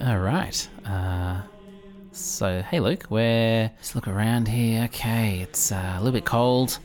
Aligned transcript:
All 0.00 0.18
right. 0.18 0.68
Uh, 0.84 1.40
so, 2.12 2.62
hey, 2.62 2.80
Luke, 2.80 3.06
we're 3.08 3.70
just 3.78 3.94
look 3.94 4.06
around 4.06 4.48
here. 4.48 4.84
Okay, 4.84 5.40
it's 5.40 5.72
uh, 5.72 5.94
a 5.94 5.98
little 5.98 6.12
bit 6.12 6.24
cold. 6.26 6.78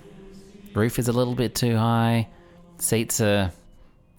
Roof 0.74 1.00
is 1.00 1.08
a 1.08 1.12
little 1.12 1.36
bit 1.36 1.54
too 1.54 1.76
high. 1.76 2.28
Seats 2.78 3.20
are 3.20 3.52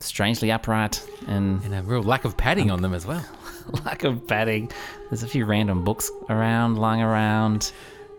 strangely 0.01 0.51
upright, 0.51 1.03
and 1.29 1.63
And 1.65 1.75
a 1.75 1.83
real 1.83 2.03
lack 2.03 2.25
of 2.25 2.37
padding 2.37 2.71
on 2.71 2.83
them 2.83 2.93
as 2.93 3.07
well. 3.07 3.25
lack 3.85 4.05
of 4.05 4.27
padding. 4.27 4.71
There's 5.09 5.23
a 5.23 5.29
few 5.29 5.47
random 5.47 5.83
books 5.83 6.11
around, 6.29 6.77
lying 6.79 7.01
around. 7.01 7.73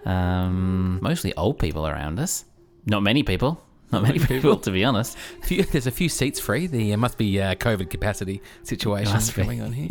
Um, 0.06 1.00
mostly 1.02 1.34
old 1.36 1.60
people 1.60 1.86
around 1.86 2.20
us. 2.20 2.46
Not 2.88 3.04
many 3.04 3.22
people. 3.22 3.62
Not 3.92 4.04
many 4.04 4.20
people, 4.20 4.58
to 4.58 4.72
be 4.72 4.84
honest. 4.84 5.18
A 5.42 5.46
few- 5.46 5.64
there's 5.64 5.88
a 5.88 5.92
few 5.92 6.10
seats 6.10 6.40
free. 6.40 6.68
There 6.68 6.98
must 6.98 7.18
be 7.18 7.42
uh, 7.42 7.56
COVID 7.56 7.90
capacity 7.90 8.42
situation 8.64 9.14
Must 9.14 9.36
going 9.36 9.62
on 9.62 9.74
here. 9.74 9.90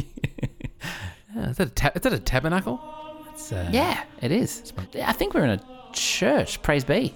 Yeah, 1.34 1.48
is, 1.50 1.56
that 1.58 1.68
a 1.68 1.70
ta- 1.70 1.92
is 1.94 2.02
that 2.02 2.12
a 2.12 2.18
tabernacle? 2.18 2.80
It's, 3.32 3.52
uh, 3.52 3.68
Yeah, 3.72 4.02
it 4.22 4.32
is. 4.32 4.72
I 5.02 5.12
think 5.12 5.34
we're 5.34 5.44
in 5.44 5.50
a 5.50 5.62
church. 5.92 6.62
Praise 6.62 6.84
be. 6.84 7.14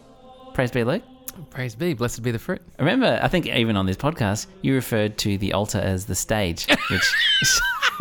Praise 0.52 0.70
be, 0.70 0.84
Luke. 0.84 1.02
Praise 1.50 1.74
be, 1.74 1.94
blessed 1.94 2.22
be 2.22 2.30
the 2.30 2.38
fruit. 2.38 2.62
Remember, 2.78 3.18
I 3.20 3.26
think 3.28 3.46
even 3.48 3.76
on 3.76 3.86
this 3.86 3.96
podcast, 3.96 4.46
you 4.62 4.74
referred 4.74 5.18
to 5.18 5.36
the 5.38 5.52
altar 5.52 5.78
as 5.78 6.06
the 6.06 6.14
stage, 6.14 6.66
which 6.90 7.12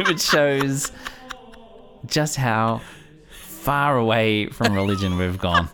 which 0.07 0.21
shows 0.21 0.91
just 2.05 2.35
how 2.35 2.81
far 3.31 3.97
away 3.97 4.47
from 4.49 4.73
religion 4.75 5.17
we've 5.17 5.39
gone. 5.39 5.67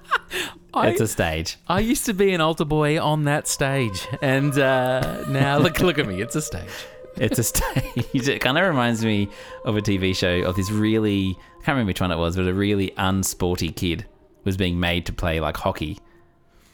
It's 0.76 1.02
a 1.02 1.08
stage. 1.08 1.58
I 1.68 1.80
used 1.80 2.06
to 2.06 2.14
be 2.14 2.34
an 2.34 2.42
altar 2.42 2.66
boy 2.66 3.02
on 3.02 3.26
that 3.26 3.48
stage, 3.48 4.08
and 4.22 4.58
uh, 4.58 5.26
now 5.28 5.58
look 5.58 5.80
look 5.80 5.98
at 5.98 6.08
me. 6.08 6.22
It's 6.22 6.36
a 6.36 6.42
stage. 6.42 6.70
It's 7.18 7.40
a 7.40 7.44
stage. 7.44 8.06
It 8.14 8.40
kind 8.40 8.58
of 8.58 8.68
reminds 8.68 9.04
me 9.04 9.30
of 9.66 9.76
a 9.76 9.82
TV 9.82 10.16
show 10.16 10.48
of 10.48 10.56
this 10.56 10.72
really, 10.72 11.38
I 11.40 11.64
can't 11.64 11.68
remember 11.70 11.90
which 11.90 12.02
one 12.02 12.12
it 12.12 12.18
was, 12.18 12.36
but 12.36 12.48
a 12.48 12.54
really 12.54 12.92
unsporty 12.98 13.76
kid 13.76 14.06
was 14.44 14.58
being 14.58 14.80
made 14.80 15.06
to 15.08 15.14
play 15.14 15.40
like 15.40 15.58
hockey. 15.58 15.98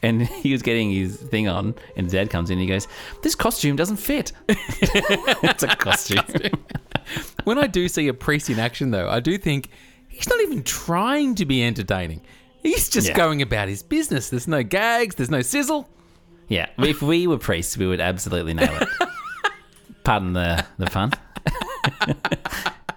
And 0.02 0.22
he 0.26 0.52
was 0.52 0.62
getting 0.62 0.90
his 0.90 1.16
thing 1.16 1.48
on, 1.48 1.74
and 1.96 2.06
his 2.06 2.12
dad 2.12 2.30
comes 2.30 2.50
in 2.50 2.54
and 2.54 2.62
he 2.62 2.68
goes, 2.68 2.86
This 3.22 3.34
costume 3.34 3.76
doesn't 3.76 3.96
fit. 3.96 4.32
it's 4.48 5.62
a 5.62 5.68
costume. 5.68 6.24
When 7.44 7.58
I 7.58 7.66
do 7.66 7.88
see 7.88 8.08
a 8.08 8.14
priest 8.14 8.50
in 8.50 8.58
action, 8.58 8.90
though, 8.90 9.08
I 9.08 9.20
do 9.20 9.38
think 9.38 9.70
he's 10.08 10.28
not 10.28 10.40
even 10.40 10.62
trying 10.62 11.34
to 11.36 11.44
be 11.44 11.64
entertaining. 11.64 12.20
He's 12.62 12.88
just 12.88 13.08
Yeah. 13.08 13.14
going 13.14 13.42
about 13.42 13.68
his 13.68 13.82
business. 13.82 14.30
There's 14.30 14.48
no 14.48 14.62
gags. 14.62 15.14
There's 15.14 15.30
no 15.30 15.42
sizzle. 15.42 15.88
Yeah, 16.48 16.68
if 16.78 17.02
we 17.02 17.26
were 17.26 17.38
priests, 17.38 17.76
we 17.76 17.86
would 17.86 18.00
absolutely 18.00 18.54
nail 18.54 18.72
it. 18.80 18.88
Pardon 20.04 20.32
the, 20.32 20.64
the 20.78 20.86
pun. 20.86 21.12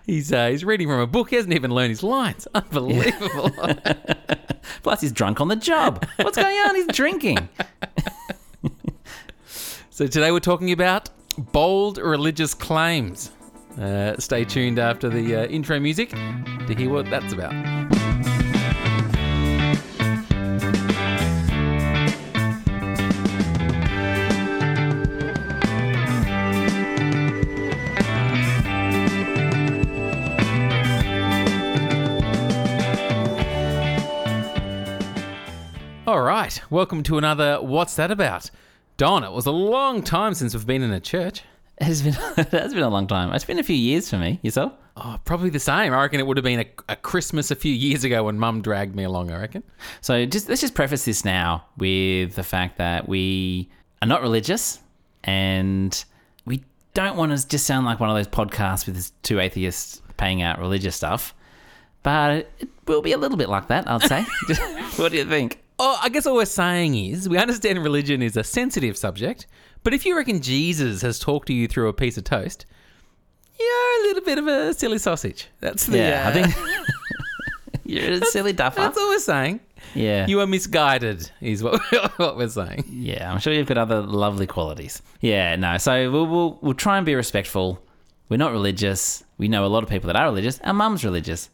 He's 0.05 0.31
uh, 0.33 0.47
he's 0.49 0.65
reading 0.65 0.87
from 0.87 0.99
a 0.99 1.05
book. 1.07 1.29
He 1.29 1.35
hasn't 1.35 1.53
even 1.53 1.69
learned 1.71 1.89
his 1.91 2.01
lines. 2.03 2.47
Unbelievable. 2.55 3.51
Plus, 4.83 5.01
he's 5.01 5.11
drunk 5.11 5.39
on 5.39 5.47
the 5.49 5.55
job. 5.55 6.05
What's 6.17 6.37
going 6.37 6.57
on? 6.57 6.75
He's 6.75 6.87
drinking. 6.87 7.47
so 9.91 10.07
today 10.07 10.31
we're 10.31 10.39
talking 10.39 10.71
about 10.71 11.09
bold 11.37 11.97
religious 11.99 12.53
claims. 12.55 13.31
Uh, 13.79 14.15
stay 14.17 14.43
tuned 14.45 14.79
after 14.79 15.09
the 15.09 15.35
uh, 15.35 15.45
intro 15.45 15.79
music 15.79 16.09
to 16.09 16.73
hear 16.75 16.89
what 16.89 17.07
that's 17.09 17.31
about. 17.33 17.53
Right, 36.49 36.71
welcome 36.71 37.03
to 37.03 37.19
another 37.19 37.61
What's 37.61 37.95
That 37.95 38.09
About? 38.09 38.49
Don, 38.97 39.23
it 39.23 39.31
was 39.31 39.45
a 39.45 39.51
long 39.51 40.01
time 40.01 40.33
since 40.33 40.55
we've 40.55 40.65
been 40.65 40.81
in 40.81 40.91
a 40.91 40.99
church. 40.99 41.43
It's 41.77 42.01
been, 42.01 42.15
it 42.37 42.47
has 42.47 42.73
been 42.73 42.81
a 42.81 42.89
long 42.89 43.05
time. 43.05 43.31
It's 43.33 43.45
been 43.45 43.59
a 43.59 43.63
few 43.63 43.75
years 43.75 44.09
for 44.09 44.17
me. 44.17 44.39
Yourself? 44.41 44.73
Oh, 44.97 45.19
probably 45.25 45.51
the 45.51 45.59
same. 45.59 45.93
I 45.93 46.01
reckon 46.01 46.19
it 46.19 46.25
would 46.25 46.37
have 46.37 46.43
been 46.43 46.61
a, 46.61 46.65
a 46.87 46.95
Christmas 46.95 47.51
a 47.51 47.55
few 47.55 47.71
years 47.71 48.03
ago 48.03 48.23
when 48.23 48.39
Mum 48.39 48.63
dragged 48.63 48.95
me 48.95 49.03
along. 49.03 49.29
I 49.29 49.39
reckon. 49.39 49.61
So 50.01 50.25
just 50.25 50.49
let's 50.49 50.59
just 50.59 50.73
preface 50.73 51.05
this 51.05 51.23
now 51.23 51.65
with 51.77 52.33
the 52.33 52.41
fact 52.41 52.79
that 52.79 53.07
we 53.07 53.69
are 54.01 54.07
not 54.07 54.23
religious 54.23 54.79
and 55.25 56.03
we 56.45 56.63
don't 56.95 57.15
want 57.15 57.37
to 57.37 57.47
just 57.47 57.67
sound 57.67 57.85
like 57.85 57.99
one 57.99 58.09
of 58.09 58.15
those 58.15 58.27
podcasts 58.27 58.87
with 58.87 59.11
two 59.21 59.39
atheists 59.39 60.01
paying 60.17 60.41
out 60.41 60.57
religious 60.57 60.95
stuff. 60.95 61.35
But 62.01 62.49
it 62.57 62.69
will 62.87 63.03
be 63.03 63.11
a 63.11 63.17
little 63.19 63.37
bit 63.37 63.49
like 63.49 63.67
that, 63.67 63.87
I'd 63.87 64.01
say. 64.01 64.25
what 64.95 65.11
do 65.11 65.19
you 65.19 65.25
think? 65.25 65.59
Oh, 65.81 65.97
I 66.01 66.09
guess 66.09 66.25
all 66.25 66.35
we're 66.35 66.45
saying 66.45 66.95
is 66.95 67.29
we 67.29 67.37
understand 67.37 67.81
religion 67.81 68.21
is 68.21 68.35
a 68.35 68.43
sensitive 68.43 68.97
subject, 68.97 69.47
but 69.83 69.93
if 69.93 70.05
you 70.05 70.15
reckon 70.15 70.41
Jesus 70.41 71.01
has 71.03 71.19
talked 71.19 71.47
to 71.47 71.53
you 71.53 71.69
through 71.69 71.87
a 71.87 71.93
piece 71.93 72.17
of 72.17 72.25
toast, 72.25 72.65
you're 73.57 73.67
a 73.67 74.07
little 74.07 74.23
bit 74.23 74.37
of 74.37 74.47
a 74.47 74.73
silly 74.73 74.97
sausage. 74.97 75.47
That's 75.61 75.85
the. 75.85 75.97
Yeah, 75.97 76.25
uh, 76.25 76.29
I 76.29 76.33
think 76.33 76.55
you're 77.85 78.11
a 78.11 78.25
silly 78.25 78.51
duffer. 78.51 78.81
that's 78.81 78.97
all 78.97 79.07
we're 79.07 79.19
saying. 79.19 79.61
Yeah. 79.95 80.27
You 80.27 80.41
are 80.41 80.47
misguided, 80.47 81.31
is 81.39 81.63
what 81.63 81.81
what 82.17 82.35
we're 82.35 82.49
saying. 82.49 82.83
Yeah, 82.89 83.31
I'm 83.31 83.39
sure 83.39 83.53
you've 83.53 83.67
got 83.67 83.77
other 83.77 84.01
lovely 84.01 84.47
qualities. 84.47 85.01
Yeah, 85.21 85.55
no. 85.55 85.77
So 85.77 86.11
we'll, 86.11 86.27
we'll 86.27 86.59
we'll 86.61 86.73
try 86.73 86.97
and 86.97 87.05
be 87.05 87.15
respectful. 87.15 87.81
We're 88.27 88.37
not 88.37 88.51
religious. 88.51 89.23
We 89.37 89.47
know 89.47 89.65
a 89.65 89.67
lot 89.67 89.83
of 89.83 89.89
people 89.89 90.07
that 90.07 90.17
are 90.17 90.25
religious. 90.25 90.59
Our 90.59 90.73
mum's 90.73 91.05
religious. 91.05 91.49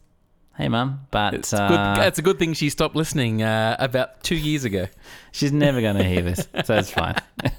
Hey, 0.56 0.68
mum, 0.68 1.06
but 1.10 1.34
It's 1.34 1.52
uh, 1.52 1.68
good. 1.68 2.06
It's 2.06 2.18
a 2.18 2.22
good 2.22 2.38
thing 2.38 2.54
she 2.54 2.70
stopped 2.70 2.96
listening 2.96 3.42
uh, 3.42 3.76
about 3.78 4.22
two 4.22 4.36
years 4.36 4.64
ago. 4.64 4.86
she's 5.32 5.52
never 5.52 5.82
going 5.82 5.96
to 5.96 6.04
hear 6.04 6.22
this, 6.22 6.48
so 6.64 6.74
it's 6.74 6.90
fine. 6.90 7.16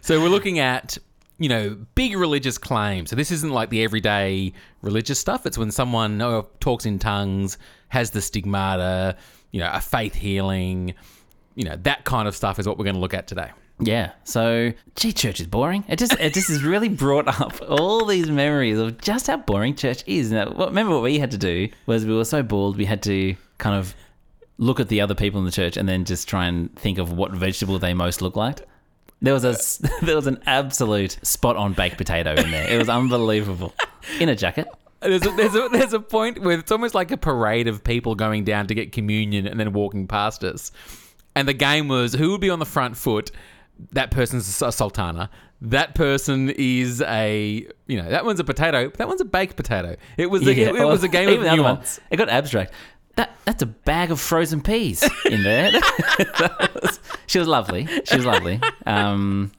So 0.00 0.20
we're 0.22 0.28
looking 0.28 0.60
at, 0.60 0.96
you 1.38 1.48
know, 1.48 1.76
big 1.94 2.16
religious 2.16 2.58
claims. 2.58 3.10
So 3.10 3.16
this 3.16 3.30
isn't 3.30 3.50
like 3.50 3.70
the 3.70 3.82
everyday 3.82 4.52
religious 4.82 5.18
stuff. 5.18 5.46
It's 5.46 5.58
when 5.58 5.70
someone 5.70 6.22
oh, 6.22 6.48
talks 6.60 6.86
in 6.86 6.98
tongues, 6.98 7.58
has 7.88 8.12
the 8.12 8.22
stigmata, 8.22 9.16
you 9.50 9.60
know, 9.60 9.70
a 9.72 9.80
faith 9.80 10.14
healing, 10.14 10.94
you 11.54 11.64
know, 11.64 11.76
that 11.82 12.04
kind 12.04 12.28
of 12.28 12.36
stuff 12.36 12.58
is 12.58 12.68
what 12.68 12.78
we're 12.78 12.84
going 12.84 12.94
to 12.94 13.00
look 13.00 13.14
at 13.14 13.26
today. 13.26 13.50
Yeah. 13.78 14.12
So, 14.24 14.72
gee, 14.94 15.12
church 15.12 15.40
is 15.40 15.46
boring. 15.46 15.84
It 15.88 15.98
just 15.98 16.14
it 16.18 16.32
just 16.32 16.48
has 16.48 16.62
really 16.62 16.88
brought 16.88 17.28
up 17.28 17.60
all 17.68 18.06
these 18.06 18.30
memories 18.30 18.78
of 18.78 18.98
just 18.98 19.26
how 19.26 19.36
boring 19.36 19.74
church 19.74 20.02
is. 20.06 20.32
Now, 20.32 20.50
what, 20.50 20.68
remember 20.68 20.94
what 20.94 21.02
we 21.02 21.18
had 21.18 21.30
to 21.32 21.38
do 21.38 21.68
was 21.84 22.06
we 22.06 22.14
were 22.14 22.24
so 22.24 22.42
bored 22.42 22.76
we 22.76 22.86
had 22.86 23.02
to 23.02 23.36
kind 23.58 23.76
of 23.76 23.94
look 24.58 24.80
at 24.80 24.88
the 24.88 25.02
other 25.02 25.14
people 25.14 25.38
in 25.40 25.44
the 25.44 25.52
church 25.52 25.76
and 25.76 25.86
then 25.88 26.04
just 26.04 26.28
try 26.28 26.46
and 26.46 26.74
think 26.76 26.98
of 26.98 27.12
what 27.12 27.32
vegetable 27.32 27.78
they 27.78 27.92
most 27.92 28.22
look 28.22 28.36
like. 28.36 28.60
There 29.20 29.34
was 29.34 29.44
a 29.44 29.56
there 30.04 30.16
was 30.16 30.26
an 30.26 30.42
absolute 30.46 31.18
spot 31.22 31.56
on 31.56 31.74
baked 31.74 31.98
potato 31.98 32.32
in 32.34 32.50
there. 32.50 32.68
It 32.68 32.78
was 32.78 32.88
unbelievable. 32.88 33.74
In 34.20 34.28
a 34.28 34.36
jacket. 34.36 34.68
There's 35.00 35.26
a, 35.26 35.30
there's, 35.30 35.54
a, 35.54 35.68
there's 35.70 35.92
a 35.92 36.00
point 36.00 36.40
where 36.40 36.58
it's 36.58 36.72
almost 36.72 36.94
like 36.94 37.10
a 37.10 37.18
parade 37.18 37.68
of 37.68 37.84
people 37.84 38.14
going 38.14 38.44
down 38.44 38.68
to 38.68 38.74
get 38.74 38.92
communion 38.92 39.46
and 39.46 39.60
then 39.60 39.72
walking 39.74 40.08
past 40.08 40.42
us. 40.42 40.72
And 41.34 41.46
the 41.46 41.52
game 41.52 41.88
was 41.88 42.14
who 42.14 42.30
would 42.30 42.40
be 42.40 42.48
on 42.48 42.60
the 42.60 42.66
front 42.66 42.96
foot? 42.96 43.30
That 43.92 44.10
person's 44.10 44.62
a 44.62 44.72
sultana. 44.72 45.30
That 45.62 45.94
person 45.94 46.50
is 46.50 47.00
a, 47.02 47.66
you 47.86 47.96
know, 48.02 48.08
that 48.10 48.24
one's 48.24 48.40
a 48.40 48.44
potato. 48.44 48.90
That 48.96 49.08
one's 49.08 49.20
a 49.20 49.24
baked 49.24 49.56
potato. 49.56 49.96
It 50.16 50.26
was 50.26 50.46
a, 50.46 50.54
Yeah, 50.54 50.68
it, 50.68 50.76
it 50.76 50.84
was 50.84 51.02
a 51.02 51.08
game 51.08 51.28
of 51.38 51.40
the 51.42 51.48
other 51.50 51.62
one. 51.62 51.80
It 52.10 52.16
got 52.16 52.28
abstract. 52.28 52.72
That 53.16 53.30
that's 53.46 53.62
a 53.62 53.66
bag 53.66 54.10
of 54.10 54.20
frozen 54.20 54.60
peas 54.60 55.02
in 55.24 55.42
there. 55.42 55.72
Was- 56.82 57.00
she 57.26 57.38
was 57.38 57.48
lovely. 57.48 57.86
She 58.04 58.16
was 58.16 58.26
lovely. 58.26 58.60
Um, 58.84 59.52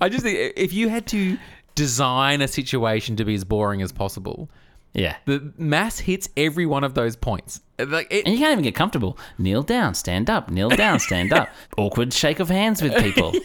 I 0.00 0.08
just 0.08 0.24
think 0.24 0.54
if 0.56 0.72
you 0.72 0.88
had 0.88 1.06
to 1.08 1.38
design 1.76 2.42
a 2.42 2.48
situation 2.48 3.14
to 3.16 3.24
be 3.24 3.34
as 3.34 3.44
boring 3.44 3.82
as 3.82 3.92
possible, 3.92 4.50
yeah. 4.92 5.16
the 5.26 5.52
mass 5.56 5.98
hits 5.98 6.28
every 6.36 6.66
one 6.66 6.84
of 6.84 6.94
those 6.94 7.16
points. 7.16 7.60
Like 7.78 8.08
it, 8.10 8.26
And 8.26 8.34
you 8.34 8.40
can't 8.40 8.52
even 8.52 8.64
get 8.64 8.74
comfortable. 8.74 9.18
Kneel 9.38 9.62
down, 9.62 9.94
stand 9.94 10.28
up, 10.28 10.50
kneel 10.50 10.68
down, 10.68 10.98
stand 10.98 11.32
up. 11.32 11.48
Awkward 11.76 12.12
shake 12.12 12.40
of 12.40 12.48
hands 12.48 12.82
with 12.82 12.96
people. 12.96 13.32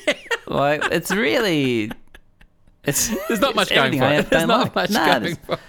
Like 0.47 0.83
it's 0.91 1.09
really 1.09 1.91
it's 2.83 3.07
there's 3.27 3.41
not 3.41 3.49
it's 3.49 3.55
much 3.55 3.69
going 3.73 3.97
for 3.97 4.05
it. 4.05 4.29
There's 4.29 4.45
don't 4.45 4.49
like. 4.49 4.75
much 4.75 4.91
Nah, 4.91 5.19
going 5.19 5.35
for 5.37 5.53
it. 5.53 5.59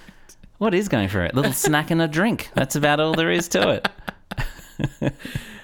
What 0.58 0.74
is 0.74 0.88
going 0.88 1.08
for 1.08 1.24
it? 1.24 1.34
Little 1.34 1.52
snack 1.54 1.90
and 1.90 2.02
a 2.02 2.06
drink. 2.08 2.50
That's 2.54 2.76
about 2.76 3.00
all 3.00 3.14
there 3.14 3.30
is 3.30 3.48
to 3.48 3.80
it. 3.80 3.88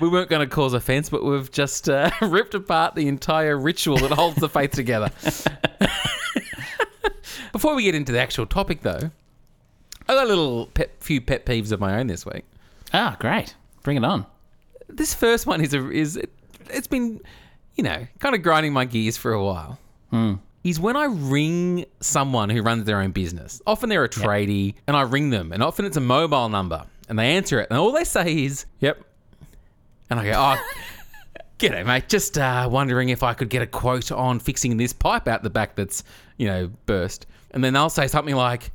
We 0.01 0.09
weren't 0.09 0.31
going 0.31 0.41
to 0.41 0.53
cause 0.53 0.73
offense, 0.73 1.11
but 1.11 1.23
we've 1.23 1.51
just 1.51 1.89
uh, 1.89 2.11
ripped 2.23 2.55
apart 2.55 2.95
the 2.95 3.07
entire 3.07 3.57
ritual 3.59 3.99
that 3.99 4.11
holds 4.11 4.37
the 4.37 4.49
faith 4.49 4.73
together. 4.73 5.11
Before 7.53 7.75
we 7.75 7.85
get 7.85 7.95
into 7.95 8.13
the 8.13 8.19
actual 8.19 8.47
topic, 8.47 8.81
though, 8.81 9.11
I 10.09 10.15
got 10.15 10.25
a 10.25 10.29
little 10.29 10.67
pet, 10.67 10.91
few 11.01 11.21
pet 11.21 11.47
peeves 11.47 11.73
of 11.73 11.81
my 11.81 11.99
own 11.99 12.07
this 12.07 12.27
week. 12.27 12.45
Ah, 12.93 13.17
great. 13.19 13.55
Bring 13.83 13.97
it 13.97 14.05
on. 14.05 14.27
This 14.89 15.15
first 15.15 15.47
one 15.47 15.61
is 15.61 15.73
a 15.75 15.91
is 15.91 16.17
it, 16.17 16.31
it's 16.69 16.87
been 16.87 17.21
you 17.77 17.85
know, 17.85 18.07
kind 18.19 18.35
of 18.35 18.43
grinding 18.43 18.73
my 18.73 18.85
gears 18.85 19.17
for 19.17 19.33
a 19.33 19.43
while 19.43 19.79
is 20.65 20.79
when 20.79 20.95
I 20.95 21.07
ring 21.07 21.87
someone 22.01 22.51
who 22.51 22.63
runs 22.63 22.85
their 22.85 23.01
own 23.01 23.13
business. 23.13 23.63
Often 23.67 23.89
they're 23.89 24.05
a 24.05 24.09
tradie, 24.09 24.75
and 24.87 24.97
I 24.97 25.03
ring 25.03 25.31
them, 25.31 25.53
and 25.53 25.63
often 25.63 25.85
it's 25.87 25.97
a 25.97 26.01
mobile 26.01 26.49
number, 26.49 26.85
and 27.09 27.19
they 27.19 27.35
answer 27.35 27.61
it, 27.61 27.69
and 27.71 27.79
all 27.79 27.93
they 27.93 28.05
say 28.05 28.45
is, 28.45 28.67
"Yep," 28.81 29.03
and 30.11 30.21
I 30.21 30.25
go, 30.25 30.33
"Oh." 30.37 30.63
G'day, 31.59 31.87
mate. 31.87 32.09
Just 32.09 32.39
uh, 32.39 32.69
wondering 32.71 33.11
if 33.11 33.23
I 33.23 33.35
could 33.35 33.49
get 33.49 33.63
a 33.63 33.69
quote 33.69 34.11
on 34.11 34.41
fixing 34.41 34.77
this 34.79 34.93
pipe 34.93 35.29
out 35.29 35.45
the 35.45 35.51
back 35.51 35.77
that's, 35.77 36.03
you 36.37 36.49
know, 36.49 36.69
burst. 36.87 37.27
And 37.53 37.63
then 37.63 37.73
they'll 37.73 37.89
say 37.89 38.09
something 38.09 38.35
like, 38.35 38.73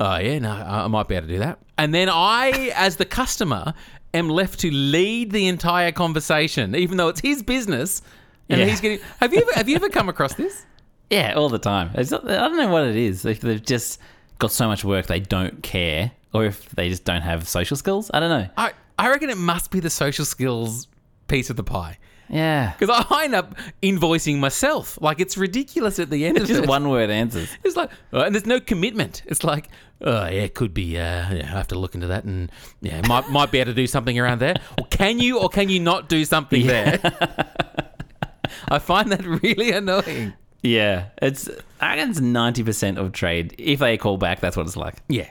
Oh, 0.00 0.16
yeah, 0.18 0.38
no, 0.38 0.50
I 0.50 0.86
might 0.88 1.06
be 1.08 1.14
able 1.14 1.26
to 1.28 1.32
do 1.34 1.38
that. 1.40 1.58
And 1.78 1.94
then 1.94 2.08
I, 2.10 2.72
as 2.74 2.96
the 2.96 3.04
customer, 3.04 3.74
am 4.14 4.28
left 4.28 4.60
to 4.60 4.70
lead 4.70 5.30
the 5.30 5.46
entire 5.48 5.92
conversation, 5.92 6.74
even 6.74 6.96
though 6.96 7.08
it's 7.08 7.20
his 7.20 7.42
business. 7.42 8.02
And 8.48 8.60
Yeah. 8.60 8.66
he's 8.66 8.80
getting. 8.80 8.98
Have 9.20 9.32
you 9.32 9.40
ever 9.40 9.50
have 9.54 9.68
you 9.68 9.76
ever 9.76 9.88
come 9.88 10.08
across 10.08 10.34
this? 10.34 10.64
Yeah, 11.10 11.34
all 11.34 11.50
the 11.50 11.58
time. 11.58 11.90
It's 11.94 12.10
not, 12.10 12.24
I 12.26 12.36
don't 12.48 12.56
know 12.56 12.68
what 12.68 12.84
it 12.84 12.96
is. 12.96 13.26
If 13.26 13.40
they've 13.42 13.62
just 13.62 14.00
got 14.38 14.50
so 14.50 14.66
much 14.66 14.82
work 14.82 15.06
they 15.08 15.20
don't 15.20 15.62
care, 15.62 16.10
or 16.32 16.46
if 16.46 16.70
they 16.70 16.88
just 16.88 17.04
don't 17.04 17.20
have 17.20 17.46
social 17.46 17.76
skills. 17.76 18.10
I 18.14 18.20
don't 18.20 18.30
know. 18.30 18.48
I, 18.56 18.72
I 18.98 19.10
reckon 19.10 19.28
it 19.28 19.36
must 19.36 19.70
be 19.70 19.78
the 19.80 19.90
social 19.90 20.24
skills 20.24 20.88
piece 21.28 21.50
of 21.50 21.56
the 21.56 21.64
pie. 21.64 21.98
Yeah, 22.32 22.72
Because 22.78 23.06
I 23.10 23.24
end 23.24 23.34
up 23.34 23.54
invoicing 23.82 24.38
myself. 24.38 24.98
Like, 25.02 25.20
it's 25.20 25.36
ridiculous 25.36 25.98
at 25.98 26.08
the 26.08 26.24
end 26.24 26.38
it's 26.38 26.44
of 26.44 26.48
just 26.48 26.62
it. 26.62 26.68
one 26.68 26.88
word 26.88 27.10
answers. 27.10 27.50
It's 27.62 27.76
like, 27.76 27.90
uh, 28.12 28.22
and 28.22 28.34
there's 28.34 28.46
no 28.46 28.58
commitment. 28.58 29.22
It's 29.26 29.44
like, 29.44 29.68
oh 30.00 30.24
yeah, 30.24 30.42
it 30.42 30.54
could 30.54 30.72
be. 30.72 30.96
Uh, 30.96 31.00
yeah, 31.34 31.42
I 31.44 31.58
have 31.58 31.68
to 31.68 31.78
look 31.78 31.94
into 31.94 32.06
that, 32.06 32.24
and 32.24 32.50
yeah, 32.80 33.06
might 33.06 33.28
might 33.28 33.50
be 33.52 33.58
able 33.58 33.72
to 33.72 33.74
do 33.74 33.86
something 33.86 34.18
around 34.18 34.40
there. 34.40 34.56
Or 34.78 34.86
can 34.86 35.18
you, 35.18 35.38
or 35.40 35.50
can 35.50 35.68
you 35.68 35.78
not 35.78 36.08
do 36.08 36.24
something 36.24 36.66
there? 36.66 36.98
I 38.68 38.78
find 38.78 39.12
that 39.12 39.24
really 39.42 39.70
annoying. 39.72 40.32
Yeah, 40.62 41.08
it's 41.20 41.50
I 41.80 41.96
it's 41.98 42.20
ninety 42.20 42.62
percent 42.64 42.96
of 42.96 43.12
trade. 43.12 43.54
If 43.58 43.80
they 43.80 43.98
call 43.98 44.16
back, 44.16 44.40
that's 44.40 44.56
what 44.56 44.64
it's 44.66 44.76
like. 44.76 44.94
Yeah, 45.08 45.28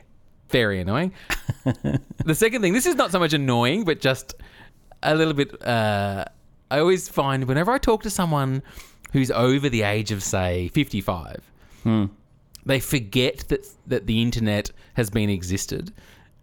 very 0.49 0.79
annoying. 0.79 1.13
the 2.25 2.35
second 2.35 2.61
thing, 2.61 2.73
this 2.73 2.85
is 2.85 2.93
not 2.95 3.11
so 3.11 3.17
much 3.17 3.33
annoying, 3.33 3.85
but 3.85 4.01
just 4.01 4.35
a 5.01 5.15
little 5.15 5.33
bit. 5.33 5.59
Uh, 5.65 6.25
I 6.71 6.79
always 6.79 7.09
find 7.09 7.43
whenever 7.43 7.71
I 7.71 7.77
talk 7.77 8.01
to 8.03 8.09
someone 8.09 8.63
who's 9.11 9.29
over 9.29 9.67
the 9.67 9.81
age 9.81 10.11
of 10.11 10.23
say 10.23 10.69
fifty-five, 10.69 11.43
hmm. 11.83 12.05
they 12.65 12.79
forget 12.79 13.39
that 13.49 13.67
that 13.87 14.07
the 14.07 14.21
internet 14.21 14.71
has 14.93 15.09
been 15.09 15.29
existed. 15.29 15.93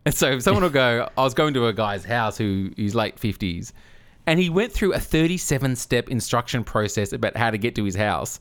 And 0.04 0.14
so 0.14 0.32
if 0.32 0.42
someone 0.42 0.62
will 0.62 0.70
go, 0.70 1.08
I 1.16 1.22
was 1.22 1.34
going 1.34 1.54
to 1.54 1.66
a 1.66 1.72
guy's 1.72 2.04
house 2.04 2.36
who's 2.36 2.94
late 2.94 3.19
fifties, 3.19 3.72
and 4.26 4.38
he 4.38 4.50
went 4.50 4.70
through 4.70 4.92
a 4.92 5.00
thirty-seven 5.00 5.76
step 5.76 6.10
instruction 6.10 6.62
process 6.62 7.14
about 7.14 7.34
how 7.34 7.50
to 7.50 7.56
get 7.56 7.75
to 7.76 7.84
his 7.84 7.96
house, 7.96 8.38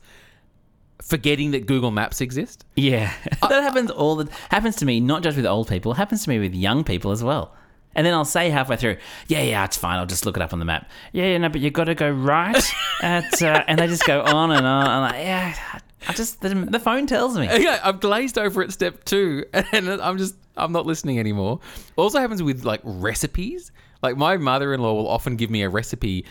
forgetting 1.02 1.52
that 1.52 1.66
Google 1.66 1.90
Maps 1.90 2.20
exist. 2.20 2.66
Yeah, 2.76 3.10
that 3.40 3.62
happens 3.62 3.90
all 3.90 4.16
the 4.16 4.30
happens 4.50 4.76
to 4.76 4.84
me. 4.84 5.00
Not 5.00 5.22
just 5.22 5.38
with 5.38 5.46
old 5.46 5.68
people, 5.68 5.94
happens 5.94 6.22
to 6.24 6.28
me 6.28 6.38
with 6.38 6.54
young 6.54 6.84
people 6.84 7.12
as 7.12 7.24
well. 7.24 7.54
And 7.98 8.06
then 8.06 8.14
I'll 8.14 8.24
say 8.24 8.48
halfway 8.48 8.76
through, 8.76 8.96
"Yeah, 9.26 9.42
yeah, 9.42 9.64
it's 9.64 9.76
fine. 9.76 9.98
I'll 9.98 10.06
just 10.06 10.24
look 10.24 10.36
it 10.36 10.42
up 10.42 10.52
on 10.52 10.60
the 10.60 10.64
map." 10.64 10.88
Yeah, 11.10 11.24
yeah, 11.24 11.38
no, 11.38 11.48
but 11.48 11.60
you've 11.60 11.72
got 11.72 11.84
to 11.84 11.96
go 11.96 12.08
right 12.08 12.56
at, 13.02 13.42
uh, 13.42 13.64
and 13.66 13.76
they 13.76 13.88
just 13.88 14.04
go 14.04 14.22
on 14.22 14.52
and 14.52 14.64
on. 14.64 14.86
I'm 14.86 15.02
like, 15.02 15.24
yeah, 15.24 15.80
I 16.06 16.12
just 16.12 16.40
the, 16.40 16.50
the 16.50 16.78
phone 16.78 17.08
tells 17.08 17.36
me. 17.36 17.46
Yeah, 17.46 17.80
I've 17.82 17.98
glazed 17.98 18.38
over 18.38 18.62
at 18.62 18.72
step 18.72 19.02
two, 19.04 19.44
and 19.52 19.88
I'm 19.88 20.16
just 20.16 20.36
I'm 20.56 20.70
not 20.70 20.86
listening 20.86 21.18
anymore. 21.18 21.58
Also 21.96 22.20
happens 22.20 22.40
with 22.40 22.64
like 22.64 22.80
recipes. 22.84 23.72
Like 24.00 24.16
my 24.16 24.36
mother-in-law 24.36 24.94
will 24.94 25.08
often 25.08 25.34
give 25.34 25.50
me 25.50 25.62
a 25.62 25.68
recipe 25.68 26.24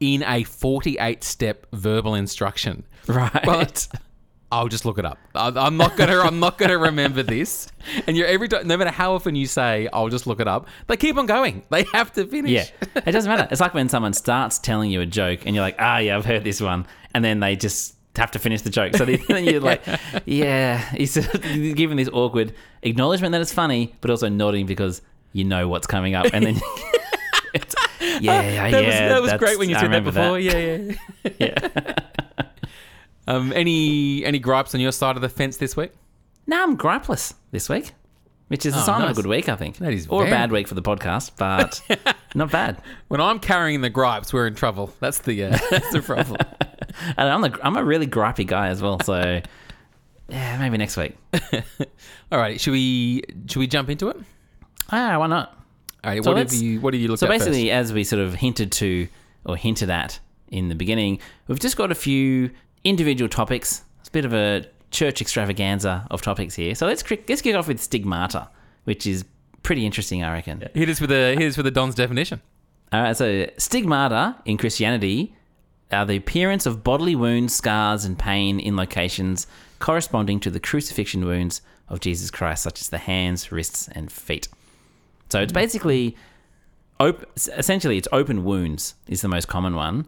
in 0.00 0.24
a 0.24 0.42
48 0.42 1.22
step 1.22 1.68
verbal 1.72 2.16
instruction. 2.16 2.84
Right. 3.06 3.42
But 3.44 3.86
I'll 4.52 4.68
just 4.68 4.84
look 4.84 4.98
it 4.98 5.06
up. 5.06 5.18
I- 5.34 5.48
I'm 5.56 5.78
not 5.78 5.96
gonna. 5.96 6.20
I'm 6.20 6.38
not 6.38 6.58
gonna 6.58 6.76
remember 6.76 7.22
this. 7.22 7.72
And 8.06 8.18
you're 8.18 8.26
every 8.26 8.48
time, 8.48 8.68
no 8.68 8.76
matter 8.76 8.90
how 8.90 9.14
often 9.14 9.34
you 9.34 9.46
say, 9.46 9.88
"I'll 9.94 10.10
just 10.10 10.26
look 10.26 10.40
it 10.40 10.46
up," 10.46 10.68
they 10.88 10.98
keep 10.98 11.16
on 11.16 11.24
going. 11.26 11.64
They 11.70 11.84
have 11.94 12.12
to 12.12 12.26
finish. 12.26 12.50
Yeah, 12.50 12.66
it 13.06 13.12
doesn't 13.12 13.30
matter. 13.30 13.48
It's 13.50 13.62
like 13.62 13.72
when 13.72 13.88
someone 13.88 14.12
starts 14.12 14.58
telling 14.58 14.90
you 14.90 15.00
a 15.00 15.06
joke 15.06 15.46
and 15.46 15.54
you're 15.54 15.64
like, 15.64 15.76
ah, 15.78 15.98
yeah, 15.98 16.16
I've 16.16 16.26
heard 16.26 16.44
this 16.44 16.60
one, 16.60 16.86
and 17.14 17.24
then 17.24 17.40
they 17.40 17.56
just 17.56 17.94
have 18.16 18.30
to 18.32 18.38
finish 18.38 18.60
the 18.60 18.68
joke. 18.68 18.94
So 18.94 19.06
then 19.06 19.44
you're 19.44 19.60
like, 19.60 19.82
yeah, 20.26 20.78
he's 20.90 21.16
giving 21.16 21.96
this 21.96 22.10
awkward 22.12 22.52
acknowledgement 22.82 23.32
that 23.32 23.40
it's 23.40 23.54
funny, 23.54 23.94
but 24.02 24.10
also 24.10 24.28
nodding 24.28 24.66
because 24.66 25.00
you 25.32 25.44
know 25.44 25.66
what's 25.66 25.86
coming 25.86 26.14
up, 26.14 26.26
and 26.34 26.44
then. 26.44 26.60
it's, 27.54 27.74
yeah, 28.00 28.42
yeah, 28.42 28.70
that 28.70 28.82
yeah. 28.82 28.86
was, 28.86 28.96
that 28.96 29.22
was 29.22 29.32
great 29.38 29.58
when 29.58 29.70
you 29.70 29.76
I 29.76 29.80
said 29.80 29.92
that 29.92 30.04
before. 30.04 30.38
Yeah, 30.38 30.92
yeah. 31.38 31.94
Um, 33.28 33.52
any 33.54 34.24
any 34.24 34.38
gripes 34.38 34.74
on 34.74 34.80
your 34.80 34.92
side 34.92 35.16
of 35.16 35.22
the 35.22 35.28
fence 35.28 35.56
this 35.56 35.76
week? 35.76 35.92
No, 36.46 36.62
I'm 36.62 36.76
gripeless 36.76 37.34
this 37.52 37.68
week, 37.68 37.92
which 38.48 38.66
is 38.66 38.74
a 38.74 38.78
Oh, 38.78 38.82
sign 38.82 39.02
of 39.02 39.10
a 39.10 39.14
good 39.14 39.26
week, 39.26 39.48
I 39.48 39.56
think. 39.56 39.76
That 39.78 39.92
is 39.92 40.06
or 40.08 40.22
a 40.22 40.24
very- 40.24 40.30
bad 40.36 40.50
week 40.52 40.66
for 40.68 40.74
the 40.74 40.82
podcast, 40.82 41.32
but 41.36 41.80
not 42.34 42.50
bad. 42.50 42.82
When 43.08 43.20
I'm 43.20 43.38
carrying 43.38 43.80
the 43.80 43.90
gripes, 43.90 44.32
we're 44.32 44.46
in 44.46 44.54
trouble. 44.54 44.92
That's 45.00 45.18
the 45.20 45.44
uh, 45.44 45.58
that's 45.70 45.92
the 45.92 46.02
problem. 46.02 46.40
And 47.16 47.26
I'm, 47.28 47.40
the, 47.40 47.58
I'm 47.62 47.76
a 47.76 47.82
really 47.84 48.06
gripey 48.06 48.46
guy 48.46 48.68
as 48.68 48.82
well, 48.82 49.00
so 49.00 49.40
yeah, 50.28 50.58
maybe 50.58 50.76
next 50.76 50.96
week. 50.98 51.16
All 52.30 52.38
right, 52.38 52.60
should 52.60 52.72
we 52.72 53.22
should 53.48 53.60
we 53.60 53.66
jump 53.66 53.88
into 53.88 54.08
it? 54.08 54.16
Ah, 54.90 55.16
why 55.18 55.26
not? 55.26 55.56
All 56.04 56.10
right, 56.10 56.22
So 56.22 56.30
what 56.30 56.38
have 56.38 56.48
let's- 56.50 56.60
you 56.60 56.80
what 56.80 56.92
have 56.92 57.00
you 57.00 57.08
looked 57.08 57.20
So 57.20 57.26
at 57.26 57.30
basically, 57.30 57.70
as 57.70 57.92
we 57.94 58.04
sort 58.04 58.20
of 58.20 58.34
hinted 58.34 58.72
to 58.72 59.08
or 59.46 59.56
hinted 59.56 59.88
at 59.90 60.18
in 60.48 60.68
the 60.68 60.74
beginning, 60.74 61.18
we've 61.46 61.60
just 61.60 61.76
got 61.76 61.90
a 61.90 61.94
few 61.94 62.50
individual 62.84 63.28
topics. 63.28 63.82
It's 64.00 64.08
a 64.08 64.12
bit 64.12 64.24
of 64.24 64.32
a 64.32 64.66
church 64.90 65.20
extravaganza 65.20 66.06
of 66.10 66.22
topics 66.22 66.54
here. 66.54 66.74
So 66.74 66.86
let's 66.86 67.02
let's 67.28 67.42
kick 67.42 67.54
off 67.56 67.68
with 67.68 67.80
stigmata, 67.80 68.48
which 68.84 69.06
is 69.06 69.24
pretty 69.62 69.86
interesting, 69.86 70.22
I 70.22 70.32
reckon. 70.32 70.60
first? 70.60 70.74
Hit 70.74 70.88
us 70.88 71.00
with 71.00 71.10
a 71.12 71.34
hit 71.36 71.48
us 71.48 71.56
with 71.56 71.66
a 71.66 71.70
Don's 71.70 71.94
definition. 71.94 72.40
All 72.92 73.02
right, 73.02 73.16
so 73.16 73.48
stigmata 73.56 74.36
in 74.44 74.58
Christianity 74.58 75.34
are 75.90 76.04
the 76.04 76.16
appearance 76.16 76.66
of 76.66 76.84
bodily 76.84 77.14
wounds, 77.14 77.54
scars, 77.54 78.04
and 78.04 78.18
pain 78.18 78.60
in 78.60 78.76
locations 78.76 79.46
corresponding 79.78 80.40
to 80.40 80.50
the 80.50 80.60
crucifixion 80.60 81.24
wounds 81.24 81.62
of 81.88 82.00
Jesus 82.00 82.30
Christ, 82.30 82.62
such 82.62 82.80
as 82.80 82.88
the 82.88 82.98
hands, 82.98 83.50
wrists, 83.50 83.88
and 83.88 84.10
feet. 84.10 84.48
So 85.28 85.40
it's 85.40 85.52
basically, 85.52 86.16
op- 87.00 87.26
essentially, 87.36 87.96
it's 87.96 88.08
open 88.12 88.44
wounds 88.44 88.94
is 89.08 89.22
the 89.22 89.28
most 89.28 89.48
common 89.48 89.74
one, 89.74 90.06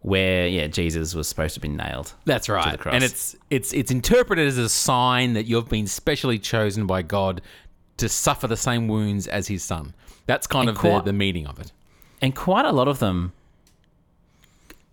where 0.00 0.46
yeah, 0.46 0.66
Jesus 0.68 1.14
was 1.14 1.28
supposed 1.28 1.54
to 1.54 1.60
be 1.60 1.68
nailed. 1.68 2.12
That's 2.24 2.48
right, 2.48 2.78
cross. 2.78 2.94
and 2.94 3.02
it's 3.04 3.36
it's 3.50 3.72
it's 3.72 3.90
interpreted 3.90 4.46
as 4.46 4.56
a 4.58 4.68
sign 4.68 5.32
that 5.34 5.46
you've 5.46 5.68
been 5.68 5.86
specially 5.86 6.38
chosen 6.38 6.86
by 6.86 7.02
God 7.02 7.40
to 7.96 8.08
suffer 8.08 8.46
the 8.46 8.56
same 8.56 8.86
wounds 8.88 9.26
as 9.26 9.48
His 9.48 9.62
Son. 9.64 9.94
That's 10.26 10.46
kind 10.46 10.68
And 10.68 10.76
of 10.76 10.82
the, 10.82 10.88
quite- 10.90 11.04
the 11.04 11.12
meaning 11.12 11.46
of 11.46 11.58
it. 11.58 11.72
and 12.22 12.34
quite 12.34 12.64
a 12.64 12.72
lot 12.72 12.86
of 12.88 12.98
them, 13.00 13.32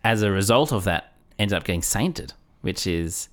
as 0.03 0.21
a 0.21 0.31
result 0.31 0.71
of 0.71 0.83
that, 0.85 1.13
ended 1.37 1.55
up 1.57 1.63
getting 1.65 1.81
sainted, 1.81 2.33
which 2.61 2.87
is, 2.87 3.29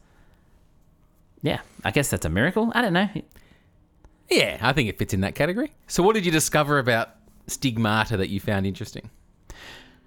yeah, 1.42 1.60
I 1.84 1.90
guess 1.90 2.10
that's 2.10 2.24
a 2.26 2.28
miracle. 2.28 2.70
I 2.74 2.82
don't 2.82 2.92
know. 2.92 3.08
Yeah, 4.30 4.58
I 4.60 4.72
think 4.72 4.88
it 4.88 4.98
fits 4.98 5.12
in 5.14 5.20
that 5.22 5.34
category. 5.34 5.72
So, 5.86 6.02
what 6.02 6.14
did 6.14 6.24
you 6.26 6.32
discover 6.32 6.78
about 6.78 7.10
stigmata 7.46 8.16
that 8.18 8.28
you 8.30 8.40
found 8.40 8.66
interesting? 8.66 9.10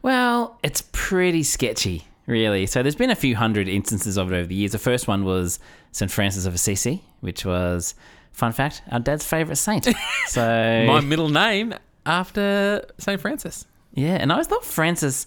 Well, 0.06 0.60
it's 0.62 0.84
pretty 0.92 1.42
sketchy, 1.42 2.06
really. 2.28 2.68
So 2.68 2.84
there's 2.84 2.96
been 2.96 3.10
a 3.10 3.16
few 3.16 3.36
hundred 3.36 3.68
instances 3.68 4.18
of 4.18 4.32
it 4.32 4.36
over 4.36 4.46
the 4.46 4.54
years. 4.54 4.74
The 4.74 4.78
first 4.78 5.08
one 5.08 5.26
was 5.26 5.58
St. 5.94 6.12
Francis 6.12 6.46
of 6.46 6.54
Assisi, 6.54 7.02
which 7.22 7.44
was, 7.44 7.96
fun 8.32 8.52
fact, 8.52 8.84
our 8.92 9.00
dad's 9.00 9.26
favourite 9.26 9.58
saint. 9.58 9.88
So, 10.28 10.84
My 10.88 11.00
middle 11.02 11.30
name 11.30 11.74
after 12.06 12.86
Saint 13.00 13.20
Francis. 13.20 13.66
yeah, 13.96 14.18
and 14.22 14.32
I 14.32 14.36
always 14.36 14.46
thought 14.46 14.64
Francis 14.64 15.26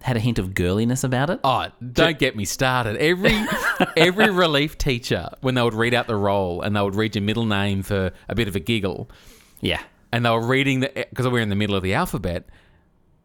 had 0.00 0.16
a 0.16 0.20
hint 0.20 0.38
of 0.38 0.54
girliness 0.54 1.04
about 1.04 1.28
it. 1.28 1.38
Oh, 1.44 1.66
don't 1.92 2.18
get 2.18 2.34
me 2.36 2.46
started. 2.46 2.96
Every 2.96 3.38
every 3.98 4.30
relief 4.30 4.78
teacher, 4.78 5.28
when 5.42 5.54
they 5.56 5.62
would 5.62 5.74
read 5.74 5.92
out 5.92 6.06
the 6.06 6.16
roll 6.16 6.62
and 6.62 6.74
they 6.74 6.80
would 6.80 6.94
read 6.94 7.14
your 7.16 7.22
middle 7.22 7.44
name 7.44 7.82
for 7.82 8.12
a 8.30 8.34
bit 8.34 8.48
of 8.48 8.56
a 8.56 8.60
giggle, 8.60 9.10
Yeah. 9.60 9.82
and 10.10 10.24
they 10.24 10.30
were 10.30 10.46
reading 10.46 10.80
the 10.80 11.06
because 11.10 11.28
we're 11.28 11.40
in 11.42 11.50
the 11.50 11.54
middle 11.54 11.76
of 11.76 11.82
the 11.82 11.92
alphabet, 11.92 12.48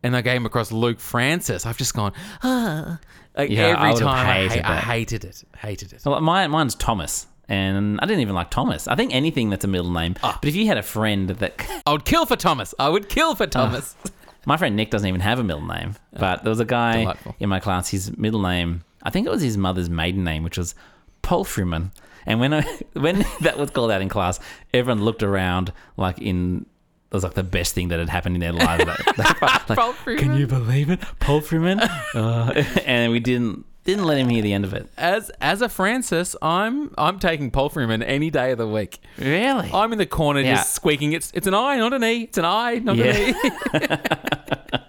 and 0.06 0.14
they 0.14 0.22
came 0.22 0.46
across 0.46 0.72
Luke 0.72 1.00
Francis. 1.00 1.66
I've 1.66 1.78
just 1.78 1.94
gone 1.96 2.14
ah. 2.44 3.00
Like 3.36 3.50
Yeah, 3.50 3.68
I 3.68 3.72
every 3.72 3.88
would've 3.94 4.08
time. 4.08 4.28
I, 4.28 4.34
hated 4.34 4.52
hate, 4.52 4.66
I 4.66 4.78
hated 4.78 5.26
it. 5.26 5.44
Hated 5.58 5.94
it. 5.94 6.02
Well, 6.06 6.22
my, 6.22 6.48
mine's 6.48 6.76
Thomas. 6.76 7.28
And 7.48 8.00
I 8.00 8.06
didn't 8.06 8.22
even 8.22 8.36
like 8.36 8.50
Thomas. 8.52 8.88
I 8.88 8.96
think 8.96 9.14
anything 9.14 9.50
that's 9.50 9.66
a 9.66 9.68
middle 9.68 9.92
name. 9.92 10.16
Ah. 10.24 10.38
But 10.42 10.48
if 10.48 10.56
you 10.56 10.68
had 10.68 10.78
a 10.78 10.84
friend 10.84 11.30
that. 11.30 11.82
I 11.86 11.92
would 11.92 12.06
kill 12.06 12.26
for 12.26 12.36
Thomas. 12.36 12.74
I 12.80 12.88
would 12.88 13.10
kill 13.10 13.36
for 13.36 13.48
Thomas. 13.48 13.96
My 14.46 14.58
friend 14.58 14.76
Nick 14.76 14.92
doesn't 14.92 15.08
even 15.08 15.22
have 15.22 15.40
a 15.40 15.44
middle 15.44 15.66
name. 15.66 15.96
But 16.14 16.44
there 16.44 16.52
was 16.52 16.60
a 16.60 16.66
guy 16.66 17.00
Delightful. 17.00 17.36
in 17.40 17.50
my 17.50 17.60
class, 17.60 17.90
his 17.90 18.16
middle 18.16 18.42
name, 18.42 18.84
I 19.02 19.10
think 19.10 19.26
it 19.26 19.32
was 19.32 19.42
his 19.42 19.58
mother's 19.58 19.90
maiden 19.90 20.24
name, 20.24 20.44
which 20.44 20.56
was 20.56 20.76
Polfreeman. 21.24 21.92
And 22.28 22.40
when 22.40 22.54
I, 22.54 22.62
when 22.94 23.26
that 23.42 23.58
was 23.58 23.72
called 23.72 23.90
out 23.90 24.04
in 24.04 24.10
class, 24.10 24.40
everyone 24.72 25.04
looked 25.04 25.24
around 25.24 25.74
like 25.98 26.20
in 26.20 26.68
was 27.12 27.24
like 27.24 27.34
the 27.36 27.44
best 27.44 27.74
thing 27.76 27.88
that 27.90 28.00
had 28.00 28.10
happened 28.10 28.36
in 28.36 28.42
their 28.42 28.54
lives. 28.54 28.86
Like, 28.86 29.42
like, 29.42 29.68
Paul 29.78 29.94
Can 30.18 30.36
you 30.36 30.48
believe 30.48 30.90
it, 30.90 31.00
Paul 31.20 31.42
Freeman? 31.42 31.80
Uh, 32.14 32.64
and 32.86 33.12
we 33.12 33.20
didn't 33.20 33.66
didn't 33.84 34.06
let 34.06 34.18
him 34.18 34.28
hear 34.30 34.42
the 34.42 34.52
end 34.54 34.66
of 34.66 34.74
it. 34.74 34.90
As 34.98 35.30
as 35.42 35.62
a 35.62 35.70
Francis, 35.70 36.36
I'm 36.42 36.94
I'm 36.98 37.20
taking 37.20 37.52
Paul 37.52 37.70
Freeman 37.70 38.02
any 38.02 38.30
day 38.32 38.52
of 38.52 38.58
the 38.58 38.68
week. 38.68 39.00
Really? 39.18 39.70
I'm 39.74 39.92
in 39.92 39.98
the 39.98 40.06
corner 40.06 40.40
Yeah. 40.42 40.56
just 40.56 40.74
squeaking. 40.74 41.14
It's 41.14 41.32
it's 41.34 41.46
an 41.48 41.54
I, 41.54 41.78
not 41.78 41.94
an 41.94 42.04
E. 42.04 42.24
It's 42.24 42.38
an 42.38 42.46
I, 42.46 42.76
not 42.80 42.96
Yeah. 42.96 43.06
an 43.14 43.36
E. 43.36 44.80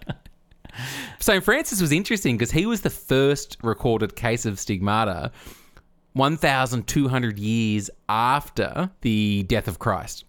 St. 1.19 1.45
Francis 1.45 1.81
was 1.81 1.93
interesting 1.93 2.37
because 2.37 2.53
he 2.53 2.65
was 2.67 2.81
the 2.83 2.91
first 2.91 3.57
recorded 3.63 4.17
case 4.17 4.47
of 4.47 4.59
stigmata 4.61 5.31
1,200 6.15 7.39
years 7.39 7.91
after 8.09 8.91
the 9.03 9.43
death 9.49 9.69
of 9.69 9.79
Christ. 9.79 10.25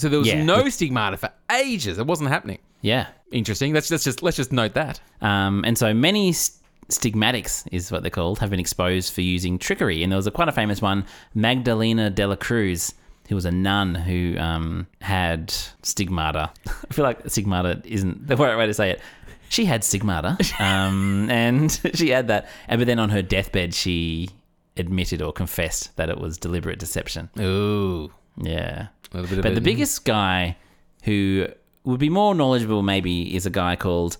So 0.00 0.08
there 0.08 0.18
was 0.18 0.28
Yeah. 0.28 0.42
no 0.42 0.68
stigmata 0.68 1.16
for 1.16 1.30
ages. 1.52 1.98
It 1.98 2.06
wasn't 2.06 2.30
happening. 2.30 2.58
yeah. 2.80 3.06
Interesting. 3.32 3.72
Let's, 3.72 3.88
let's 3.92 4.02
just 4.02 4.22
let's 4.24 4.36
just 4.36 4.50
note 4.50 4.74
that. 4.74 5.00
Um, 5.20 5.64
and 5.64 5.78
so 5.78 5.94
many 5.94 6.32
st- 6.32 6.58
stigmatics 6.88 7.64
is 7.70 7.92
what 7.92 8.02
they're 8.02 8.10
called 8.10 8.40
have 8.40 8.50
been 8.50 8.58
exposed 8.58 9.12
for 9.14 9.20
using 9.20 9.56
trickery. 9.56 10.02
And 10.02 10.10
there 10.10 10.16
was 10.16 10.26
a 10.26 10.32
quite 10.32 10.48
a 10.48 10.52
famous 10.52 10.82
one, 10.82 11.04
Magdalena 11.32 12.10
de 12.10 12.26
la 12.26 12.34
Cruz, 12.34 12.92
who 13.28 13.36
was 13.36 13.44
a 13.44 13.52
nun 13.52 13.94
who 13.94 14.36
um, 14.38 14.88
had 15.00 15.52
stigmata. 15.84 16.50
I 16.66 16.92
feel 16.92 17.04
like 17.04 17.20
stigmata 17.30 17.80
isn't 17.84 18.26
the 18.26 18.36
right 18.36 18.56
way 18.58 18.66
to 18.66 18.74
say 18.74 18.90
it. 18.90 19.00
She 19.48 19.64
had 19.64 19.84
stigmata, 19.84 20.36
um, 20.58 21.30
and 21.30 21.70
she 21.94 22.10
had 22.10 22.26
that. 22.26 22.48
And 22.66 22.80
but 22.80 22.86
then 22.86 22.98
on 22.98 23.10
her 23.10 23.22
deathbed, 23.22 23.74
she 23.74 24.28
admitted 24.76 25.22
or 25.22 25.32
confessed 25.32 25.96
that 25.96 26.08
it 26.08 26.18
was 26.18 26.36
deliberate 26.36 26.80
deception. 26.80 27.30
Ooh. 27.38 28.12
Yeah. 28.42 28.88
But 29.10 29.30
a- 29.30 29.50
the 29.54 29.60
biggest 29.60 30.04
guy 30.04 30.56
who 31.04 31.48
would 31.84 32.00
be 32.00 32.08
more 32.10 32.34
knowledgeable, 32.34 32.82
maybe, 32.82 33.34
is 33.34 33.46
a 33.46 33.50
guy 33.50 33.76
called 33.76 34.16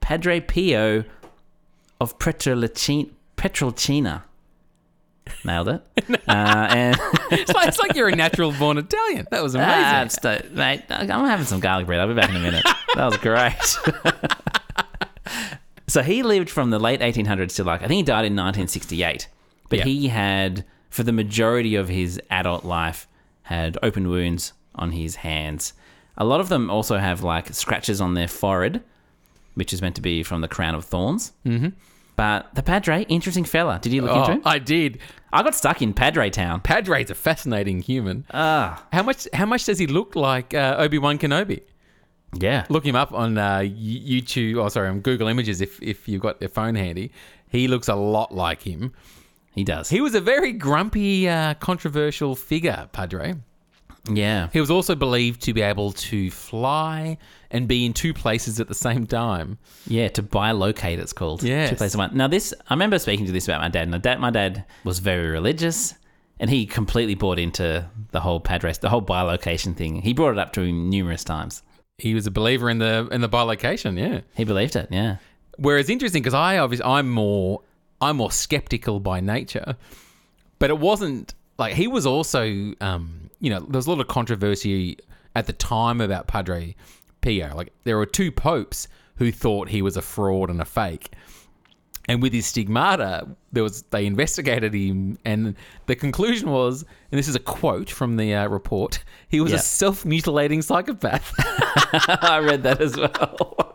Padre 0.00 0.40
Pio 0.40 1.04
of 2.00 2.18
Pietrelcina. 2.18 3.10
Pietrelcina. 3.36 4.22
Nailed 5.44 5.68
it. 5.68 5.82
uh, 6.28 6.32
and 6.70 6.96
it's, 7.30 7.52
like, 7.54 7.68
it's 7.68 7.78
like 7.78 7.94
you're 7.94 8.08
a 8.08 8.16
natural 8.16 8.52
born 8.52 8.76
Italian. 8.78 9.26
That 9.30 9.42
was 9.42 9.54
amazing. 9.54 9.72
Ah, 9.74 10.02
it's 10.02 10.50
mate, 10.52 10.82
I'm 10.90 11.08
having 11.08 11.46
some 11.46 11.60
garlic 11.60 11.86
bread. 11.86 12.00
I'll 12.00 12.08
be 12.08 12.14
back 12.14 12.28
in 12.30 12.36
a 12.36 12.40
minute. 12.40 12.64
That 12.94 13.06
was 13.06 13.16
great. 13.18 13.54
so 15.86 16.02
he 16.02 16.22
lived 16.22 16.50
from 16.50 16.70
the 16.70 16.78
late 16.78 17.00
1800s 17.00 17.56
to 17.56 17.64
like 17.64 17.82
I 17.82 17.86
think 17.86 17.96
he 17.98 18.02
died 18.02 18.24
in 18.26 18.32
1968. 18.34 19.28
But 19.70 19.78
Yeah. 19.80 19.84
he 19.86 20.08
had, 20.08 20.64
for 20.90 21.02
the 21.02 21.12
majority 21.12 21.74
of 21.74 21.88
his 21.88 22.20
adult 22.30 22.64
life, 22.64 23.08
had 23.44 23.78
open 23.82 24.08
wounds 24.08 24.52
on 24.74 24.92
his 24.92 25.16
hands. 25.16 25.72
A 26.16 26.24
lot 26.24 26.40
of 26.40 26.48
them 26.48 26.70
also 26.70 26.98
have 26.98 27.22
like 27.22 27.54
scratches 27.54 28.00
on 28.00 28.14
their 28.14 28.28
forehead, 28.28 28.82
which 29.54 29.72
is 29.72 29.80
meant 29.80 29.96
to 29.96 30.02
be 30.02 30.22
from 30.22 30.40
the 30.40 30.48
crown 30.48 30.74
of 30.74 30.84
thorns. 30.84 31.32
Mm-hmm. 31.46 31.68
But 32.16 32.54
the 32.54 32.62
Padre, 32.62 33.04
interesting 33.08 33.44
fella. 33.44 33.80
Did 33.82 33.92
you 33.92 34.02
look 34.02 34.16
into 34.16 34.30
oh, 34.30 34.34
him? 34.34 34.42
I 34.44 34.58
did. 34.58 34.98
I 35.32 35.42
got 35.42 35.54
stuck 35.54 35.82
in 35.82 35.94
Padre 35.94 36.30
Town. 36.30 36.60
Padre's 36.60 37.10
a 37.10 37.14
fascinating 37.14 37.82
human. 37.82 38.24
Ah, 38.32 38.84
How 38.92 39.02
much? 39.02 39.26
How 39.32 39.46
much 39.46 39.64
does 39.64 39.78
he 39.78 39.86
look 39.86 40.14
like 40.14 40.54
uh, 40.54 40.76
Obi 40.78 40.98
Wan 40.98 41.18
Kenobi? 41.18 41.62
yeah. 42.38 42.66
Look 42.68 42.84
him 42.84 42.96
up 42.96 43.12
on 43.12 43.36
uh, 43.36 43.58
YouTube. 43.58 44.62
Oh, 44.62 44.68
sorry, 44.68 44.88
on 44.88 45.00
Google 45.00 45.28
Images 45.28 45.60
if 45.60 45.82
if 45.82 46.08
you've 46.08 46.22
got 46.22 46.40
your 46.40 46.50
phone 46.50 46.76
handy. 46.76 47.10
He 47.48 47.68
looks 47.68 47.88
a 47.88 47.94
lot 47.94 48.34
like 48.34 48.62
him. 48.62 48.92
He 49.54 49.64
does. 49.64 49.88
He 49.88 50.00
was 50.00 50.14
a 50.14 50.20
very 50.20 50.52
grumpy, 50.52 51.28
uh, 51.28 51.54
controversial 51.54 52.34
figure, 52.34 52.88
Padre. 52.92 53.34
yeah. 54.10 54.48
He 54.52 54.60
was 54.60 54.70
also 54.70 54.94
believed 54.94 55.42
to 55.42 55.52
be 55.54 55.62
able 55.62 55.92
to 55.92 56.30
fly 56.30 57.16
and 57.50 57.68
be 57.68 57.86
in 57.86 57.92
two 57.92 58.12
places 58.12 58.58
at 58.60 58.66
the 58.68 58.74
same 58.74 59.06
time. 59.06 59.58
Yeah, 59.86 60.08
to 60.08 60.22
bilocate, 60.22 60.98
it's 60.98 61.12
called. 61.12 61.42
Yeah. 61.42 61.68
Two 61.70 61.76
places 61.76 61.94
at 61.94 61.98
once. 61.98 62.14
Now, 62.14 62.26
this, 62.26 62.52
I 62.68 62.74
remember 62.74 62.98
speaking 62.98 63.26
to 63.26 63.32
this 63.32 63.46
about 63.46 63.60
my 63.60 63.68
dad. 63.68 63.88
My 63.88 63.98
dad, 63.98 64.20
my 64.20 64.30
dad 64.30 64.64
was 64.82 64.98
very 64.98 65.28
religious 65.28 65.94
and 66.40 66.50
he 66.50 66.66
completely 66.66 67.14
bought 67.14 67.38
into 67.38 67.88
the 68.10 68.20
whole 68.20 68.40
padre, 68.40 68.72
the 68.72 68.88
whole 68.88 69.02
bilocation 69.02 69.76
thing. 69.76 70.02
He 70.02 70.12
brought 70.12 70.32
it 70.32 70.38
up 70.38 70.52
to 70.54 70.62
him 70.62 70.90
numerous 70.90 71.22
times. 71.22 71.62
He 71.98 72.12
was 72.12 72.26
a 72.26 72.30
believer 72.32 72.68
in 72.68 72.78
the 72.78 73.08
in 73.12 73.20
the 73.20 73.28
bilocation, 73.28 73.96
yeah. 73.96 74.22
He 74.34 74.42
believed 74.42 74.74
it, 74.74 74.88
yeah. 74.90 75.18
Whereas 75.58 75.88
interesting 75.88 76.22
because 76.22 76.34
I 76.34 76.58
obviously 76.58 76.84
I'm 76.84 77.08
more 77.08 77.60
I'm 78.00 78.16
more 78.16 78.30
skeptical 78.32 79.00
by 79.00 79.20
nature, 79.20 79.76
but 80.58 80.70
it 80.70 80.78
wasn't 80.78 81.34
like 81.58 81.74
he 81.74 81.86
was 81.86 82.04
also 82.06 82.72
um, 82.80 83.30
you 83.40 83.50
know 83.50 83.60
there 83.60 83.78
was 83.78 83.86
a 83.86 83.90
lot 83.90 84.00
of 84.00 84.08
controversy 84.08 84.98
at 85.36 85.46
the 85.46 85.52
time 85.52 86.00
about 86.00 86.26
Padre 86.26 86.74
Pio. 87.20 87.54
Like 87.54 87.72
there 87.84 87.96
were 87.96 88.06
two 88.06 88.30
popes 88.32 88.88
who 89.16 89.30
thought 89.32 89.68
he 89.68 89.80
was 89.82 89.96
a 89.96 90.02
fraud 90.02 90.50
and 90.50 90.60
a 90.60 90.64
fake. 90.64 91.10
And 92.06 92.20
with 92.20 92.34
his 92.34 92.44
stigmata, 92.44 93.26
there 93.52 93.62
was 93.62 93.80
they 93.84 94.04
investigated 94.04 94.74
him, 94.74 95.16
and 95.24 95.56
the 95.86 95.96
conclusion 95.96 96.50
was, 96.50 96.82
and 97.10 97.18
this 97.18 97.28
is 97.28 97.34
a 97.34 97.38
quote 97.40 97.88
from 97.88 98.18
the 98.18 98.34
uh, 98.34 98.46
report: 98.48 99.02
he 99.28 99.40
was 99.40 99.52
Yeah. 99.52 99.56
a 99.58 99.62
self-mutilating 99.62 100.60
psychopath. 100.60 101.32
I 101.38 102.40
read 102.44 102.62
that 102.64 102.82
as 102.82 102.98
well. 102.98 103.74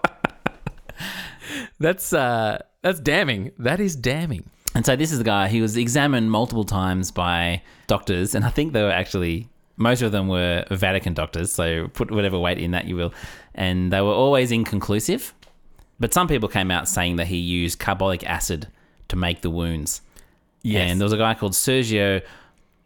that's 1.80 2.14
uh, 2.14 2.60
that's 2.82 3.00
damning. 3.00 3.52
That 3.58 3.80
is 3.80 3.96
damning. 3.96 4.50
And 4.76 4.86
so 4.86 4.96
this 4.96 5.12
is 5.12 5.18
the 5.18 5.24
guy, 5.24 5.48
he 5.48 5.62
was 5.62 5.76
examined 5.78 6.32
multiple 6.32 6.64
times 6.64 7.12
by 7.12 7.64
doctors, 7.88 8.36
and 8.36 8.46
I 8.46 8.50
think 8.50 8.74
they 8.74 8.84
were 8.84 8.92
actually, 8.92 9.50
most 9.78 10.04
of 10.04 10.12
them 10.12 10.28
were 10.28 10.64
Vatican 10.70 11.14
doctors, 11.16 11.52
so 11.52 11.88
put 11.88 12.12
whatever 12.12 12.38
weight 12.38 12.60
in 12.60 12.72
that 12.72 12.86
you 12.86 12.96
will. 12.96 13.14
And 13.56 13.92
they 13.92 14.02
were 14.02 14.14
always 14.14 14.52
inconclusive. 14.52 15.34
But 16.00 16.14
some 16.14 16.28
people 16.28 16.48
came 16.48 16.72
out 16.72 16.88
saying 16.88 17.16
that 17.18 17.28
he 17.28 17.38
used 17.38 17.80
carbolic 17.80 18.24
acid 18.26 18.68
to 19.10 19.16
make 19.16 19.42
the 19.42 19.50
wounds. 19.50 20.02
Yes. 20.62 20.92
And 20.92 21.02
there 21.02 21.06
was 21.06 21.14
a 21.14 21.18
guy 21.18 21.34
called 21.34 21.54
Sergio 21.54 22.22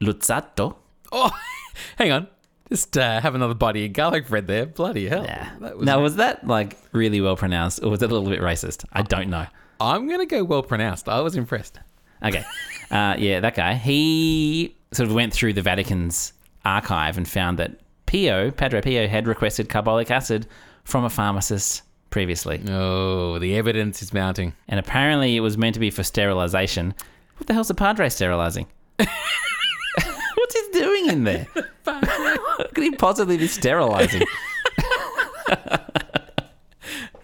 Luzzatto. 0.02 0.76
Oh, 1.12 1.32
hang 1.98 2.12
on. 2.12 2.28
Just 2.70 2.98
uh, 2.98 3.20
have 3.20 3.36
another 3.36 3.54
bite 3.54 3.76
of 3.76 3.94
garlic 3.94 4.28
bread 4.28 4.48
there. 4.48 4.66
Bloody 4.66 5.08
hell. 5.08 5.26
Yeah. 5.26 5.52
That 5.60 5.78
was, 5.78 5.86
now, 5.86 6.02
was 6.02 6.16
that 6.16 6.48
like 6.48 6.78
really 6.92 7.22
well 7.22 7.36
pronounced, 7.36 7.84
or 7.84 7.90
was 7.90 8.02
it 8.02 8.10
a 8.10 8.14
little 8.14 8.30
bit 8.30 8.40
racist? 8.40 8.86
I 8.94 9.02
don't 9.04 9.30
know. 9.30 9.46
I'm 9.80 10.08
going 10.08 10.20
to 10.20 10.26
go 10.26 10.44
well 10.44 10.64
pronounced. 10.64 11.10
I 11.10 11.22
was 11.22 11.36
impressed. 11.36 11.80
Okay. 12.24 12.44
Uh, 12.92 13.16
yeah, 13.18 13.40
that 13.40 13.56
guy. 13.56 13.74
He 13.74 14.76
sort 14.92 15.10
of 15.10 15.16
went 15.16 15.34
through 15.34 15.54
the 15.54 15.64
Vatican's 15.64 16.32
archive 16.64 17.18
and 17.18 17.28
found 17.28 17.58
that 17.58 17.80
Pio, 18.06 18.52
Padre 18.52 18.82
Pio, 18.82 19.08
had 19.08 19.26
requested 19.26 19.68
carbolic 19.68 20.12
acid 20.12 20.46
from 20.84 21.04
a 21.04 21.10
pharmacist 21.10 21.82
previously. 22.12 22.62
Oh, 22.70 23.40
the 23.40 23.56
evidence 23.56 24.04
is 24.04 24.14
mounting. 24.14 24.54
And 24.68 24.80
apparently 24.80 25.36
it 25.36 25.40
was 25.40 25.58
meant 25.58 25.74
to 25.74 25.80
be 25.80 25.90
for 25.90 26.04
sterilization. 26.04 26.94
What 27.38 27.48
the 27.48 27.54
hell's 27.54 27.70
the 27.70 27.74
Padre 27.74 28.10
sterilizing? 28.10 28.68
What's 28.98 30.54
he 30.54 30.62
doing 30.74 31.08
in 31.08 31.24
there? 31.24 31.48
what 31.86 32.76
could 32.76 32.84
he 32.84 32.92
possibly 32.92 33.38
be 33.38 33.48
sterilizing? 33.48 34.22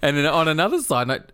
And 0.02 0.18
then 0.18 0.26
on 0.26 0.48
another 0.48 0.82
side 0.82 1.08
note, 1.08 1.32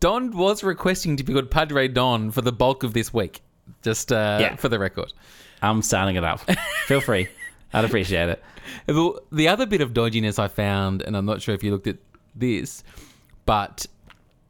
Don 0.00 0.36
was 0.36 0.62
requesting 0.62 1.16
to 1.16 1.24
be 1.24 1.32
called 1.32 1.50
Padre 1.50 1.88
Don 1.88 2.30
for 2.30 2.40
the 2.42 2.52
bulk 2.52 2.82
of 2.82 2.94
this 2.94 3.12
week. 3.12 3.40
Just 3.82 4.12
uh, 4.12 4.38
Yeah. 4.40 4.56
for 4.56 4.68
the 4.68 4.78
record. 4.78 5.12
I'm 5.60 5.82
signing 5.82 6.16
it 6.16 6.24
up. 6.24 6.40
Feel 6.86 7.00
free. 7.00 7.28
I'd 7.72 7.84
appreciate 7.84 8.28
it. 8.28 8.42
The, 8.86 9.20
the 9.32 9.48
other 9.48 9.66
bit 9.66 9.80
of 9.80 9.92
dodginess 9.92 10.38
I 10.38 10.48
found, 10.48 11.02
and 11.02 11.16
I'm 11.16 11.26
not 11.26 11.42
sure 11.42 11.54
if 11.54 11.62
you 11.62 11.70
looked 11.72 11.86
at 11.86 11.96
this, 12.34 12.84
but 13.44 13.86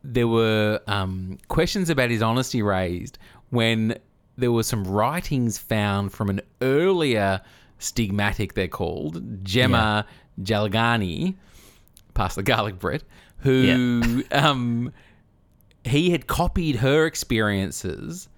there 0.04 0.28
were 0.28 0.80
um, 0.86 1.38
questions 1.48 1.90
about 1.90 2.10
his 2.10 2.22
honesty 2.22 2.62
raised 2.62 3.18
when 3.50 3.96
there 4.36 4.52
were 4.52 4.62
some 4.62 4.84
writings 4.84 5.58
found 5.58 6.12
from 6.12 6.28
an 6.30 6.40
earlier 6.62 7.40
stigmatic, 7.80 8.52
they're 8.52 8.68
called, 8.68 9.44
Gemma 9.44 10.06
Galgani, 10.42 11.34
past 12.14 12.36
the 12.36 12.42
garlic 12.42 12.78
bread, 12.78 13.02
who 13.38 14.22
um, 14.30 14.92
he 15.88 16.10
had 16.10 16.26
copied 16.26 16.76
her 16.76 17.06
experiences 17.06 18.28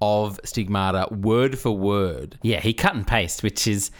of 0.00 0.40
stigmata 0.44 1.06
word 1.14 1.58
for 1.58 1.70
word. 1.76 2.38
Yeah, 2.42 2.60
he 2.60 2.72
cut 2.72 2.94
and 2.94 3.06
paste, 3.06 3.42
which 3.42 3.66
is 3.66 3.90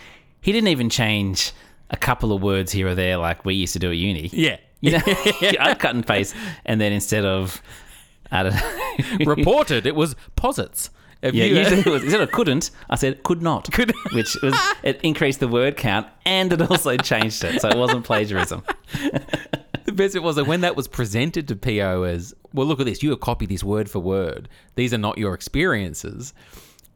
he 0.40 0.52
didn't 0.52 0.68
even 0.68 0.90
change 0.90 1.52
a 1.90 1.96
couple 1.96 2.32
of 2.32 2.42
words 2.42 2.72
here 2.72 2.88
or 2.88 2.94
there 2.94 3.16
like 3.18 3.44
we 3.44 3.54
used 3.54 3.72
to 3.74 3.78
do 3.78 3.90
at 3.90 3.96
uni. 3.96 4.28
Yeah. 4.32 4.56
You 4.80 4.92
know, 4.92 4.98
I 5.60 5.76
cut 5.78 5.94
and 5.94 6.04
paste, 6.04 6.34
and 6.64 6.80
then 6.80 6.92
instead 6.92 7.24
of 7.24 7.62
I 8.32 8.42
don't 8.42 8.54
know, 8.54 9.26
reported 9.26 9.86
it 9.86 9.94
was 9.94 10.16
posits. 10.34 10.90
Have 11.22 11.36
yeah, 11.36 11.44
you- 11.44 11.58
usually 11.58 11.80
it 11.82 11.86
was 11.86 12.02
instead 12.02 12.20
of 12.20 12.32
couldn't, 12.32 12.72
I 12.90 12.96
said 12.96 13.22
could 13.22 13.42
not, 13.42 13.70
Could- 13.72 13.94
which 14.12 14.36
was 14.42 14.58
it 14.82 14.98
increased 15.04 15.38
the 15.38 15.46
word 15.46 15.76
count 15.76 16.08
and 16.26 16.52
it 16.52 16.60
also 16.68 16.96
changed 16.96 17.44
it, 17.44 17.60
so 17.60 17.68
it 17.68 17.76
wasn't 17.76 18.04
plagiarism. 18.04 18.64
the 19.92 20.02
best 20.02 20.14
bit 20.14 20.22
was 20.22 20.36
that 20.36 20.46
when 20.46 20.62
that 20.62 20.76
was 20.76 20.88
presented 20.88 21.48
to 21.48 21.56
Pio 21.56 22.02
as, 22.02 22.34
well, 22.52 22.66
look 22.66 22.80
at 22.80 22.86
this, 22.86 23.02
you 23.02 23.10
have 23.10 23.20
copied 23.20 23.48
this 23.48 23.62
word 23.64 23.90
for 23.90 23.98
word. 23.98 24.48
These 24.74 24.94
are 24.94 24.98
not 24.98 25.18
your 25.18 25.34
experiences. 25.34 26.34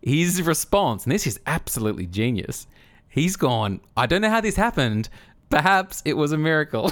His 0.03 0.43
response, 0.43 1.05
and 1.05 1.13
this 1.13 1.27
is 1.27 1.41
absolutely 1.47 2.07
genius, 2.07 2.67
he's 3.09 3.37
gone, 3.37 3.81
I 3.97 4.07
don't 4.07 4.23
know 4.23 4.31
how 4.31 4.41
this 4.41 4.57
happened, 4.57 5.09
perhaps 5.51 6.03
it 6.05 6.15
was 6.15 6.33
a 6.33 6.39
miracle. 6.39 6.91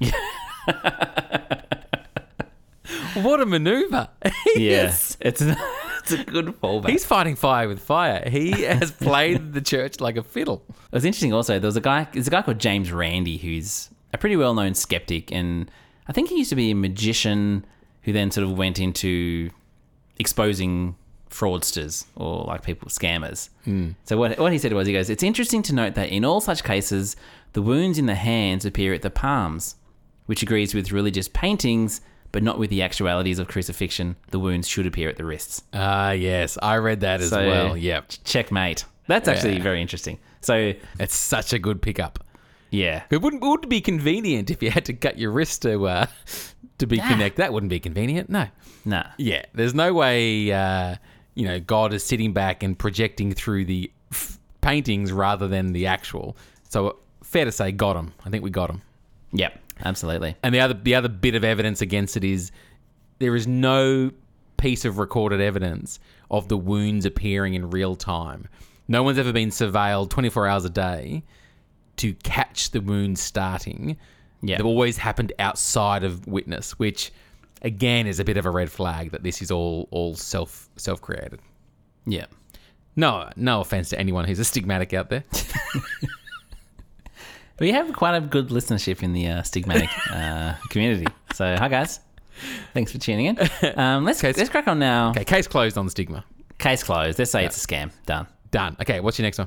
what 3.14 3.40
a 3.40 3.46
maneuver. 3.46 4.08
Yes, 4.54 5.16
it's 5.18 5.40
it's 6.02 6.12
a 6.12 6.24
good 6.24 6.46
fallback. 6.60 6.90
He's 6.90 7.06
fighting 7.06 7.36
fire 7.36 7.66
with 7.68 7.80
fire. 7.80 8.28
He 8.28 8.50
has 8.64 8.90
played 8.90 9.54
the 9.54 9.62
church 9.62 9.98
like 9.98 10.18
a 10.18 10.22
fiddle. 10.22 10.62
It 10.68 10.96
was 10.96 11.06
interesting. 11.06 11.32
Also, 11.32 11.58
there 11.58 11.68
was 11.68 11.76
a 11.76 11.80
guy. 11.80 12.06
There's 12.12 12.26
a 12.26 12.30
guy 12.30 12.42
called 12.42 12.58
James 12.58 12.92
Randi 12.92 13.38
who's 13.38 13.88
a 14.12 14.18
pretty 14.18 14.36
well-known 14.36 14.74
skeptic, 14.74 15.32
and 15.32 15.70
I 16.08 16.12
think 16.12 16.28
he 16.28 16.36
used 16.38 16.50
to 16.50 16.56
be 16.56 16.70
a 16.70 16.74
magician 16.74 17.64
who 18.02 18.12
then 18.12 18.30
sort 18.30 18.46
of 18.46 18.56
went 18.58 18.78
into 18.78 19.50
exposing 20.18 20.96
fraudsters 21.30 22.04
or 22.14 22.44
like 22.44 22.62
people 22.62 22.88
scammers. 22.88 23.48
So 24.04 24.16
what 24.18 24.38
what 24.38 24.52
he 24.52 24.58
said 24.58 24.72
was 24.72 24.86
he 24.86 24.92
goes, 24.92 25.08
"It's 25.10 25.22
interesting 25.22 25.62
to 25.62 25.74
note 25.74 25.94
that 25.94 26.10
in 26.10 26.24
all 26.24 26.40
such 26.40 26.62
cases, 26.64 27.16
the 27.54 27.62
wounds 27.62 27.98
in 27.98 28.06
the 28.06 28.14
hands 28.14 28.64
appear 28.66 28.92
at 28.92 29.02
the 29.02 29.10
palms, 29.10 29.76
which 30.26 30.42
agrees 30.42 30.74
with 30.74 30.92
religious 30.92 31.28
paintings." 31.28 32.00
But 32.32 32.42
not 32.42 32.58
with 32.58 32.70
the 32.70 32.80
actualities 32.80 33.38
of 33.38 33.46
crucifixion. 33.46 34.16
The 34.30 34.38
wounds 34.38 34.66
should 34.66 34.86
appear 34.86 35.10
at 35.10 35.16
the 35.18 35.24
wrists. 35.26 35.64
Ah, 35.74 36.12
yes. 36.12 36.56
I 36.62 36.76
read 36.76 37.00
that 37.00 37.20
as 37.20 37.28
So- 37.28 37.46
well. 37.46 37.76
Yep. 37.76 38.10
Checkmate. 38.24 38.86
That's 39.06 39.28
actually 39.28 39.56
Yeah. 39.58 39.62
very 39.62 39.82
interesting. 39.82 40.18
So, 40.40 40.72
It's 40.98 41.14
such 41.14 41.52
a 41.52 41.58
good 41.58 41.82
pickup. 41.82 42.24
Yeah. 42.72 43.04
It 43.10 43.20
wouldn't, 43.20 43.42
wouldn't 43.42 43.68
be 43.68 43.80
convenient 43.80 44.50
if 44.50 44.62
you 44.62 44.70
had 44.70 44.86
to 44.86 44.94
cut 44.94 45.18
your 45.18 45.30
wrist 45.30 45.62
to 45.62 45.86
uh, 45.86 46.06
to 46.78 46.86
be 46.86 46.98
connect. 46.98 47.36
That 47.36 47.52
wouldn't 47.52 47.70
be 47.70 47.78
convenient. 47.78 48.30
No. 48.30 48.46
Nah. 48.84 49.04
Yeah. 49.18 49.44
There's 49.54 49.74
no 49.74 49.92
way, 49.92 50.50
uh, 50.50 50.96
you 51.34 51.46
know, 51.46 51.60
God 51.60 51.92
is 51.92 52.02
sitting 52.02 52.32
back 52.32 52.62
and 52.62 52.76
projecting 52.76 53.32
through 53.32 53.66
the 53.66 53.92
f- 54.10 54.38
paintings 54.62 55.12
rather 55.12 55.46
than 55.46 55.72
the 55.72 55.86
actual. 55.86 56.36
So 56.70 56.96
fair 57.22 57.44
to 57.44 57.52
say, 57.52 57.72
got 57.72 57.94
him. 57.94 58.14
I 58.24 58.30
think 58.30 58.42
we 58.42 58.50
got 58.50 58.70
him. 58.70 58.82
Yep. 59.32 59.58
Absolutely. 59.84 60.36
And 60.42 60.54
the 60.54 60.60
other 60.60 60.74
the 60.74 60.94
other 60.94 61.08
bit 61.08 61.34
of 61.34 61.44
evidence 61.44 61.82
against 61.82 62.16
it 62.16 62.24
is 62.24 62.52
there 63.18 63.36
is 63.36 63.46
no 63.46 64.10
piece 64.56 64.84
of 64.84 64.96
recorded 64.98 65.40
evidence 65.40 66.00
of 66.30 66.48
the 66.48 66.56
wounds 66.56 67.04
appearing 67.04 67.52
in 67.54 67.70
real 67.70 67.96
time. 67.96 68.48
No 68.88 69.02
one's 69.02 69.18
ever 69.18 69.32
been 69.32 69.50
surveilled 69.50 70.10
24 70.10 70.46
hours 70.46 70.64
a 70.64 70.70
day 70.70 71.22
to 71.96 72.14
catch 72.14 72.70
the 72.70 72.80
wounds 72.80 73.20
starting. 73.20 73.96
Yeah. 74.42 74.56
They've 74.56 74.66
always 74.66 74.96
happened 74.96 75.32
outside 75.38 76.04
of 76.04 76.26
witness, 76.26 76.78
which 76.78 77.12
again 77.62 78.06
is 78.06 78.18
a 78.18 78.24
bit 78.24 78.36
of 78.36 78.46
a 78.46 78.50
red 78.50 78.70
flag 78.70 79.12
that 79.12 79.22
this 79.22 79.40
is 79.42 79.50
all 79.50 79.88
all 79.90 80.14
self 80.14 80.68
self 80.76 81.00
created. 81.00 81.40
Yeah. 82.06 82.26
No, 82.96 83.30
no 83.36 83.60
offense 83.60 83.88
to 83.90 83.98
anyone 83.98 84.24
who's 84.26 84.38
a 84.40 84.42
stigmatic 84.42 84.92
out 84.92 85.08
there. 85.10 85.24
We 87.60 87.70
have 87.70 87.92
quite 87.92 88.16
a 88.16 88.20
good 88.20 88.48
listenership 88.48 89.02
in 89.04 89.12
the 89.12 89.28
uh, 89.28 89.42
stigmatic 89.42 89.88
uh, 90.10 90.54
community. 90.70 91.06
So, 91.34 91.54
hi 91.56 91.68
guys. 91.68 92.00
Thanks 92.74 92.90
for 92.90 92.98
tuning 92.98 93.26
in. 93.26 93.38
Um, 93.76 94.04
let's 94.04 94.20
Case- 94.20 94.36
let's 94.36 94.50
crack 94.50 94.66
on 94.66 94.80
now. 94.80 95.10
Okay, 95.10 95.24
case 95.24 95.46
closed 95.46 95.78
on 95.78 95.84
the 95.84 95.90
stigma. 95.92 96.24
Case 96.58 96.82
closed. 96.82 97.18
Let's 97.20 97.30
say 97.30 97.44
it's 97.44 97.62
a 97.62 97.66
scam. 97.66 97.92
Done. 98.04 98.26
Done. 98.50 98.76
Okay, 98.80 98.98
what's 99.00 99.16
your 99.18 99.24
next 99.24 99.38
one? 99.38 99.46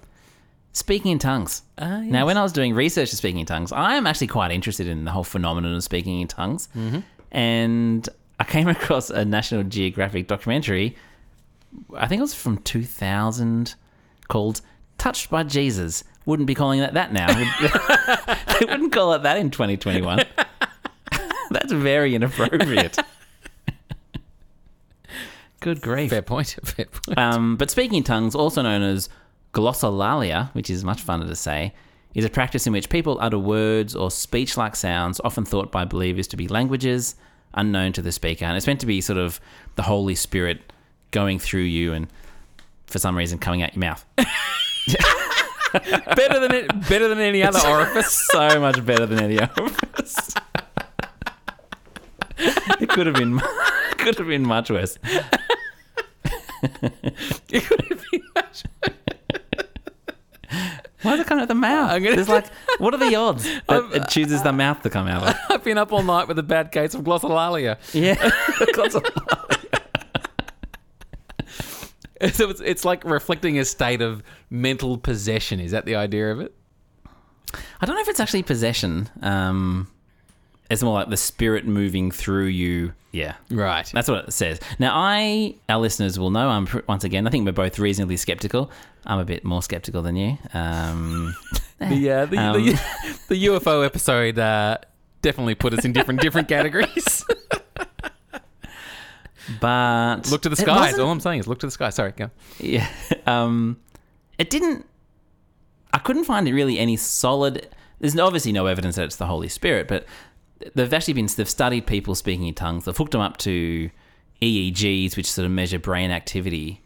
Speaking 0.75 1.13
in 1.13 1.20
tongues. 1.20 1.62
Ah, 1.77 2.01
Now, 2.01 2.25
when 2.25 2.36
I 2.36 2.44
was 2.44 2.51
doing 2.51 2.74
research 2.75 3.10
to 3.12 3.15
speaking 3.15 3.39
in 3.39 3.46
tongues, 3.46 3.72
I 3.72 3.96
am 3.96 4.05
actually 4.05 4.27
quite 4.27 4.51
interested 4.51 4.88
in 4.88 5.05
the 5.05 5.12
whole 5.12 5.24
phenomenon 5.24 5.74
of 5.74 5.82
speaking 5.86 6.20
in 6.20 6.27
tongues. 6.27 6.67
Mm-hmm. 6.75 7.00
And 7.32 8.10
I 8.41 8.44
came 8.44 8.67
across 8.77 9.10
a 9.10 9.24
National 9.24 9.63
Geographic 9.63 10.27
documentary, 10.27 10.98
I 11.96 12.08
think 12.08 12.20
it 12.20 12.24
was 12.24 12.34
from 12.34 12.58
2000, 12.58 13.75
called 14.27 14.60
Touched 14.98 15.29
by 15.29 15.44
Jesus. 15.44 16.03
Wouldn't 16.25 16.46
be 16.46 16.55
calling 16.55 16.82
it 16.82 16.94
that 16.94 17.13
now. 17.13 17.27
they 18.60 18.65
wouldn't 18.65 18.91
call 18.91 19.13
it 19.13 19.24
that 19.24 19.38
in 19.38 19.51
2021. 19.51 20.25
That's 21.51 21.72
very 21.72 22.15
inappropriate. 22.15 22.98
Good 25.62 25.82
grief. 25.82 26.10
Fair 26.10 26.22
point. 26.22 26.58
Fair 26.65 26.86
point. 26.88 27.17
Um, 27.17 27.55
but 27.55 27.72
speaking 27.72 28.00
in 28.00 28.03
tongues, 28.03 28.36
also 28.36 28.62
known 28.62 28.82
as 28.84 29.08
glossolalia, 29.56 30.53
which 30.53 30.70
is 30.70 30.84
much 30.84 31.03
funner 31.03 31.27
to 31.27 31.36
say, 31.36 31.74
is 32.14 32.25
a 32.25 32.29
practice 32.29 32.68
in 32.68 32.74
which 32.74 32.90
people 32.90 33.18
utter 33.22 33.40
words 33.40 33.96
or 33.96 34.12
speech 34.12 34.58
like 34.58 34.75
sounds 34.75 35.20
often 35.24 35.46
thought 35.46 35.72
by 35.72 35.86
believers 35.86 36.27
to 36.27 36.38
be 36.38 36.48
languages 36.48 37.16
unknown 37.53 37.94
to 37.94 38.01
the 38.01 38.12
speaker. 38.12 38.46
And 38.46 38.58
it's 38.58 38.68
meant 38.68 38.82
to 38.82 38.86
be 38.86 39.00
sort 39.01 39.18
of 39.18 39.40
the 39.75 39.84
Holy 39.84 40.14
Spirit 40.14 40.74
going 41.12 41.40
through 41.40 41.62
you 41.62 41.94
and 41.94 42.08
for 42.88 43.00
some 43.00 43.18
reason 43.18 43.40
coming 43.40 43.64
out 43.64 43.74
your 43.74 43.79
mouth. 43.79 44.06
better 46.16 46.40
than 46.40 46.53
it, 46.53 46.90
better 46.90 47.08
than 47.08 47.20
any 47.20 47.42
other 47.42 47.60
orifice. 47.68 48.27
so 48.32 48.60
much 48.60 48.86
better 48.86 49.06
than 49.06 49.20
any 49.20 49.40
orifice. 49.40 50.34
it 52.38 52.90
could 52.90 53.08
have 53.08 53.16
been 53.16 53.40
could 53.98 54.18
have 54.18 54.27
been 54.27 54.46
much 54.46 54.70
worse. 54.70 54.98
It 57.50 57.64
could 57.64 57.86
have 57.90 58.06
been 58.12 58.22
much- 58.36 58.64
Why 61.05 61.13
is 61.13 61.20
it 61.22 61.27
coming 61.27 61.41
out 61.44 61.48
the 61.48 61.53
mouth? 61.55 61.91
I'm 61.91 62.03
gonna- 62.03 62.15
There's 62.15 62.29
like, 62.29 62.48
what 62.79 62.94
are 62.94 62.98
the 62.98 63.15
odds 63.15 63.44
that 63.68 63.89
it 63.94 64.07
chooses 64.09 64.41
the 64.44 64.51
mouth 64.53 64.81
to 64.83 64.89
come 64.89 65.07
out 65.07 65.24
of? 65.24 65.35
I've 65.50 65.63
been 65.63 65.77
up 65.77 65.91
all 65.94 66.03
night 66.03 66.27
with 66.27 66.39
a 66.39 66.44
bad 66.44 66.72
case 66.72 66.94
of 66.94 67.01
glossolalia. 67.01 67.77
Yeah. 67.94 68.15
So 72.33 72.50
it's, 72.50 72.61
it's 72.61 72.85
like 72.85 73.03
reflecting 73.03 73.59
a 73.59 73.65
state 73.65 74.01
of 74.01 74.24
mental 74.50 74.98
possession. 74.98 75.59
Is 75.59 75.72
that 75.72 75.85
the 75.85 75.96
idea 75.96 76.31
of 76.31 76.39
it? 76.39 76.55
I 77.81 77.85
don't 77.85 77.96
know 77.96 78.01
if 78.01 78.07
it's 78.07 78.22
actually 78.22 78.44
possession. 78.44 79.09
Um, 79.22 79.89
it's 80.70 80.82
more 80.82 80.94
like 80.94 81.10
the 81.10 81.18
spirit 81.18 81.66
moving 81.68 82.12
through 82.12 82.46
you. 82.46 82.94
Yeah. 83.12 83.36
Right. 83.50 83.90
That's 83.94 84.10
what 84.10 84.28
it 84.28 84.32
says. 84.34 84.60
Now, 84.80 84.92
I, 84.96 85.56
our 85.70 85.80
listeners 85.80 86.20
will 86.20 86.32
know, 86.32 86.50
I'm, 86.50 86.68
once 86.88 87.04
again, 87.04 87.25
I 87.28 87.30
think 87.30 87.46
we're 87.46 87.54
both 87.54 87.80
reasonably 87.80 88.18
skeptical. 88.18 88.72
I'm 89.06 89.20
a 89.20 89.25
bit 89.25 89.46
more 89.46 89.62
skeptical 89.62 90.01
than 90.01 90.16
you. 90.16 90.38
Um, 90.54 91.36
The, 91.80 92.10
uh, 92.10 92.25
the, 92.25 92.38
Um. 92.38 92.66
the, 92.66 92.80
the 93.28 93.46
UFO 93.48 93.86
episode 93.86 94.40
uh, 94.40 94.78
definitely 95.22 95.56
put 95.56 95.74
us 95.74 95.84
in 95.84 95.92
different 95.92 96.22
different 96.22 96.48
categories. 96.48 97.25
but. 99.60 100.32
look 100.32 100.42
to 100.44 100.50
the 100.50 100.56
sky. 100.56 100.94
All 100.94 101.12
I'm 101.12 101.20
saying 101.20 101.42
is 101.42 101.48
look 101.48 101.60
to 101.60 101.68
the 101.68 101.72
sky. 101.72 101.90
Sorry, 101.90 102.14
go. 102.14 102.32
Yeah. 102.60 102.88
Um, 103.25 103.78
it 104.38 104.50
didn't. 104.50 104.86
I 105.94 105.98
couldn't 105.98 106.24
find 106.24 106.48
it 106.48 106.54
really 106.54 106.80
any 106.80 106.96
solid. 106.96 107.68
There's 108.00 108.18
obviously 108.18 108.51
no 108.51 108.68
evidence 108.68 108.96
that 108.96 109.06
it's 109.06 109.16
the 109.18 109.28
Holy 109.28 109.50
Spirit, 109.50 109.88
but 109.88 110.06
they've 110.74 110.94
actually 110.94 111.13
been 111.13 111.27
they've 111.35 111.50
studied 111.50 111.87
people 111.87 112.15
speaking 112.15 112.48
in 112.48 112.53
tongues. 112.53 112.85
They've 112.85 112.96
hooked 112.96 113.11
them 113.11 113.22
up 113.22 113.37
to 113.37 113.89
EEGs, 114.41 115.18
which 115.18 115.31
sort 115.31 115.46
of 115.46 115.51
measure 115.51 115.79
brain 115.79 116.11
activity, 116.11 116.81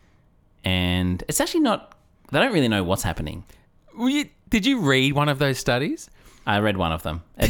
and 0.63 1.23
it's 1.27 1.41
actually 1.41 1.62
not. 1.62 1.95
They 2.32 2.39
don't 2.39 2.53
really 2.53 2.67
know 2.67 2.84
what's 2.84 3.03
happening. 3.03 3.43
Were 3.97 4.10
you, 4.10 4.29
did 4.49 4.65
you 4.65 4.82
read 4.82 5.13
one 5.13 5.29
of 5.29 5.39
those 5.39 5.58
studies? 5.58 6.10
I 6.45 6.60
read 6.60 6.77
one 6.77 6.91
of 6.91 7.03
them. 7.03 7.23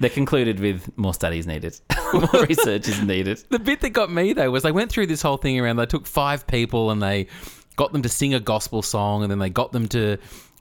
They 0.00 0.08
concluded 0.08 0.58
with 0.58 0.96
more 0.98 1.14
studies 1.14 1.46
needed, 1.46 1.80
more 2.12 2.44
research 2.46 2.88
is 2.88 3.00
needed. 3.00 3.42
The 3.48 3.60
bit 3.60 3.80
that 3.80 3.90
got 3.90 4.10
me 4.10 4.32
though 4.32 4.50
was 4.50 4.64
they 4.64 4.72
went 4.72 4.90
through 4.90 5.06
this 5.06 5.22
whole 5.22 5.36
thing 5.36 5.58
around. 5.58 5.76
They 5.76 5.86
took 5.86 6.06
five 6.06 6.46
people 6.46 6.90
and 6.90 7.00
they 7.00 7.28
got 7.76 7.92
them 7.92 8.02
to 8.02 8.08
sing 8.08 8.34
a 8.34 8.40
gospel 8.40 8.82
song, 8.82 9.22
and 9.22 9.30
then 9.30 9.38
they 9.38 9.50
got 9.50 9.72
them 9.72 9.86
to 9.88 10.18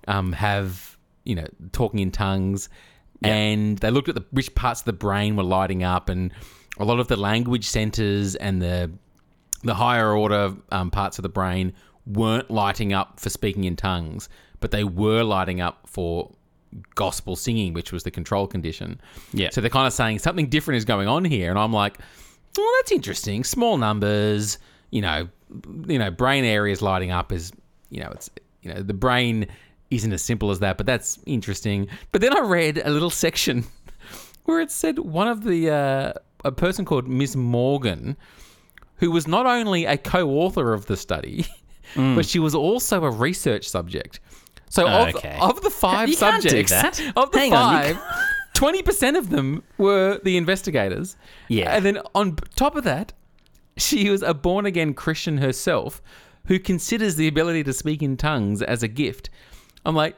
um, 0.08 0.34
have 0.34 0.98
you 1.24 1.36
know 1.36 1.48
talking 1.72 2.00
in 2.00 2.12
tongues, 2.12 2.70
and 3.24 3.78
they 3.80 3.92
looked 3.92 4.10
at 4.10 4.16
the 4.16 4.26
which 4.32 4.54
parts 4.56 4.82
of 4.82 4.86
the 4.86 4.94
brain 4.94 5.36
were 5.36 5.44
lighting 5.44 5.84
up, 5.84 6.10
and 6.10 6.32
a 6.78 6.86
lot 6.86 7.00
of 7.00 7.08
the 7.08 7.16
language 7.16 7.66
centers 7.66 8.36
and 8.36 8.62
the 8.62 8.92
the 9.64 9.76
higher 9.76 10.12
order 10.12 10.54
um, 10.72 10.92
parts 10.92 11.18
of 11.18 11.24
the 11.24 11.30
brain 11.30 11.74
weren't 12.06 12.52
lighting 12.52 12.94
up 12.94 13.20
for 13.20 13.30
speaking 13.30 13.64
in 13.64 13.76
tongues, 13.76 14.28
but 14.60 14.72
they 14.72 14.84
were 14.84 15.24
lighting 15.24 15.62
up 15.62 15.88
for 15.88 16.32
gospel 16.96 17.36
singing, 17.36 17.74
which 17.74 17.92
was 17.92 18.04
the 18.04 18.12
control 18.12 18.48
condition. 18.48 19.00
Yeah. 19.32 19.50
So 19.52 19.62
they're 19.62 19.70
kind 19.70 19.88
of 19.88 19.94
saying 19.94 20.20
something 20.20 20.50
different 20.50 20.78
is 20.78 20.86
going 20.86 21.08
on 21.08 21.24
here, 21.26 21.50
and 21.50 21.60
I'm 21.60 21.72
like, 21.72 21.98
well, 22.58 22.70
that's 22.78 22.92
interesting. 22.92 23.44
Small 23.44 23.78
numbers, 23.78 24.58
you 24.92 25.02
know, 25.02 25.28
you 25.88 26.00
know, 26.00 26.12
brain 26.12 26.44
areas 26.44 26.82
lighting 26.82 27.12
up 27.12 27.32
is, 27.32 27.52
you 27.90 28.02
know, 28.02 28.10
it's, 28.12 28.30
you 28.62 28.74
know, 28.74 28.82
the 28.82 28.94
brain 28.94 29.48
isn't 29.96 30.12
as 30.14 30.22
simple 30.22 30.52
as 30.52 30.60
that, 30.60 30.78
but 30.78 30.86
that's 30.86 31.20
interesting. 31.26 31.88
But 32.12 32.22
then 32.22 32.36
I 32.36 32.42
read 32.42 32.82
a 32.84 32.90
little 32.90 33.10
section 33.10 33.66
where 34.46 34.60
it 34.62 34.72
said 34.72 35.00
one 35.00 35.28
of 35.28 35.44
the 35.44 35.70
uh, 35.70 36.14
a 36.46 36.52
person 36.52 36.86
called 36.86 37.08
Miss 37.08 37.36
Morgan, 37.36 38.18
who 38.98 39.12
was 39.12 39.28
not 39.28 39.46
only 39.46 39.86
a 39.86 39.98
co-author 39.98 40.74
of 40.74 40.86
the 40.88 40.98
study, 40.98 41.46
but 41.96 42.26
she 42.26 42.40
was 42.40 42.54
also 42.56 43.04
a 43.04 43.12
research 43.12 43.68
subject. 43.70 44.20
So 44.70 44.88
of, 44.88 45.16
Okay. 45.16 45.38
of 45.40 45.62
the 45.62 45.70
five 45.86 46.10
You 46.10 46.16
subjects, 46.16 46.72
of 47.16 47.32
the 47.32 47.40
Hang 47.40 47.52
five, 47.52 47.98
twenty 48.54 48.82
percent 48.82 49.18
of 49.18 49.30
them 49.30 49.64
were 49.78 50.20
the 50.24 50.36
investigators. 50.38 51.16
Yeah. 51.48 51.76
and 51.76 51.86
then 51.86 52.00
on 52.16 52.36
top 52.56 52.76
of 52.76 52.84
that, 52.86 53.14
she 53.78 54.10
was 54.10 54.22
a 54.24 54.34
born 54.34 54.66
again 54.66 54.94
Christian 54.94 55.38
herself, 55.38 56.02
who 56.48 56.58
considers 56.60 57.16
the 57.16 57.28
ability 57.28 57.64
to 57.66 57.74
speak 57.74 58.02
in 58.02 58.18
tongues 58.18 58.62
as 58.64 58.82
a 58.84 58.88
gift. 58.88 59.30
I'm 59.86 59.96
like, 59.96 60.18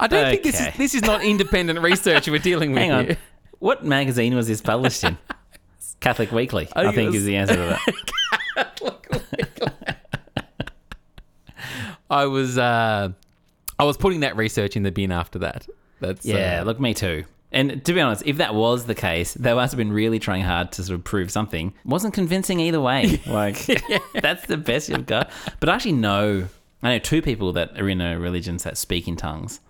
I 0.00 0.06
don't 0.06 0.30
think 0.30 0.42
this 0.42 0.56
Okay. 0.60 0.70
is 0.70 0.76
this 0.76 0.94
is 0.94 1.02
not 1.02 1.22
independent 1.24 1.80
research 1.80 2.28
we're 2.28 2.38
dealing 2.38 2.72
with 2.72 2.80
Hang 2.82 2.90
on. 2.92 3.04
here. 3.06 3.16
What 3.58 3.84
magazine 3.84 4.34
was 4.34 4.46
this 4.48 4.60
published 4.60 5.04
in? 5.04 5.16
Catholic 6.00 6.30
Weekly, 6.32 6.68
I 6.76 6.82
think 6.84 6.94
think, 6.94 7.06
it 7.06 7.10
was- 7.10 7.16
is 7.16 7.24
the 7.24 7.36
answer 7.36 7.54
to 7.56 7.78
that. 8.56 9.80
I 12.10 12.26
was 12.26 12.56
uh, 12.58 13.08
I 13.78 13.84
was 13.84 13.96
putting 13.96 14.20
that 14.20 14.36
research 14.36 14.76
in 14.76 14.82
the 14.82 14.92
bin 14.92 15.10
after 15.12 15.38
that. 15.40 15.66
That's 16.00 16.24
Yeah, 16.24 16.60
uh, 16.60 16.64
look, 16.64 16.78
me 16.80 16.94
too. 16.94 17.24
And 17.52 17.84
to 17.84 17.92
be 17.94 18.00
honest, 18.00 18.22
if 18.26 18.36
that 18.38 18.54
was 18.54 18.84
the 18.84 18.94
case, 18.94 19.32
they 19.34 19.54
must 19.54 19.72
have 19.72 19.78
been 19.78 19.92
really 19.92 20.18
trying 20.18 20.42
hard 20.42 20.72
to 20.72 20.82
sort 20.82 20.98
of 20.98 21.04
prove 21.04 21.30
something. 21.30 21.72
Wasn't 21.84 22.12
convincing 22.12 22.60
either 22.60 22.80
way. 22.80 23.20
Like, 23.26 23.56
that's 24.20 24.46
the 24.46 24.56
best 24.58 24.88
you've 24.90 25.06
got. 25.06 25.30
But 25.60 25.68
I 25.70 25.74
actually 25.74 25.92
know, 25.92 26.48
I 26.82 26.90
know 26.92 26.98
two 26.98 27.22
people 27.22 27.52
that 27.54 27.78
are 27.80 27.88
in 27.88 28.00
a 28.00 28.18
religion 28.18 28.56
that 28.58 28.76
speak 28.76 29.08
in 29.08 29.16
tongues. 29.16 29.60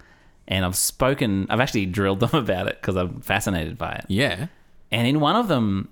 And 0.49 0.65
I've 0.65 0.77
spoken, 0.77 1.47
I've 1.51 1.61
actually 1.61 1.87
drilled 1.87 2.21
them 2.27 2.35
about 2.35 2.69
it 2.69 2.81
because 2.81 2.97
I'm 2.97 3.21
fascinated 3.21 3.77
by 3.79 3.93
it. 3.93 4.05
yeah. 4.09 4.47
And 4.93 5.09
in 5.09 5.19
one 5.19 5.35
of 5.35 5.49
them, 5.49 5.89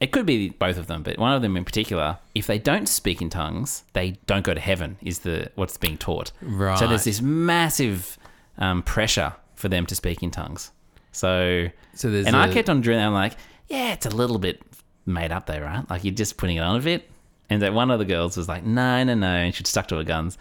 it 0.00 0.10
could 0.10 0.26
be 0.26 0.48
both 0.50 0.76
of 0.76 0.88
them, 0.88 1.04
but 1.04 1.18
one 1.18 1.32
of 1.32 1.42
them 1.42 1.56
in 1.56 1.64
particular, 1.64 2.18
if 2.34 2.48
they 2.48 2.58
don't 2.58 2.88
speak 2.88 3.22
in 3.22 3.30
tongues, 3.30 3.84
they 3.92 4.18
don't 4.26 4.42
go 4.44 4.52
to 4.54 4.60
heaven. 4.60 4.96
Is 5.02 5.20
the 5.20 5.50
what's 5.54 5.76
being 5.76 5.96
taught. 5.96 6.32
Right. 6.42 6.76
So 6.78 6.88
there's 6.88 7.04
this 7.04 7.20
massive 7.20 8.18
um, 8.58 8.82
pressure 8.82 9.34
for 9.54 9.68
them 9.68 9.86
to 9.86 9.94
speak 9.94 10.22
in 10.22 10.30
tongues. 10.32 10.72
So 11.12 11.68
So 11.94 12.10
there's 12.10 12.26
and 12.26 12.34
I 12.36 12.48
a- 12.48 12.52
kept 12.52 12.68
on 12.68 12.80
drilling. 12.80 13.04
I'm 13.04 13.12
like, 13.12 13.36
yeah, 13.68 13.92
it's 13.92 14.06
a 14.06 14.10
little 14.10 14.38
bit 14.40 14.62
made 15.06 15.30
up 15.32 15.46
there, 15.46 15.62
right? 15.62 15.88
Like 15.88 16.02
you're 16.04 16.14
just 16.14 16.36
putting 16.36 16.56
it 16.56 16.60
on 16.60 16.76
a 16.76 16.80
bit. 16.80 17.08
And 17.50 17.62
that 17.62 17.72
one 17.72 17.90
of 17.90 17.98
the 17.98 18.04
girls 18.04 18.36
was 18.36 18.48
like, 18.48 18.64
no, 18.64 19.02
no, 19.04 19.14
no, 19.14 19.26
and 19.26 19.54
she 19.54 19.64
stuck 19.64 19.88
to 19.88 19.96
her 19.96 20.04
guns. 20.04 20.36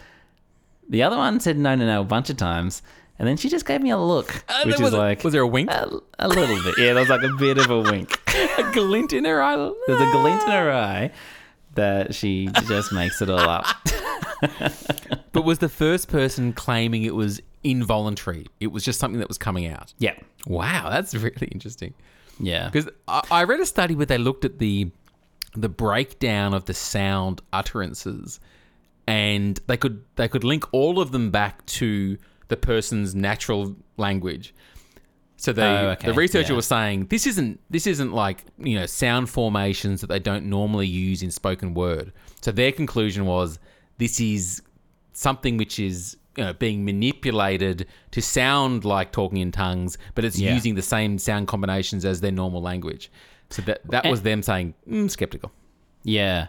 The 0.90 1.04
other 1.04 1.18
one 1.18 1.40
said 1.40 1.58
no, 1.58 1.76
no, 1.76 1.86
no 1.86 2.02
a 2.02 2.06
bunch 2.06 2.30
of 2.30 2.38
times, 2.38 2.82
and 3.20 3.28
then 3.28 3.38
she 3.38 3.50
just 3.50 3.66
gave 3.66 3.82
me 3.82 3.90
a 3.90 3.98
look, 3.98 4.44
uh, 4.48 4.64
which 4.64 4.80
was 4.80 4.90
is 4.90 4.94
like 4.94 5.24
was 5.24 5.34
there 5.34 5.42
a 5.42 5.48
wink? 5.48 5.70
a, 5.70 5.90
a 6.20 6.28
little 6.28 6.62
bit. 6.64 6.78
Yeah, 6.78 6.94
there 6.94 7.02
was 7.02 7.10
like 7.10 7.24
a 7.24 7.34
bit 7.38 7.58
of 7.58 7.70
a 7.70 7.80
wink. 7.82 8.22
a 8.58 8.72
glint 8.74 9.12
in 9.12 9.26
her 9.26 9.42
eye. 9.42 9.56
There's 9.88 10.02
a 10.02 10.12
glint 10.12 10.44
in 10.44 10.50
her 10.50 10.72
eye 10.72 11.12
that 11.76 12.16
she 12.16 12.50
just 12.68 12.92
makes 12.92 13.22
it 13.22 13.30
all 13.30 13.40
up. 13.40 13.66
But 15.38 15.46
was 15.46 15.60
the 15.60 15.70
first 15.70 16.08
person 16.08 16.52
claiming 16.52 17.04
it 17.04 17.14
was 17.14 17.44
involuntary? 17.64 18.48
It 18.60 18.72
was 18.72 18.84
just 18.84 19.00
something 19.00 19.20
that 19.20 19.28
was 19.28 19.38
coming 19.38 19.68
out. 19.68 19.94
Yeah. 20.00 20.16
Wow, 20.48 20.90
that's 20.90 21.14
really 21.14 21.48
interesting. 21.52 21.94
Yeah. 22.40 22.68
Because 22.70 22.90
I, 23.08 23.22
I 23.30 23.44
read 23.44 23.60
a 23.60 23.66
study 23.68 23.94
where 23.94 24.08
they 24.08 24.18
looked 24.18 24.46
at 24.46 24.58
the 24.58 24.90
the 25.56 25.70
breakdown 25.70 26.54
of 26.54 26.66
the 26.66 26.74
sound 26.74 27.42
utterances, 27.54 28.40
and 29.08 29.60
they 29.68 29.78
could 29.78 30.04
they 30.16 30.28
could 30.28 30.44
link 30.44 30.66
all 30.74 31.00
of 31.00 31.12
them 31.12 31.32
back 31.32 31.66
to 31.68 32.18
the 32.50 32.58
person's 32.58 33.14
natural 33.16 33.76
language. 33.98 34.54
So 35.40 35.54
they, 35.54 35.62
Oh, 35.64 35.90
okay, 35.92 36.08
the 36.08 36.14
researcher 36.14 36.54
yeah. 36.54 36.58
was 36.58 36.66
saying 36.66 37.08
this 37.08 37.28
isn't 37.28 37.60
this 37.70 37.86
isn't 37.88 38.12
like 38.12 38.44
you 38.58 38.76
know 38.80 38.86
sound 38.86 39.30
formations 39.30 40.02
that 40.02 40.08
they 40.08 40.20
don't 40.20 40.46
normally 40.46 40.88
use 40.88 41.22
in 41.22 41.32
spoken 41.32 41.74
word. 41.74 42.12
So 42.42 42.52
their 42.52 42.72
conclusion 42.72 43.26
was 43.26 43.60
this 43.98 44.20
is 44.20 44.62
something 45.14 45.58
which 45.58 45.80
is 45.80 46.18
you 46.38 46.44
know, 46.44 46.54
being 46.54 46.86
manipulated 46.86 47.88
to 48.12 48.22
sound 48.22 48.86
like 48.86 49.12
talking 49.12 49.40
in 49.40 49.52
tongues, 49.52 49.98
but 50.14 50.24
it's 50.24 50.38
Yeah. 50.38 50.54
using 50.54 50.76
the 50.76 50.84
same 50.84 51.18
sound 51.18 51.48
combinations 51.48 52.06
as 52.06 52.22
their 52.22 52.32
normal 52.32 52.62
language. 52.62 53.10
So 53.50 53.62
that 53.64 53.82
that 53.90 54.06
was 54.06 54.22
them 54.24 54.42
saying 54.42 54.74
mm, 54.90 55.10
skeptical. 55.10 55.52
Yeah. 56.04 56.48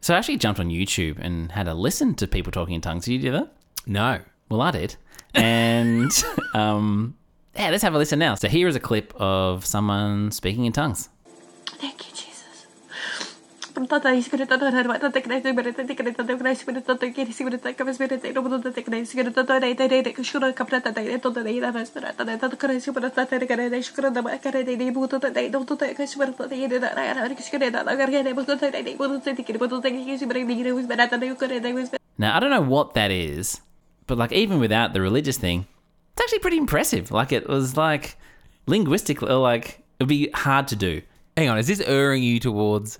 So 0.00 0.14
I 0.14 0.18
actually 0.18 0.38
jumped 0.38 0.60
on 0.60 0.68
YouTube 0.68 1.18
and 1.20 1.52
had 1.52 1.68
a 1.68 1.74
listen 1.74 2.14
to 2.16 2.26
people 2.26 2.52
talking 2.52 2.74
in 2.74 2.80
tongues. 2.80 3.04
Did 3.04 3.12
you 3.12 3.18
do 3.18 3.32
that? 3.32 3.52
No, 3.86 4.20
Well, 4.48 4.62
I 4.62 4.70
did. 4.70 4.96
And 5.34 6.10
um, 6.54 7.16
yeah, 7.54 7.70
let's 7.70 7.82
have 7.82 7.94
a 7.94 7.98
listen 7.98 8.18
now. 8.18 8.34
So 8.34 8.48
here 8.48 8.68
is 8.68 8.76
a 8.76 8.80
clip 8.80 9.12
of 9.16 9.66
someone 9.66 10.30
speaking 10.30 10.64
in 10.64 10.72
tongues. 10.72 11.08
Thank 11.66 12.08
you, 12.08 12.14
Jesus. 12.14 12.29
Now, 32.18 32.36
I 32.36 32.40
don't 32.40 32.50
know 32.50 32.60
what 32.60 32.94
that 32.94 33.10
is, 33.10 33.60
but 34.06 34.18
like 34.18 34.32
even 34.32 34.60
without 34.60 34.92
the 34.92 35.00
religious 35.00 35.38
thing, 35.38 35.66
it's 36.12 36.22
actually 36.22 36.40
pretty 36.40 36.58
impressive. 36.58 37.10
Like 37.10 37.32
it 37.32 37.48
was 37.48 37.76
like 37.76 38.16
linguistically, 38.66 39.32
like 39.32 39.82
it'd 39.98 40.08
be 40.08 40.30
hard 40.34 40.68
to 40.68 40.76
do. 40.76 41.02
hang 41.36 41.48
on. 41.48 41.58
Is 41.58 41.66
this 41.66 41.80
erring 41.80 42.22
you 42.22 42.38
towards 42.38 42.98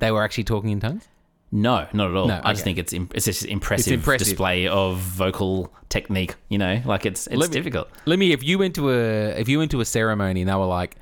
they 0.00 0.10
were 0.10 0.24
actually 0.24 0.44
talking 0.44 0.70
in 0.70 0.80
tongues? 0.80 1.06
No, 1.52 1.86
not 1.92 2.10
at 2.10 2.16
all. 2.16 2.28
No, 2.28 2.40
I 2.44 2.52
just 2.52 2.62
okay. 2.62 2.70
think 2.70 2.78
it's 2.78 2.92
im- 2.92 3.08
it's 3.12 3.24
just 3.26 3.44
impressive, 3.44 3.94
impressive. 3.94 4.28
display 4.28 4.68
of 4.68 4.98
vocal 4.98 5.72
technique. 5.88 6.36
You 6.48 6.58
know, 6.58 6.80
like 6.84 7.06
it's 7.06 7.26
it's 7.26 7.36
Let 7.36 7.50
me- 7.50 7.54
difficult. 7.54 7.88
Let 8.06 8.18
me. 8.18 8.32
If 8.32 8.44
you 8.44 8.58
went 8.58 8.74
to 8.76 8.90
a 8.90 9.30
if 9.40 9.48
you 9.48 9.58
went 9.58 9.70
to 9.72 9.80
a 9.80 9.84
ceremony 9.84 10.42
and 10.42 10.50
they 10.50 10.54
were 10.54 10.66
like, 10.66 10.96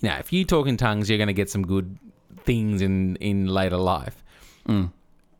you 0.00 0.08
know, 0.08 0.16
if 0.16 0.32
you 0.32 0.44
talk 0.44 0.66
in 0.66 0.76
tongues, 0.76 1.08
you're 1.10 1.18
going 1.18 1.28
to 1.28 1.34
get 1.34 1.50
some 1.50 1.66
good 1.66 1.98
things 2.44 2.80
in 2.80 3.16
in 3.16 3.46
later 3.46 3.76
life, 3.76 4.22
mm. 4.66 4.90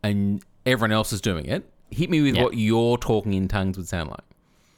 and 0.03 0.45
everyone 0.67 0.93
else 0.93 1.13
is 1.13 1.23
doing 1.23 1.47
it. 1.47 1.65
Hit 1.91 2.11
me 2.11 2.21
with 2.21 2.37
Yeah. 2.37 2.43
what 2.45 2.55
your 2.55 2.99
talking 2.99 3.33
in 3.33 3.49
tongues 3.49 3.79
would 3.79 3.89
sound 3.89 4.11
like. 4.11 4.21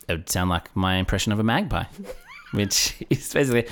It 0.09 0.13
would 0.13 0.31
sound 0.31 0.51
like 0.51 0.75
my 0.77 0.97
impression 0.97 1.33
of 1.33 1.41
a 1.41 1.45
magpie, 1.45 1.85
which 2.53 2.95
is 3.11 3.33
basically 3.33 3.67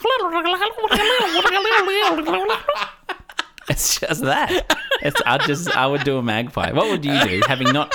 it's 3.70 3.98
just 4.00 4.20
that. 4.22 4.76
It's 5.02 5.20
I 5.24 5.38
just 5.46 5.74
I 5.74 5.86
would 5.86 6.04
do 6.04 6.18
a 6.18 6.22
magpie. 6.22 6.72
What 6.72 6.90
would 6.90 7.04
you 7.04 7.18
do, 7.24 7.40
having 7.46 7.72
not? 7.72 7.94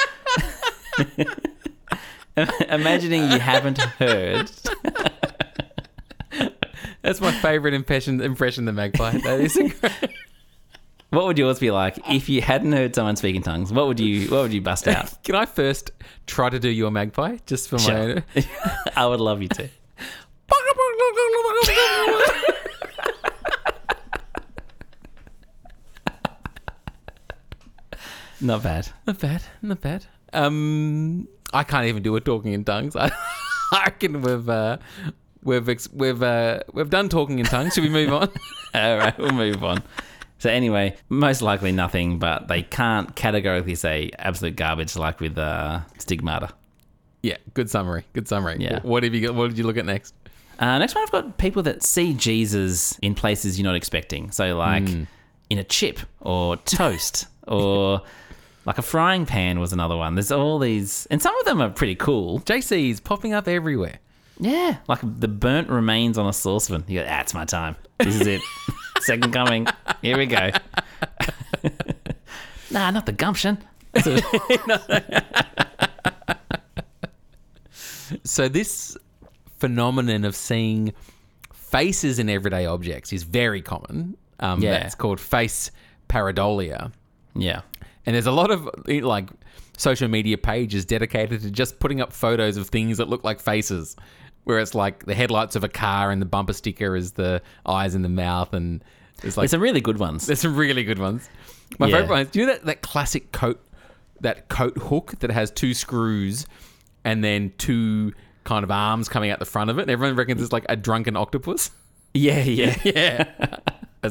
Imagining 2.69 3.31
you 3.31 3.39
haven't 3.39 3.77
heard. 3.79 4.51
That's 7.01 7.21
my 7.21 7.31
favorite 7.31 7.73
impression. 7.73 8.19
Impression 8.21 8.65
the 8.65 8.73
magpie. 8.73 9.17
That 9.19 9.39
is 9.39 9.53
great. 9.53 9.75
What 11.11 11.27
would 11.27 11.37
yours 11.37 11.59
be 11.59 11.71
like 11.71 11.97
if 12.09 12.27
you 12.27 12.41
hadn't 12.41 12.73
heard 12.73 12.93
someone 12.93 13.15
speaking 13.15 13.41
tongues? 13.41 13.71
What 13.71 13.87
would 13.87 14.01
you 14.01 14.27
What 14.29 14.41
would 14.41 14.51
you 14.53 14.59
bust 14.59 14.85
out? 14.85 15.13
Can 15.23 15.35
I 15.35 15.45
first 15.45 15.91
try 16.27 16.49
to 16.49 16.59
do 16.59 16.67
your 16.67 16.91
magpie 16.91 17.37
just 17.45 17.69
for 17.69 17.75
my 17.77 17.81
Sure. 17.83 17.97
own? 17.97 18.23
I 18.97 19.05
would 19.05 19.21
love 19.21 19.41
you 19.41 19.47
to. 19.49 19.69
Not 28.41 28.63
bad. 28.63 28.87
Not 29.07 29.19
bad, 29.19 29.43
not 29.61 29.81
bad. 29.81 30.05
Um, 30.33 31.27
I 31.53 31.63
can't 31.63 31.85
even 31.85 32.03
do 32.03 32.15
a 32.15 32.21
talking 32.21 32.53
in 32.53 32.63
tongues. 32.65 32.95
I, 32.95 33.11
I 33.71 33.83
reckon 33.85 34.21
we've 34.21 34.49
uh, 34.49 34.77
we've 35.43 35.69
ex- 35.69 35.89
we've 35.91 36.21
uh, 36.21 36.59
we've 36.73 36.89
done 36.89 37.09
talking 37.09 37.39
in 37.39 37.45
tongues. 37.45 37.73
Should 37.73 37.83
we 37.83 37.89
move 37.89 38.11
on? 38.13 38.29
All 38.73 38.97
right, 38.97 39.17
we'll 39.17 39.31
move 39.31 39.63
on. 39.63 39.81
So 40.39 40.49
anyway, 40.49 40.97
most 41.07 41.41
likely 41.41 41.71
nothing, 41.71 42.19
but 42.19 42.49
they 42.49 42.61
can't 42.61 43.15
categorically 43.15 43.75
say 43.75 44.11
absolute 44.19 44.57
garbage 44.57 44.95
like 44.95 45.19
with 45.21 45.37
uh, 45.37 45.81
stigmata. 45.97 46.49
yeah, 47.23 47.37
good 47.53 47.69
summary. 47.69 48.03
Good 48.13 48.27
summary. 48.27 48.57
Yeah. 48.59 48.81
What 48.83 49.03
have 49.03 49.13
you 49.13 49.27
got? 49.27 49.35
What 49.35 49.47
did 49.47 49.57
you 49.57 49.63
look 49.63 49.77
at 49.77 49.85
next? 49.85 50.13
Uh, 50.59 50.77
next 50.77 50.95
one, 50.95 51.03
I've 51.03 51.11
got 51.11 51.37
people 51.37 51.63
that 51.63 51.83
see 51.83 52.13
Jesus 52.13 52.97
in 52.99 53.13
places 53.15 53.57
you're 53.59 53.65
not 53.65 53.75
expecting. 53.75 54.31
So, 54.31 54.57
like 54.57 54.87
in 55.49 55.57
a 55.57 55.63
chip 55.63 55.99
or 56.21 56.57
toast 56.57 57.27
or 57.47 58.01
like 58.65 58.77
a 58.77 58.81
frying 58.81 59.25
pan 59.25 59.59
was 59.59 59.71
another 59.73 59.95
one. 59.95 60.15
There's 60.15 60.31
all 60.31 60.59
these, 60.59 61.05
and 61.11 61.21
some 61.21 61.37
of 61.39 61.45
them 61.45 61.61
are 61.61 61.69
pretty 61.69 61.95
cool. 61.95 62.39
JC 62.41 62.89
is 62.89 62.99
popping 62.99 63.33
up 63.33 63.47
everywhere. 63.47 63.99
Yeah, 64.39 64.77
like 64.87 64.99
the 65.01 65.27
burnt 65.29 65.69
remains 65.69 66.17
on 66.17 66.27
a 66.27 66.33
saucepan. 66.33 66.83
You 66.87 66.99
go, 66.99 67.05
that's 67.05 67.33
my 67.33 67.45
time. 67.45 67.75
This 67.99 68.19
is 68.19 68.27
it. 68.27 68.41
Second 69.01 69.31
coming. 69.31 69.65
Here 70.01 70.17
we 70.17 70.25
go. 70.25 70.49
nah, 72.71 72.91
not 72.91 73.05
the 73.05 73.11
gumption. 73.13 73.59
So 78.23 78.47
this 78.47 78.95
phenomenon 79.57 80.25
of 80.25 80.35
seeing 80.35 80.93
faces 81.53 82.19
in 82.19 82.29
everyday 82.29 82.65
objects 82.65 83.11
is 83.11 83.23
very 83.23 83.61
common. 83.61 84.15
Um, 84.39 84.61
Yeah. 84.61 84.79
That's 84.79 84.95
called 84.95 85.19
face 85.19 85.71
pareidolia. 86.07 86.91
Yeah. 87.35 87.61
And 88.05 88.13
there's 88.15 88.27
a 88.27 88.31
lot 88.31 88.51
of 88.51 88.69
eh, 88.87 89.01
like 89.03 89.29
social 89.77 90.07
media 90.07 90.37
pages 90.37 90.85
dedicated 90.85 91.41
to 91.41 91.51
just 91.51 91.79
putting 91.79 92.01
up 92.01 92.13
photos 92.13 92.57
of 92.57 92.69
things 92.69 92.97
that 92.97 93.09
look 93.09 93.23
like 93.23 93.39
faces, 93.39 93.95
where 94.43 94.59
it's 94.59 94.75
like 94.75 95.05
the 95.05 95.15
headlights 95.15 95.55
of 95.55 95.63
a 95.63 95.69
car 95.69 96.11
and 96.11 96.21
the 96.21 96.25
bumper 96.25 96.53
sticker 96.53 96.95
is 96.95 97.13
the 97.13 97.41
eyes 97.65 97.95
and 97.95 98.05
the 98.05 98.09
mouth, 98.09 98.53
and 98.53 98.83
it's 99.23 99.37
like 99.37 99.43
There's 99.43 99.51
some 99.51 99.61
really 99.61 99.81
good 99.81 99.97
ones. 99.99 100.27
there's 100.27 100.39
some 100.41 100.55
really 100.55 100.83
good 100.83 100.99
ones. 100.99 101.29
My 101.79 101.87
Yeah. 101.87 101.95
favorite 101.97 102.09
one 102.13 102.21
is 102.21 102.27
do 102.29 102.39
you 102.41 102.45
know 102.45 102.53
that, 102.53 102.65
that 102.65 102.81
classic 102.81 103.31
coat 103.31 103.59
that 104.21 104.47
coat 104.49 104.77
hook 104.77 105.13
that 105.19 105.31
has 105.31 105.51
two 105.51 105.73
screws 105.73 106.45
and 107.03 107.23
then 107.23 107.51
two 107.57 108.13
kind 108.45 108.63
of 108.63 108.71
arms 108.71 109.09
coming 109.09 109.29
out 109.31 109.39
the 109.39 109.45
front 109.45 109.69
of 109.69 109.77
it. 109.79 109.83
And 109.83 109.91
everyone 109.91 110.15
reckons 110.15 110.41
it's 110.41 110.53
like 110.53 110.65
a 110.69 110.75
drunken 110.75 111.15
octopus. 111.17 111.71
Yeah, 112.13 112.39
yeah, 112.43 112.75
Yeah. 112.85 113.57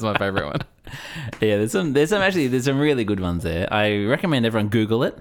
That's 0.01 0.03
my 0.03 0.19
favorite 0.19 0.47
one. 0.47 0.61
yeah. 1.41 1.57
There's 1.59 1.73
some, 1.73 1.93
there's 1.93 2.11
some 2.11 2.23
actually, 2.23 2.49
there's 2.49 2.65
some 2.65 2.79
really 2.79 3.05
good 3.05 3.21
ones 3.21 3.43
there. 3.43 3.73
I 3.73 4.05
recommend 4.05 4.47
everyone 4.47 4.69
Google 4.69 5.05
it. 5.05 5.19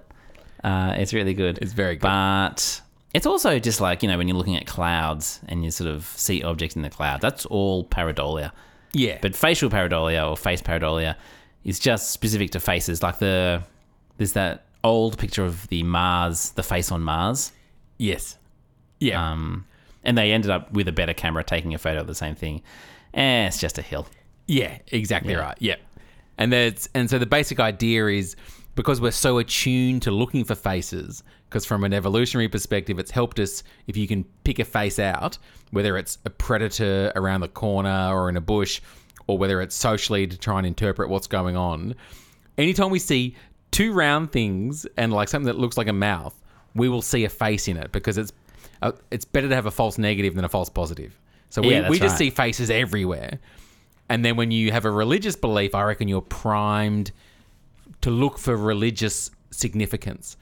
Uh, 0.63 0.95
it's 0.97 1.13
really 1.13 1.33
good. 1.33 1.59
It's 1.61 1.73
very 1.73 1.95
good. 1.95 2.01
But 2.01 2.81
it's 3.13 3.25
also 3.25 3.59
just 3.59 3.81
like 3.81 4.01
you 4.01 4.09
know 4.09 4.17
when 4.17 4.27
you're 4.27 4.37
looking 4.37 4.55
at 4.55 4.65
clouds 4.65 5.39
and 5.47 5.63
you 5.63 5.71
sort 5.71 5.89
of 5.89 6.05
see 6.05 6.43
objects 6.43 6.75
in 6.75 6.81
the 6.81 6.89
cloud. 6.89 7.21
That's 7.21 7.45
all 7.45 7.85
pareidolia. 7.85 8.51
Yeah. 8.93 9.17
But 9.21 9.35
facial 9.35 9.69
pareidolia 9.69 10.29
or 10.29 10.37
face 10.37 10.61
pareidolia 10.61 11.15
is 11.63 11.79
just 11.79 12.11
specific 12.11 12.51
to 12.51 12.59
faces. 12.59 13.03
Like 13.03 13.19
the 13.19 13.63
there's 14.17 14.33
that 14.33 14.65
old 14.83 15.17
picture 15.17 15.43
of 15.43 15.67
the 15.67 15.83
Mars, 15.83 16.51
the 16.51 16.63
face 16.63 16.91
on 16.91 17.01
Mars. 17.01 17.51
yes. 17.97 18.37
Yeah. 18.99 19.31
Um, 19.31 19.65
and 20.05 20.17
they 20.17 20.31
ended 20.31 20.49
up 20.49 20.71
with 20.71 20.87
a 20.87 20.91
better 20.93 21.13
camera 21.13 21.43
taking 21.43 21.73
a 21.73 21.77
photo 21.77 21.99
of 22.01 22.07
the 22.07 22.15
same 22.15 22.35
thing. 22.35 22.61
Eh, 23.13 23.47
it's 23.47 23.59
just 23.59 23.77
a 23.77 23.81
hill. 23.81 24.07
Yeah, 24.47 24.77
exactly 24.87 25.33
Yeah. 25.33 25.39
right. 25.39 25.57
Yeah. 25.59 25.75
And 26.37 26.51
that's 26.51 26.89
and 26.93 27.09
so 27.09 27.19
the 27.19 27.25
basic 27.25 27.59
idea 27.59 28.07
is 28.07 28.35
because 28.75 28.99
we're 28.99 29.11
so 29.11 29.37
attuned 29.37 30.01
to 30.01 30.11
looking 30.11 30.43
for 30.43 30.55
faces, 30.55 31.23
because 31.47 31.63
from 31.65 31.83
an 31.83 31.93
evolutionary 31.93 32.47
perspective, 32.49 32.97
it's 32.97 33.11
helped 33.11 33.39
us 33.39 33.63
if 33.85 33.95
you 33.95 34.07
can 34.07 34.23
pick 34.43 34.57
a 34.57 34.65
face 34.65 34.97
out, 34.97 35.37
whether 35.71 35.95
it's 35.95 36.17
a 36.25 36.29
predator 36.31 37.11
around 37.15 37.41
the 37.41 37.47
corner 37.47 38.09
or 38.11 38.29
in 38.29 38.35
a 38.37 38.41
bush, 38.41 38.81
or 39.27 39.37
whether 39.37 39.61
it's 39.61 39.75
socially 39.75 40.25
to 40.25 40.37
try 40.37 40.57
and 40.57 40.65
interpret 40.65 41.07
what's 41.09 41.27
going 41.27 41.55
on. 41.55 41.93
Anytime 42.57 42.89
we 42.89 42.97
see 42.99 43.35
two 43.69 43.93
round 43.93 44.31
things 44.31 44.87
and 44.97 45.13
like 45.13 45.29
something 45.29 45.45
that 45.47 45.59
looks 45.59 45.77
like 45.77 45.87
a 45.87 45.93
mouth, 45.93 46.33
we 46.73 46.89
will 46.89 47.01
see 47.03 47.25
a 47.25 47.29
face 47.29 47.67
in 47.67 47.77
it 47.77 47.91
because 47.91 48.17
it's 48.17 48.33
uh, 48.81 48.91
it's 49.11 49.23
better 49.23 49.47
to 49.47 49.55
have 49.55 49.67
a 49.67 49.71
false 49.71 49.99
negative 49.99 50.33
than 50.33 50.43
a 50.45 50.49
false 50.49 50.69
positive. 50.69 51.17
So 51.51 51.61
we, 51.61 51.69
Yeah, 51.71 51.89
we 51.89 51.99
just 51.99 52.13
right. 52.13 52.17
see 52.17 52.29
faces 52.31 52.71
everywhere. 52.71 53.39
And 54.13 54.23
then 54.23 54.35
when 54.35 54.51
you 54.51 54.71
have 54.71 54.85
a 54.85 54.91
religious 54.91 55.35
belief, 55.35 55.73
I 55.73 55.81
reckon 55.81 56.07
you're 56.07 56.21
primed 56.21 57.11
to 58.01 58.11
look 58.11 58.37
for 58.37 58.55
religious 58.55 59.31
significance. 59.49 60.37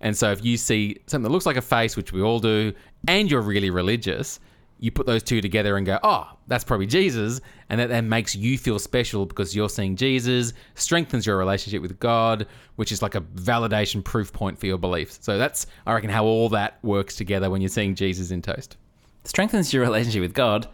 And 0.00 0.16
so 0.16 0.32
if 0.32 0.42
you 0.42 0.56
see 0.56 1.00
something 1.06 1.24
that 1.24 1.28
looks 1.28 1.44
like 1.44 1.58
a 1.58 1.60
face, 1.60 1.98
which 1.98 2.14
we 2.14 2.22
all 2.22 2.38
do, 2.38 2.72
and 3.06 3.30
you're 3.30 3.42
really 3.42 3.68
religious, 3.68 4.40
you 4.78 4.90
put 4.90 5.04
those 5.04 5.22
two 5.22 5.42
together 5.42 5.76
and 5.76 5.84
go, 5.84 5.98
oh, 6.02 6.30
that's 6.46 6.64
probably 6.64 6.86
Jesus. 6.86 7.42
And 7.68 7.78
that 7.78 7.90
then 7.90 8.08
makes 8.08 8.34
you 8.34 8.56
feel 8.56 8.78
special 8.78 9.26
because 9.26 9.54
you're 9.54 9.68
seeing 9.68 9.96
Jesus, 9.96 10.54
strengthens 10.74 11.26
your 11.26 11.36
relationship 11.36 11.82
with 11.82 11.98
God, 11.98 12.46
which 12.76 12.90
is 12.90 13.02
like 13.02 13.16
a 13.16 13.20
validation 13.20 14.02
proof 14.02 14.32
point 14.32 14.58
for 14.58 14.64
your 14.64 14.78
beliefs. 14.78 15.18
So 15.20 15.36
that's, 15.36 15.66
I 15.84 15.92
reckon, 15.92 16.08
how 16.08 16.24
all 16.24 16.48
that 16.48 16.78
works 16.82 17.16
together 17.16 17.50
when 17.50 17.60
you're 17.60 17.68
seeing 17.68 17.96
Jesus 17.96 18.30
in 18.30 18.40
toast. 18.40 18.78
Strengthens 19.24 19.74
your 19.74 19.82
relationship 19.82 20.22
with 20.22 20.32
God, 20.32 20.68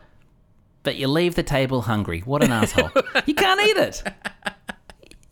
but 0.83 0.97
you 0.97 1.09
leave 1.09 1.35
the 1.35 1.43
table 1.43 1.83
hungry. 1.83 2.21
What 2.21 2.43
an 2.43 2.53
asshole. 2.53 2.90
you 3.27 3.35
can't 3.35 3.61
eat 3.61 3.77
it. 3.77 4.03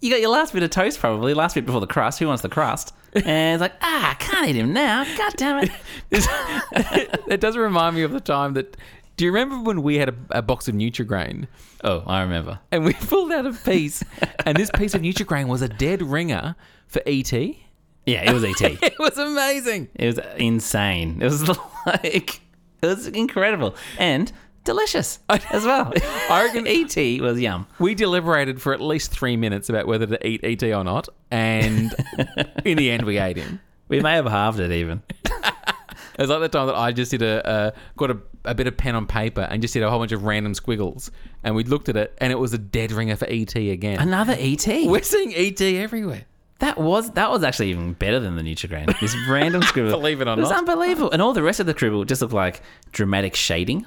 You 0.00 0.10
got 0.10 0.20
your 0.20 0.30
last 0.30 0.52
bit 0.52 0.62
of 0.62 0.70
toast, 0.70 1.00
probably, 1.00 1.34
last 1.34 1.54
bit 1.54 1.66
before 1.66 1.80
the 1.80 1.86
crust. 1.86 2.18
Who 2.20 2.26
wants 2.28 2.42
the 2.42 2.48
crust? 2.48 2.94
And 3.14 3.54
it's 3.54 3.60
like, 3.60 3.72
ah, 3.82 4.10
I 4.12 4.14
can't 4.14 4.48
eat 4.48 4.54
him 4.56 4.72
now. 4.72 5.04
God 5.16 5.32
damn 5.36 5.64
it. 5.64 5.70
it 7.28 7.40
does 7.40 7.56
remind 7.56 7.96
me 7.96 8.02
of 8.02 8.12
the 8.12 8.20
time 8.20 8.54
that. 8.54 8.76
Do 9.16 9.24
you 9.24 9.32
remember 9.32 9.60
when 9.68 9.82
we 9.82 9.96
had 9.98 10.10
a, 10.10 10.14
a 10.30 10.42
box 10.42 10.68
of 10.68 10.76
Nutrigrain 10.76 11.48
Oh, 11.82 12.04
I 12.06 12.22
remember. 12.22 12.60
and 12.70 12.84
we 12.84 12.92
pulled 12.92 13.32
out 13.32 13.46
a 13.46 13.52
piece, 13.52 14.04
and 14.46 14.56
this 14.56 14.70
piece 14.70 14.94
of 14.94 15.02
Nutrigrain 15.02 15.48
was 15.48 15.60
a 15.60 15.68
dead 15.68 16.02
ringer 16.02 16.54
for 16.86 17.02
ET? 17.04 17.32
Yeah, 17.32 18.30
it 18.30 18.32
was 18.32 18.44
ET. 18.44 18.60
It 18.82 18.96
was 18.96 19.18
amazing. 19.18 19.88
It 19.96 20.06
was 20.06 20.20
insane. 20.36 21.20
It 21.20 21.24
was 21.24 21.48
like 21.86 22.40
it 22.80 22.86
was 22.86 23.08
incredible 23.08 23.74
and 23.98 24.30
delicious 24.68 25.18
as 25.28 25.64
well. 25.64 25.90
I 26.30 26.44
reckon 26.44 26.66
ET 26.66 27.20
was 27.22 27.40
yum. 27.40 27.66
We 27.78 27.94
deliberated 27.94 28.60
for 28.60 28.74
at 28.74 28.80
least 28.82 29.10
three 29.10 29.36
minutes 29.36 29.70
about 29.70 29.86
whether 29.86 30.06
to 30.06 30.26
eat 30.26 30.40
ET 30.44 30.62
or 30.62 30.84
not, 30.84 31.08
and 31.30 31.94
in 32.66 32.76
the 32.76 32.90
end, 32.90 33.04
we 33.04 33.18
ate 33.18 33.38
him. 33.38 33.60
We 33.88 34.00
may 34.00 34.14
have 34.16 34.26
halved 34.26 34.60
it 34.60 34.70
even. 34.70 35.02
It 35.24 36.22
was 36.22 36.30
like 36.30 36.40
the 36.40 36.48
time 36.48 36.66
that 36.66 36.74
I 36.76 36.92
just 36.92 37.12
did 37.12 37.22
a 37.22 37.46
uh, 37.48 37.70
got 37.96 38.10
a, 38.10 38.18
a 38.44 38.54
bit 38.54 38.66
of 38.66 38.76
pen 38.76 38.94
on 38.96 39.06
paper 39.06 39.42
and 39.42 39.62
just 39.62 39.72
did 39.72 39.82
a 39.84 39.88
whole 39.88 40.00
bunch 40.00 40.12
of 40.12 40.24
random 40.24 40.52
squiggles, 40.52 41.10
and 41.44 41.54
we 41.54 41.64
looked 41.64 41.88
at 41.88 41.96
it, 41.96 42.12
and 42.18 42.30
it 42.32 42.36
was 42.38 42.52
a 42.52 42.58
dead 42.58 42.92
ringer 42.92 43.16
for 43.16 43.26
ET 43.30 43.54
again. 43.54 44.00
Another 44.00 44.34
ET. 44.38 44.66
We're 44.66 45.02
seeing 45.02 45.32
ET 45.34 45.60
everywhere. 45.62 46.24
That 46.58 46.76
was 46.76 47.12
that 47.12 47.30
was 47.30 47.44
actually 47.44 47.70
even 47.70 47.92
better 47.92 48.18
than 48.18 48.34
the 48.34 48.42
Nutrigrain. 48.42 48.98
This 49.00 49.16
random 49.30 49.62
scribble. 49.62 49.92
Believe 49.92 50.20
it 50.20 50.26
or 50.26 50.32
It 50.32 50.38
was 50.38 50.50
not. 50.50 50.58
unbelievable. 50.58 51.10
And 51.12 51.22
all 51.22 51.32
the 51.32 51.42
rest 51.42 51.60
of 51.60 51.66
the 51.66 51.72
scribble 51.72 52.04
just 52.04 52.20
looked 52.20 52.34
like 52.34 52.62
dramatic 52.90 53.36
shading. 53.36 53.86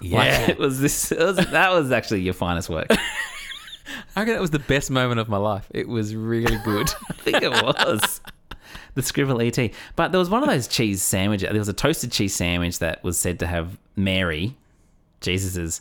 Like 0.10 0.48
it 0.48 0.58
was 0.58 0.80
this 0.80 1.12
it 1.12 1.18
was, 1.18 1.36
that 1.36 1.72
was 1.72 1.92
actually 1.92 2.22
your 2.22 2.34
finest 2.34 2.68
work. 2.70 2.86
I 4.16 4.20
reckon 4.20 4.34
that 4.34 4.40
was 4.40 4.50
the 4.50 4.58
best 4.58 4.90
moment 4.90 5.20
of 5.20 5.28
my 5.28 5.36
life. 5.36 5.66
It 5.70 5.88
was 5.88 6.14
really 6.14 6.56
good. 6.64 6.90
I 7.10 7.12
think 7.14 7.42
it 7.42 7.50
was. 7.50 8.20
The 8.94 9.02
scribble 9.02 9.40
ET. 9.40 9.56
But 9.96 10.10
there 10.12 10.18
was 10.18 10.30
one 10.30 10.42
of 10.42 10.48
those 10.48 10.66
cheese 10.66 11.02
sandwiches. 11.02 11.48
There 11.48 11.58
was 11.58 11.68
a 11.68 11.72
toasted 11.72 12.10
cheese 12.12 12.34
sandwich 12.34 12.78
that 12.80 13.02
was 13.04 13.18
said 13.18 13.38
to 13.40 13.46
have 13.46 13.78
Mary, 13.94 14.56
Jesus's. 15.20 15.80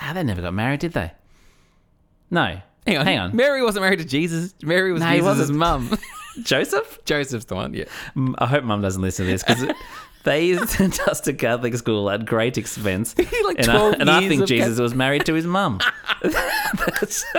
Ah, 0.00 0.12
they 0.12 0.22
never 0.22 0.42
got 0.42 0.54
married, 0.54 0.80
did 0.80 0.92
they? 0.92 1.10
No. 2.30 2.60
hang 2.86 2.96
on, 2.96 3.06
Hang 3.06 3.18
on. 3.18 3.36
Mary 3.36 3.62
wasn't 3.62 3.82
married 3.84 3.98
to 3.98 4.04
Jesus. 4.04 4.54
Mary 4.62 4.92
was 4.92 5.00
No, 5.00 5.10
Jesus' 5.10 5.50
mum. 5.50 5.96
Joseph? 6.42 6.98
Joseph's 7.04 7.46
the 7.46 7.54
one. 7.56 7.74
Yeah. 7.74 7.84
I 8.38 8.46
hope 8.46 8.62
mum 8.64 8.82
doesn't 8.82 9.02
listen 9.02 9.26
to 9.26 9.32
this 9.32 9.42
because 9.42 9.64
they 10.24 10.56
sent 10.66 11.00
us 11.08 11.20
to 11.22 11.32
Catholic 11.32 11.74
school 11.76 12.10
at 12.10 12.24
great 12.26 12.58
expense. 12.58 13.14
Like 13.44 13.58
and, 13.58 13.66
12 13.66 13.94
I, 13.94 13.96
and 13.98 14.10
I 14.10 14.28
think 14.28 14.46
Jesus 14.46 14.68
Catholic- 14.68 14.82
was 14.82 14.94
married 14.94 15.24
to 15.26 15.34
his 15.34 15.46
mum. 15.46 15.80
That's 16.22 17.24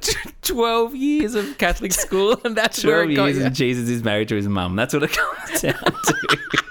Twelve 0.42 0.96
years 0.96 1.34
of 1.34 1.58
Catholic 1.58 1.92
school, 1.92 2.40
and 2.44 2.56
that's 2.56 2.82
where 2.82 3.04
12 3.04 3.10
it 3.10 3.14
got 3.14 3.24
years 3.26 3.38
you. 3.38 3.44
and 3.44 3.54
Jesus 3.54 3.88
is 3.88 4.02
married 4.02 4.28
to 4.28 4.36
his 4.36 4.48
mum. 4.48 4.74
That's 4.74 4.94
what 4.94 5.02
it 5.02 5.12
comes 5.12 5.60
down 5.60 5.74
to. 5.74 6.62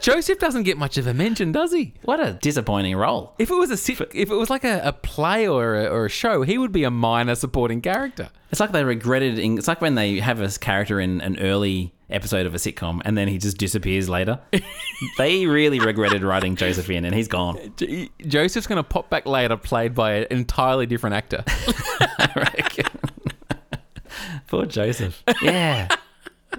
Joseph 0.00 0.38
doesn't 0.38 0.62
get 0.62 0.76
much 0.78 0.96
of 0.96 1.06
a 1.06 1.14
mention, 1.14 1.52
does 1.52 1.72
he? 1.72 1.94
What 2.02 2.20
a 2.20 2.34
disappointing 2.34 2.96
role. 2.96 3.34
If 3.38 3.50
it 3.50 3.54
was 3.54 3.70
a 3.70 3.76
sit, 3.76 4.00
if 4.14 4.30
it 4.30 4.34
was 4.34 4.50
like 4.50 4.64
a, 4.64 4.80
a 4.84 4.92
play 4.92 5.46
or 5.46 5.74
a, 5.74 5.86
or 5.86 6.06
a 6.06 6.10
show, 6.10 6.42
he 6.42 6.58
would 6.58 6.72
be 6.72 6.84
a 6.84 6.90
minor 6.90 7.34
supporting 7.34 7.80
character. 7.80 8.30
It's 8.50 8.60
like 8.60 8.72
they 8.72 8.84
regretted. 8.84 9.38
In, 9.38 9.58
it's 9.58 9.68
like 9.68 9.80
when 9.80 9.94
they 9.94 10.20
have 10.20 10.40
a 10.40 10.48
character 10.50 11.00
in 11.00 11.20
an 11.20 11.38
early 11.38 11.92
episode 12.10 12.46
of 12.46 12.54
a 12.54 12.58
sitcom 12.58 13.02
and 13.04 13.18
then 13.18 13.28
he 13.28 13.38
just 13.38 13.58
disappears 13.58 14.08
later. 14.08 14.40
they 15.18 15.46
really 15.46 15.78
regretted 15.78 16.22
writing 16.22 16.56
Joseph 16.56 16.88
in, 16.90 17.04
and 17.04 17.14
he's 17.14 17.28
gone. 17.28 17.58
J- 17.76 18.10
Joseph's 18.26 18.66
going 18.66 18.78
to 18.78 18.82
pop 18.82 19.10
back 19.10 19.26
later, 19.26 19.56
played 19.56 19.94
by 19.94 20.12
an 20.14 20.26
entirely 20.30 20.86
different 20.86 21.14
actor. 21.16 21.44
Poor 24.46 24.64
Joseph. 24.64 25.22
Yeah. 25.42 25.88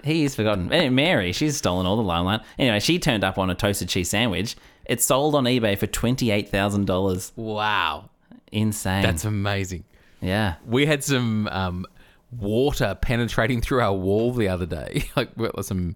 He 0.03 0.23
is 0.23 0.35
forgotten. 0.35 0.71
And 0.71 0.95
Mary, 0.95 1.31
she's 1.31 1.57
stolen 1.57 1.85
all 1.85 1.95
the 1.97 2.03
limelight. 2.03 2.41
Anyway, 2.57 2.79
she 2.79 2.99
turned 2.99 3.23
up 3.23 3.37
on 3.37 3.49
a 3.49 3.55
toasted 3.55 3.89
cheese 3.89 4.09
sandwich. 4.09 4.55
It 4.85 5.01
sold 5.01 5.35
on 5.35 5.43
eBay 5.45 5.77
for 5.77 5.87
$28,000. 5.87 7.31
wow, 7.35 8.09
Insane. 8.51 9.03
that's 9.03 9.25
amazing. 9.25 9.83
yeah. 10.21 10.55
We 10.65 10.85
had 10.85 11.03
some 11.03 11.47
um, 11.49 11.85
water 12.37 12.97
penetrating 12.99 13.61
through 13.61 13.81
our 13.81 13.93
wall 13.93 14.33
the 14.33 14.47
other 14.47 14.65
day, 14.65 15.05
like 15.15 15.29
some 15.61 15.95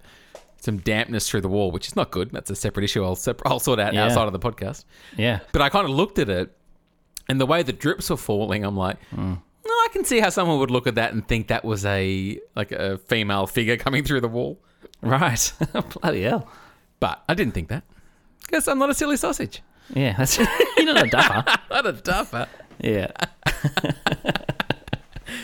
some 0.57 0.77
dampness 0.77 1.29
through 1.29 1.41
the 1.41 1.49
wall, 1.49 1.71
which 1.71 1.87
is 1.87 1.95
not 1.97 2.09
good. 2.11 2.31
That's 2.31 2.49
a 2.49 2.55
separate 2.55 2.85
issue. 2.85 3.03
I'll 3.03 3.17
sep- 3.17 3.41
I'll 3.45 3.59
sort 3.59 3.79
out 3.81 3.93
Yeah. 3.93 4.05
outside 4.05 4.27
of 4.27 4.31
the 4.33 4.39
podcast. 4.39 4.85
Yeah. 5.17 5.39
But 5.51 5.61
I 5.61 5.67
kind 5.69 5.83
of 5.85 5.91
looked 5.91 6.19
at 6.19 6.29
it, 6.29 6.55
and 7.27 7.41
the 7.41 7.45
way 7.45 7.63
the 7.63 7.73
drips 7.73 8.09
were 8.09 8.15
falling, 8.17 8.63
I'm 8.63 8.77
like, 8.77 8.97
no, 9.11 9.41
I 9.83 9.89
can 9.91 10.05
see 10.05 10.19
how 10.19 10.29
someone 10.29 10.59
would 10.59 10.71
look 10.71 10.87
at 10.87 10.95
that 10.95 11.13
and 11.13 11.27
think 11.27 11.47
that 11.47 11.65
was 11.65 11.85
a 11.85 12.39
like 12.55 12.71
a 12.71 12.97
female 12.99 13.47
figure 13.47 13.77
coming 13.77 14.03
through 14.03 14.21
the 14.21 14.27
wall. 14.27 14.59
Right. 15.01 15.53
Bloody 16.01 16.23
hell. 16.23 16.47
But 16.99 17.23
I 17.27 17.33
didn't 17.33 17.53
think 17.53 17.67
that 17.69 17.83
because 18.41 18.67
I'm 18.67 18.79
not 18.79 18.89
a 18.89 18.93
silly 18.93 19.17
sausage. 19.17 19.61
Yeah. 19.93 20.15
That's, 20.17 20.37
you're 20.77 20.85
not 20.85 21.05
a 21.05 21.09
duffer. 21.09 21.59
Not 21.69 21.85
a 21.85 21.91
duffer. 21.91 22.47
Yeah. 22.79 23.11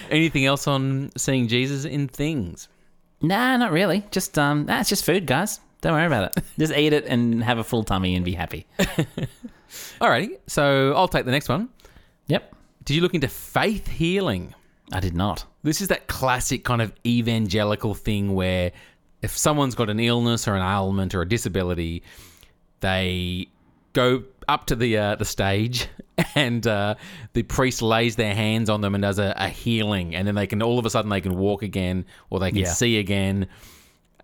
Anything 0.10 0.46
else 0.46 0.68
on 0.68 1.12
seeing 1.18 1.48
Jesus 1.48 1.86
in 1.86 2.08
things? 2.08 2.68
Nah, 3.22 3.58
not 3.58 3.72
really. 3.72 4.06
Just, 4.12 4.40
um, 4.40 4.66
nah, 4.66 4.80
it's 4.80 4.90
just 4.90 5.06
food, 5.06 5.26
guys. 5.26 5.60
Don't 5.82 5.94
worry 5.94 6.06
about 6.06 6.36
it. 6.36 6.44
Just 6.58 6.74
eat 6.74 6.94
it 6.94 7.06
and 7.06 7.44
have 7.44 7.58
a 7.58 7.64
full 7.64 7.84
tummy 7.84 8.16
and 8.16 8.26
be 8.26 8.34
happy. 8.34 8.66
Alrighty, 10.00 10.38
so 10.48 10.94
I'll 10.96 11.08
take 11.08 11.26
the 11.26 11.32
next 11.32 11.50
one. 11.50 11.70
Yep. 12.28 12.56
Did 12.90 12.96
you 12.96 13.02
look 13.04 13.14
into 13.14 13.28
faith 13.28 13.88
healing? 13.88 14.56
I 14.92 15.00
did 15.00 15.16
not. 15.16 15.46
This 15.62 15.80
is 15.80 15.90
that 15.90 16.08
classic 16.08 16.64
kind 16.64 16.82
of 16.82 16.92
evangelical 17.06 17.94
thing 17.94 18.34
where 18.34 18.72
if 19.22 19.38
someone's 19.38 19.76
got 19.76 19.92
an 19.92 20.00
illness 20.00 20.48
or 20.48 20.56
an 20.56 20.64
ailment 20.64 21.14
or 21.14 21.22
a 21.22 21.30
disability, 21.30 22.02
they 22.80 23.48
go 23.94 24.24
up 24.48 24.66
to 24.66 24.76
the 24.76 24.98
uh, 24.98 25.16
the 25.18 25.26
stage 25.26 25.88
and 26.34 26.66
uh, 26.66 26.96
the 27.34 27.44
priest 27.44 27.84
lays 27.84 28.16
their 28.16 28.34
hands 28.34 28.72
on 28.72 28.82
them 28.82 28.96
and 28.96 29.04
does 29.04 29.20
a, 29.20 29.36
a 29.38 29.50
healing, 29.50 30.16
and 30.16 30.28
then 30.28 30.34
they 30.34 30.48
can 30.48 30.64
all 30.64 30.80
of 30.80 30.86
a 30.88 30.90
sudden 30.90 31.10
they 31.12 31.22
can 31.22 31.38
walk 31.38 31.62
again 31.62 32.06
or 32.32 32.40
they 32.40 32.50
can 32.50 32.62
Yeah. 32.62 32.74
see 32.74 32.98
again. 32.98 33.46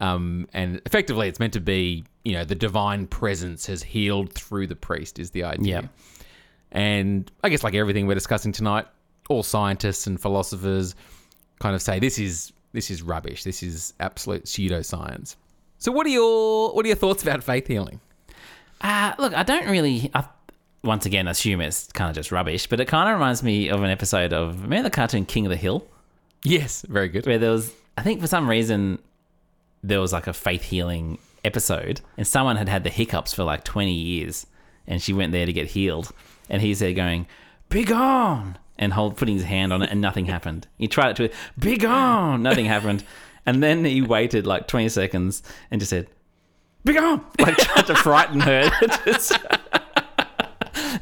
Um, 0.01 0.47
and 0.53 0.81
effectively, 0.87 1.27
it's 1.27 1.39
meant 1.39 1.53
to 1.53 1.61
be 1.61 2.03
you 2.23 2.33
know 2.33 2.43
the 2.43 2.55
divine 2.55 3.05
presence 3.05 3.67
has 3.67 3.83
healed 3.83 4.33
through 4.33 4.65
the 4.65 4.75
priest 4.75 5.19
is 5.19 5.29
the 5.29 5.43
idea. 5.43 5.81
Yeah. 5.83 5.87
And 6.71 7.31
I 7.43 7.49
guess 7.49 7.63
like 7.63 7.73
everything 7.73 8.07
we're 8.07 8.15
discussing 8.15 8.51
tonight, 8.51 8.85
all 9.29 9.43
scientists 9.43 10.07
and 10.07 10.19
philosophers 10.19 10.95
kind 11.59 11.75
of 11.75 11.81
say 11.81 11.99
this 11.99 12.19
is 12.19 12.51
this 12.73 12.91
is 12.91 13.01
rubbish. 13.01 13.43
This 13.43 13.63
is 13.63 13.93
absolute 13.99 14.45
pseudoscience. 14.45 15.35
So 15.77 15.91
what 15.91 16.05
are 16.05 16.09
your 16.09 16.73
what 16.73 16.85
are 16.85 16.87
your 16.87 16.97
thoughts 16.97 17.23
about 17.23 17.43
faith 17.43 17.67
healing? 17.67 17.99
Uh, 18.81 19.13
look, 19.17 19.33
I 19.33 19.43
don't 19.43 19.67
really, 19.67 20.11
I, 20.13 20.25
once 20.83 21.05
again, 21.05 21.27
assume 21.27 21.61
it's 21.61 21.91
kind 21.91 22.09
of 22.09 22.15
just 22.15 22.31
rubbish, 22.31 22.67
but 22.67 22.79
it 22.79 22.85
kind 22.85 23.09
of 23.09 23.15
reminds 23.15 23.41
me 23.41 23.69
of 23.69 23.81
an 23.81 23.89
episode 23.89 24.33
of, 24.33 24.61
remember 24.61 24.89
the 24.89 24.95
cartoon 24.95 25.25
King 25.25 25.45
of 25.45 25.49
the 25.49 25.55
Hill? 25.55 25.87
Yes, 26.43 26.85
very 26.87 27.07
good. 27.07 27.25
Where 27.25 27.39
there 27.39 27.51
was, 27.51 27.73
I 27.97 28.03
think 28.03 28.21
for 28.21 28.27
some 28.27 28.47
reason, 28.49 28.99
there 29.83 29.99
was 29.99 30.13
like 30.13 30.27
a 30.27 30.33
faith 30.33 30.63
healing 30.63 31.17
episode, 31.43 32.01
and 32.17 32.27
someone 32.27 32.57
had 32.57 32.69
had 32.69 32.83
the 32.83 32.89
hiccups 32.89 33.33
for 33.33 33.43
like 33.43 33.63
20 33.63 33.91
years, 33.91 34.45
and 34.85 35.01
she 35.01 35.13
went 35.13 35.31
there 35.31 35.45
to 35.45 35.53
get 35.53 35.67
healed. 35.67 36.11
And 36.49 36.61
he's 36.61 36.79
there 36.79 36.93
going, 36.93 37.27
Be 37.69 37.83
gone! 37.83 38.57
And 38.77 38.93
hold, 38.93 39.15
putting 39.15 39.35
his 39.35 39.45
hand 39.45 39.71
on 39.71 39.81
it, 39.81 39.89
and 39.89 40.01
nothing 40.01 40.25
happened. 40.25 40.67
He 40.77 40.87
tried 40.87 41.19
it 41.19 41.31
to 41.59 41.77
gone! 41.77 42.43
Nothing 42.43 42.65
happened. 42.65 43.03
And 43.45 43.61
then 43.61 43.85
he 43.85 44.01
waited 44.01 44.45
like 44.45 44.67
20 44.67 44.89
seconds 44.89 45.43
and 45.71 45.79
just 45.79 45.89
said, 45.89 46.07
Be 46.83 46.93
gone! 46.93 47.25
Like 47.39 47.57
tried 47.57 47.87
to 47.87 47.95
frighten 47.95 48.39
her. 48.41 48.69
Just- 49.05 49.37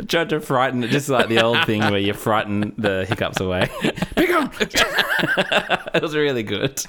tried 0.07 0.29
to 0.29 0.39
frighten 0.39 0.83
it, 0.83 0.89
just 0.89 1.09
like 1.09 1.29
the 1.29 1.41
old 1.41 1.65
thing 1.65 1.81
where 1.81 1.97
you 1.97 2.13
frighten 2.13 2.73
the 2.77 3.05
hiccups 3.05 3.39
away. 3.39 3.69
Be 4.15 4.27
gone! 4.27 4.51
it 4.59 6.01
was 6.01 6.15
really 6.15 6.43
good. 6.43 6.81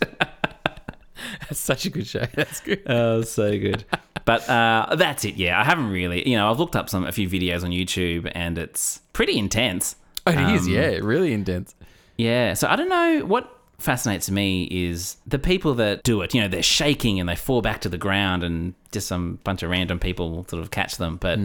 That's 1.48 1.60
such 1.60 1.86
a 1.86 1.90
good 1.90 2.06
show. 2.06 2.26
That's 2.34 2.60
good. 2.60 2.82
Oh, 2.86 3.22
so 3.22 3.50
good. 3.58 3.84
But 4.24 4.48
uh, 4.48 4.96
that's 4.96 5.24
it. 5.24 5.34
Yeah, 5.36 5.60
I 5.60 5.64
haven't 5.64 5.90
really. 5.90 6.28
You 6.28 6.36
know, 6.36 6.50
I've 6.50 6.58
looked 6.58 6.76
up 6.76 6.88
some 6.88 7.04
a 7.04 7.12
few 7.12 7.28
videos 7.28 7.62
on 7.62 7.70
YouTube, 7.70 8.30
and 8.34 8.56
it's 8.56 9.00
pretty 9.12 9.38
intense. 9.38 9.96
Oh 10.26 10.30
it 10.32 10.54
is, 10.54 10.62
Um, 10.66 10.72
yeah, 10.72 10.98
really 11.02 11.32
intense. 11.32 11.74
Yeah. 12.16 12.54
So 12.54 12.68
I 12.68 12.76
don't 12.76 12.88
know 12.88 13.26
what 13.26 13.50
fascinates 13.78 14.30
me 14.30 14.64
is 14.70 15.16
the 15.26 15.38
people 15.38 15.74
that 15.74 16.02
do 16.04 16.22
it. 16.22 16.32
You 16.32 16.40
know, 16.40 16.48
they're 16.48 16.62
shaking 16.62 17.20
and 17.20 17.28
they 17.28 17.36
fall 17.36 17.60
back 17.60 17.82
to 17.82 17.88
the 17.90 17.98
ground, 17.98 18.42
and 18.42 18.74
just 18.92 19.08
some 19.08 19.38
bunch 19.44 19.62
of 19.62 19.70
random 19.70 19.98
people 19.98 20.46
sort 20.48 20.62
of 20.62 20.70
catch 20.70 20.96
them. 20.96 21.16
But 21.16 21.38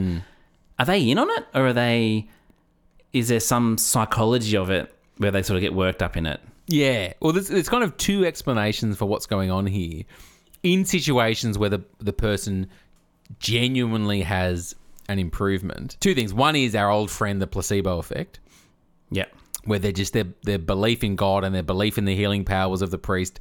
are 0.79 0.85
they 0.85 1.09
in 1.09 1.17
on 1.17 1.29
it, 1.31 1.45
or 1.53 1.67
are 1.67 1.73
they? 1.73 2.29
Is 3.11 3.27
there 3.27 3.39
some 3.41 3.77
psychology 3.77 4.55
of 4.55 4.69
it 4.69 4.93
where 5.17 5.31
they 5.31 5.43
sort 5.43 5.57
of 5.57 5.61
get 5.61 5.73
worked 5.73 6.01
up 6.01 6.15
in 6.15 6.25
it? 6.25 6.39
Yeah. 6.67 7.13
Well, 7.19 7.33
there's, 7.33 7.47
there's 7.47 7.67
kind 7.67 7.83
of 7.83 7.97
two 7.97 8.23
explanations 8.25 8.95
for 8.95 9.05
what's 9.05 9.25
going 9.25 9.49
on 9.49 9.65
here. 9.65 10.03
In 10.63 10.85
situations 10.85 11.57
where 11.57 11.69
the, 11.69 11.81
the 11.99 12.13
person 12.13 12.67
genuinely 13.39 14.21
has 14.21 14.75
an 15.07 15.19
improvement, 15.19 15.97
two 15.99 16.13
things. 16.15 16.33
One 16.33 16.55
is 16.55 16.75
our 16.75 16.89
old 16.89 17.09
friend, 17.09 17.41
the 17.41 17.47
placebo 17.47 17.97
effect, 17.99 18.39
Yeah. 19.09 19.25
where 19.65 19.79
they're 19.79 19.91
just 19.91 20.13
their, 20.13 20.25
their 20.43 20.59
belief 20.59 21.03
in 21.03 21.15
God 21.15 21.43
and 21.43 21.53
their 21.55 21.63
belief 21.63 21.97
in 21.97 22.05
the 22.05 22.15
healing 22.15 22.45
powers 22.45 22.81
of 22.81 22.91
the 22.91 22.97
priest 22.97 23.39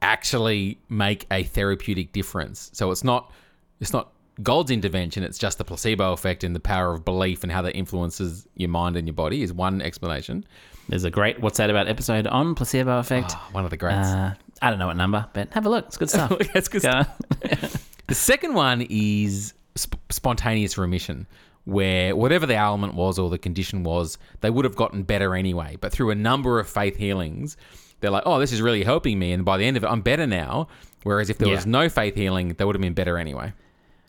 actually 0.00 0.78
make 0.88 1.26
a 1.30 1.42
therapeutic 1.42 2.12
difference. 2.12 2.70
So 2.72 2.90
it's 2.90 3.04
not 3.04 3.32
it's 3.80 3.92
not 3.92 4.12
God's 4.42 4.70
intervention, 4.70 5.22
it's 5.24 5.38
just 5.38 5.58
the 5.58 5.64
placebo 5.64 6.12
effect 6.12 6.44
and 6.44 6.54
the 6.54 6.60
power 6.60 6.92
of 6.94 7.04
belief 7.04 7.42
and 7.42 7.50
how 7.50 7.62
that 7.62 7.74
influences 7.76 8.46
your 8.56 8.68
mind 8.68 8.96
and 8.96 9.06
your 9.06 9.14
body 9.14 9.42
is 9.42 9.52
one 9.52 9.82
explanation. 9.82 10.44
There's 10.88 11.04
a 11.04 11.10
great 11.10 11.40
What's 11.40 11.58
That 11.58 11.68
About 11.70 11.88
episode 11.88 12.26
on 12.28 12.54
placebo 12.54 12.98
effect. 12.98 13.32
One 13.52 13.64
of 13.64 13.70
the 13.70 13.76
greats. 13.76 14.08
Uh, 14.08 14.34
I 14.60 14.70
don't 14.70 14.78
know 14.78 14.86
what 14.88 14.96
number, 14.96 15.26
but 15.32 15.52
have 15.52 15.66
a 15.66 15.68
look. 15.68 15.86
It's 15.86 15.96
good 15.96 16.10
stuff. 16.10 16.32
That's 16.54 16.68
good 16.68 16.82
Go. 16.82 17.02
The 18.06 18.14
second 18.14 18.54
one 18.54 18.86
is 18.88 19.54
sp- 19.76 20.00
spontaneous 20.10 20.78
remission, 20.78 21.26
where 21.64 22.16
whatever 22.16 22.46
the 22.46 22.54
ailment 22.54 22.94
was 22.94 23.18
or 23.18 23.28
the 23.30 23.38
condition 23.38 23.82
was, 23.84 24.18
they 24.40 24.50
would 24.50 24.64
have 24.64 24.76
gotten 24.76 25.02
better 25.02 25.34
anyway. 25.34 25.76
But 25.80 25.92
through 25.92 26.10
a 26.10 26.14
number 26.14 26.58
of 26.58 26.68
faith 26.68 26.96
healings, 26.96 27.56
they're 28.00 28.10
like, 28.10 28.22
oh, 28.26 28.38
this 28.38 28.52
is 28.52 28.62
really 28.62 28.82
helping 28.82 29.18
me. 29.18 29.32
And 29.32 29.44
by 29.44 29.58
the 29.58 29.64
end 29.64 29.76
of 29.76 29.84
it, 29.84 29.88
I'm 29.88 30.00
better 30.00 30.26
now. 30.26 30.68
Whereas 31.02 31.30
if 31.30 31.38
there 31.38 31.48
was 31.48 31.66
no 31.66 31.88
faith 31.88 32.14
healing, 32.14 32.54
they 32.54 32.64
would 32.64 32.74
have 32.74 32.82
been 32.82 32.94
better 32.94 33.18
anyway. 33.18 33.52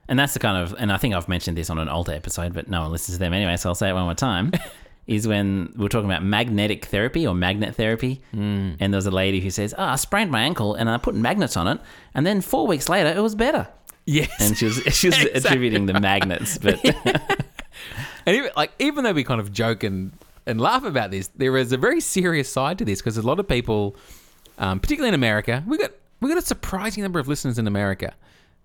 And 0.08 0.18
that's 0.18 0.34
the 0.34 0.40
kind 0.40 0.58
of, 0.58 0.76
and 0.80 0.92
I 0.92 0.98
think 0.98 1.14
I've 1.14 1.28
mentioned 1.28 1.56
this 1.56 1.70
on 1.70 1.78
an 1.78 1.88
older 1.88 2.14
episode, 2.14 2.54
but 2.54 2.68
no 2.68 2.82
one 2.82 2.92
listens 2.92 3.18
to 3.18 3.20
them 3.20 3.32
anyway, 3.32 3.58
so 3.58 3.70
I'll 3.70 3.76
say 3.76 3.90
it 3.90 3.94
one 3.94 4.06
more 4.06 4.16
time. 4.16 4.52
is 5.08 5.28
when 5.28 5.74
we 5.76 5.84
we're 5.84 5.88
talking 5.90 6.10
about 6.10 6.24
magnetic 6.24 6.86
therapy 6.86 7.26
or 7.26 7.34
magnet 7.34 7.76
therapy. 7.76 8.22
Mm. 8.34 8.78
And 8.80 8.94
there 8.94 8.98
was 8.98 9.06
a 9.08 9.12
lady 9.12 9.40
who 9.42 9.50
says, 9.50 9.74
Oh, 9.78 9.84
I 9.84 9.96
sprained 9.96 10.30
my 10.32 10.42
ankle 10.42 10.76
and 10.76 10.90
I 10.90 10.98
put 10.98 11.16
magnets 11.16 11.58
on 11.58 11.68
it. 11.68 11.80
And 12.14 12.26
then 12.26 12.42
four 12.42 12.68
weeks 12.68 12.88
later, 12.90 13.10
it 13.10 13.22
was 13.22 13.34
better. 13.36 13.68
Yes. 14.06 14.30
And 14.40 14.58
she 14.58 14.66
was, 14.66 14.76
she 14.78 15.08
was 15.10 15.18
Exactly. 15.20 15.32
attributing 15.40 15.86
the 15.88 16.00
magnets. 16.00 16.58
But 16.58 16.80
And 18.26 18.36
even, 18.36 18.52
like, 18.56 18.72
even 18.80 19.04
though 19.04 19.14
we 19.14 19.24
kind 19.24 19.42
of 19.42 19.52
joke 19.52 19.84
and, 19.84 20.12
and 20.46 20.60
laugh 20.62 20.84
about 20.84 21.10
this, 21.12 21.28
there 21.36 21.56
is 21.58 21.72
a 21.72 21.78
very 21.78 22.02
serious 22.02 22.52
side 22.52 22.78
to 22.80 22.86
this 22.86 23.00
because 23.00 23.18
a 23.18 23.22
lot 23.22 23.40
of 23.40 23.48
people, 23.48 23.96
um, 24.58 24.80
particularly 24.80 25.10
in 25.10 25.16
America, 25.16 25.64
we 25.66 25.78
got 25.78 25.92
we 26.22 26.30
got 26.30 26.38
a 26.38 26.46
surprising 26.46 27.02
number 27.02 27.20
of 27.20 27.28
listeners 27.28 27.58
in 27.58 27.66
America. 27.66 28.14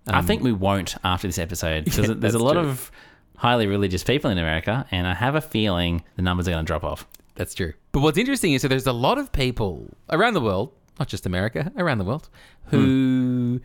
I 0.07 0.21
think 0.21 0.43
we 0.43 0.51
won't 0.51 0.95
after 1.03 1.27
this 1.27 1.39
episode 1.39 1.85
because 1.85 1.97
Yeah, 2.09 2.15
there's 2.15 2.35
a 2.35 2.39
lot 2.39 2.53
true. 2.53 2.61
of 2.63 2.91
highly 3.37 3.67
religious 3.67 4.03
people 4.03 4.29
in 4.29 4.37
America. 4.37 4.85
And 4.91 5.07
I 5.07 5.13
have 5.13 5.35
a 5.35 5.41
feeling 5.41 6.03
the 6.15 6.21
numbers 6.21 6.47
are 6.47 6.51
going 6.51 6.65
to 6.65 6.67
drop 6.67 6.83
off. 6.83 7.07
That's 7.35 7.53
true. 7.53 7.73
But 7.91 8.01
what's 8.01 8.17
interesting 8.17 8.53
is 8.53 8.61
that 8.61 8.69
there's 8.69 8.87
a 8.87 8.93
lot 8.93 9.17
of 9.17 9.31
people 9.31 9.89
around 10.09 10.33
the 10.33 10.41
world, 10.41 10.71
not 10.99 11.07
just 11.07 11.25
America, 11.25 11.71
around 11.77 11.97
the 11.97 12.05
world, 12.05 12.29
who 12.65 13.59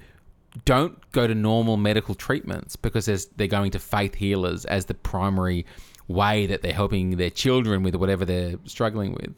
don't 0.64 0.98
go 1.12 1.26
to 1.26 1.34
normal 1.34 1.76
medical 1.76 2.14
treatments 2.14 2.74
because 2.76 3.06
they're 3.36 3.46
going 3.46 3.70
to 3.70 3.78
faith 3.78 4.14
healers 4.14 4.64
as 4.64 4.86
the 4.86 4.94
primary 4.94 5.64
way 6.08 6.46
that 6.46 6.62
they're 6.62 6.72
helping 6.72 7.16
their 7.16 7.30
children 7.30 7.84
with 7.84 7.94
whatever 7.94 8.24
they're 8.24 8.56
struggling 8.64 9.12
with. 9.12 9.32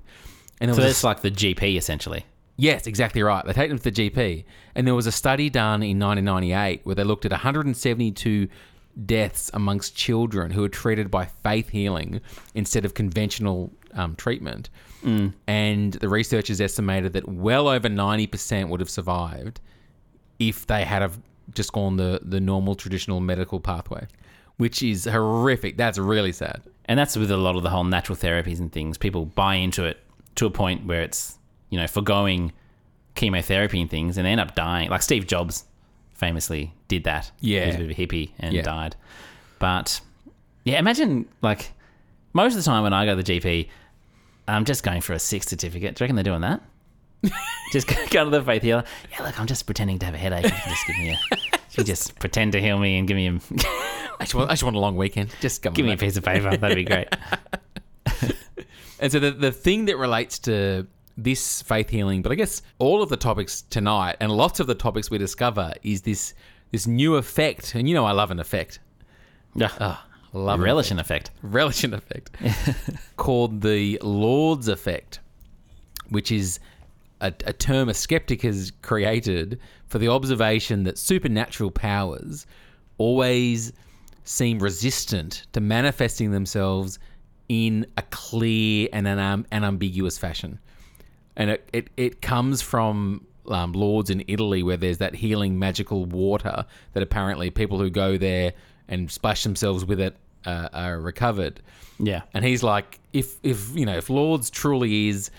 And 0.60 0.74
So 0.74 0.80
that's 0.80 1.04
like 1.04 1.20
the 1.20 1.30
GP 1.30 1.76
essentially. 1.76 2.24
Yes, 2.56 2.86
exactly 2.86 3.22
right. 3.22 3.44
They 3.44 3.52
take 3.52 3.68
them 3.68 3.78
to 3.78 3.90
the 3.90 4.10
GP. 4.10 4.44
And 4.74 4.86
there 4.86 4.94
was 4.94 5.06
a 5.06 5.12
study 5.12 5.50
done 5.50 5.82
in 5.82 5.98
1998 5.98 6.80
where 6.84 6.94
they 6.94 7.04
looked 7.04 7.24
at 7.24 7.32
172 7.32 8.48
deaths 9.06 9.50
amongst 9.54 9.96
children 9.96 10.50
who 10.50 10.60
were 10.62 10.68
treated 10.68 11.10
by 11.10 11.24
faith 11.24 11.70
healing 11.70 12.20
instead 12.54 12.84
of 12.84 12.94
conventional 12.94 13.72
um, 13.94 14.14
treatment. 14.16 14.70
And 15.48 15.94
the 15.94 16.08
researchers 16.08 16.60
estimated 16.60 17.12
that 17.14 17.28
well 17.28 17.68
over 17.68 17.88
90% 17.88 18.68
would 18.68 18.80
have 18.80 18.90
survived 18.90 19.60
if 20.38 20.66
they 20.66 20.84
had 20.84 21.02
have 21.02 21.18
just 21.54 21.72
gone 21.72 21.96
the, 21.96 22.20
the 22.22 22.40
normal 22.40 22.74
traditional 22.74 23.20
medical 23.20 23.60
pathway, 23.60 24.06
which 24.58 24.82
is 24.82 25.04
horrific. 25.04 25.76
That's 25.76 25.98
really 25.98 26.32
sad. 26.32 26.62
And 26.84 26.98
that's 26.98 27.16
with 27.16 27.30
a 27.30 27.36
lot 27.36 27.56
of 27.56 27.62
the 27.62 27.70
whole 27.70 27.84
natural 27.84 28.16
therapies 28.16 28.58
and 28.58 28.70
things. 28.70 28.98
People 28.98 29.26
buy 29.26 29.56
into 29.56 29.84
it 29.84 29.98
to 30.36 30.46
a 30.46 30.50
point 30.50 30.86
where 30.86 31.02
it's, 31.02 31.38
you 31.70 31.78
know, 31.78 31.86
foregoing 31.86 32.52
chemotherapy 33.14 33.80
and 33.80 33.90
things 33.90 34.16
and 34.16 34.26
they 34.26 34.30
end 34.30 34.40
up 34.40 34.54
dying. 34.54 34.90
Like 34.90 35.02
Steve 35.02 35.26
Jobs 35.26 35.64
famously 36.22 36.72
did 36.86 37.02
that. 37.04 37.32
Yeah. 37.40 37.62
He 37.62 37.66
was 37.66 37.74
a 37.74 37.78
bit 37.78 37.90
of 37.90 37.98
a 37.98 38.00
hippie 38.00 38.30
and 38.38 38.54
Yeah. 38.54 38.62
died. 38.62 38.94
But 39.58 40.00
yeah, 40.64 40.78
imagine 40.78 41.26
like 41.42 41.72
most 42.32 42.52
of 42.52 42.58
the 42.58 42.64
time 42.64 42.84
when 42.84 42.92
I 42.92 43.04
go 43.04 43.16
to 43.16 43.22
the 43.22 43.40
GP, 43.40 43.68
I'm 44.46 44.64
just 44.64 44.84
going 44.84 45.00
for 45.00 45.14
a 45.14 45.18
sick 45.18 45.42
certificate. 45.42 45.96
Do 45.96 46.02
you 46.02 46.04
reckon 46.04 46.14
they're 46.14 46.22
doing 46.22 46.42
that? 46.42 46.62
just 47.72 47.88
go 48.10 48.24
to 48.24 48.30
the 48.30 48.40
faith 48.42 48.62
healer. 48.62 48.84
Yeah, 49.10 49.24
look, 49.24 49.40
I'm 49.40 49.46
just 49.48 49.66
pretending 49.66 49.98
to 49.98 50.06
have 50.06 50.14
a 50.14 50.18
headache. 50.18 50.44
Just 50.44 50.86
give 50.86 50.96
me 50.96 51.10
a, 51.10 51.18
you 51.72 51.82
just 51.84 52.16
pretend 52.20 52.52
to 52.52 52.60
heal 52.60 52.78
me 52.78 52.98
and 52.98 53.08
give 53.08 53.16
me 53.16 53.26
a, 53.26 53.32
I 53.60 54.16
just 54.20 54.34
want, 54.36 54.48
I 54.50 54.52
just 54.52 54.62
want 54.62 54.76
a 54.76 54.78
long 54.78 54.96
weekend. 54.96 55.34
Just 55.40 55.62
come 55.62 55.72
give 55.72 55.84
me 55.86 55.92
a 55.92 55.96
piece 55.96 56.16
of 56.16 56.24
paper. 56.24 56.56
That'd 56.56 56.76
be 56.76 56.84
great. 56.84 57.08
And 59.00 59.10
so 59.10 59.18
the, 59.18 59.32
the 59.32 59.50
thing 59.50 59.86
that 59.86 59.96
relates 59.96 60.38
to 60.40 60.86
this 61.16 61.62
faith 61.62 61.90
healing, 61.90 62.22
but 62.22 62.32
I 62.32 62.34
guess 62.36 62.62
all 62.78 63.02
of 63.02 63.08
the 63.08 63.16
topics 63.16 63.62
tonight 63.62 64.16
and 64.20 64.32
lots 64.32 64.60
of 64.60 64.66
the 64.66 64.74
topics 64.74 65.10
we 65.10 65.18
discover 65.18 65.72
is 65.82 66.02
this 66.02 66.34
this 66.70 66.86
new 66.86 67.16
effect. 67.16 67.74
And 67.74 67.88
you 67.88 67.94
know 67.94 68.04
I 68.06 68.12
love 68.12 68.30
an 68.30 68.40
effect. 68.40 68.78
Yeah. 69.54 69.68
Ah, 69.78 70.06
love 70.32 70.60
Relish 70.60 70.90
an 70.90 70.98
effect. 70.98 71.30
relish 71.42 71.84
an 71.84 71.92
effect 71.94 72.30
called 73.16 73.60
the 73.60 73.98
Lourdes 74.02 74.68
effect, 74.68 75.20
which 76.08 76.32
is 76.32 76.58
a, 77.20 77.32
a 77.46 77.52
term 77.52 77.88
a 77.88 77.94
skeptic 77.94 78.42
has 78.42 78.72
created 78.82 79.60
for 79.86 79.98
the 79.98 80.08
observation 80.08 80.84
that 80.84 80.96
supernatural 80.98 81.70
powers 81.70 82.46
always 82.98 83.72
seem 84.24 84.58
resistant 84.58 85.46
to 85.52 85.60
manifesting 85.60 86.30
themselves 86.30 86.98
in 87.48 87.86
a 87.98 88.02
clear 88.10 88.88
and 88.92 89.06
an, 89.06 89.18
um, 89.18 89.44
an 89.50 89.64
ambiguous 89.64 90.16
fashion. 90.16 90.58
And 91.36 91.50
it, 91.50 91.68
it, 91.72 91.88
it 91.96 92.22
comes 92.22 92.62
from 92.62 93.26
um, 93.48 93.72
Lourdes 93.72 94.10
in 94.10 94.24
Italy, 94.28 94.62
where 94.62 94.76
there's 94.76 94.98
that 94.98 95.14
healing 95.14 95.58
magical 95.58 96.04
water 96.04 96.66
that 96.92 97.02
apparently 97.02 97.50
people 97.50 97.78
who 97.78 97.90
go 97.90 98.16
there 98.18 98.52
and 98.88 99.10
splash 99.10 99.42
themselves 99.42 99.84
with 99.84 100.00
it 100.00 100.16
uh, 100.44 100.68
are 100.72 101.00
recovered. 101.00 101.60
Yeah. 101.98 102.22
And 102.34 102.44
he's 102.44 102.62
like, 102.62 103.00
if 103.12 103.36
if 103.42 103.74
you 103.74 103.86
know, 103.86 103.96
if 103.96 104.10
Lourdes 104.10 104.50
truly 104.50 105.08
is 105.08 105.30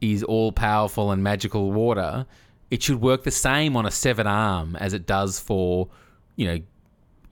is 0.00 0.22
all 0.24 0.52
powerful 0.52 1.12
and 1.12 1.22
magical 1.22 1.70
water, 1.70 2.26
it 2.70 2.82
should 2.82 3.00
work 3.00 3.24
the 3.24 3.30
same 3.30 3.76
on 3.76 3.86
a 3.86 3.90
severed 3.90 4.26
arm 4.26 4.76
as 4.76 4.94
it 4.94 5.06
does 5.06 5.38
for, 5.38 5.88
you 6.36 6.46
know, 6.46 6.58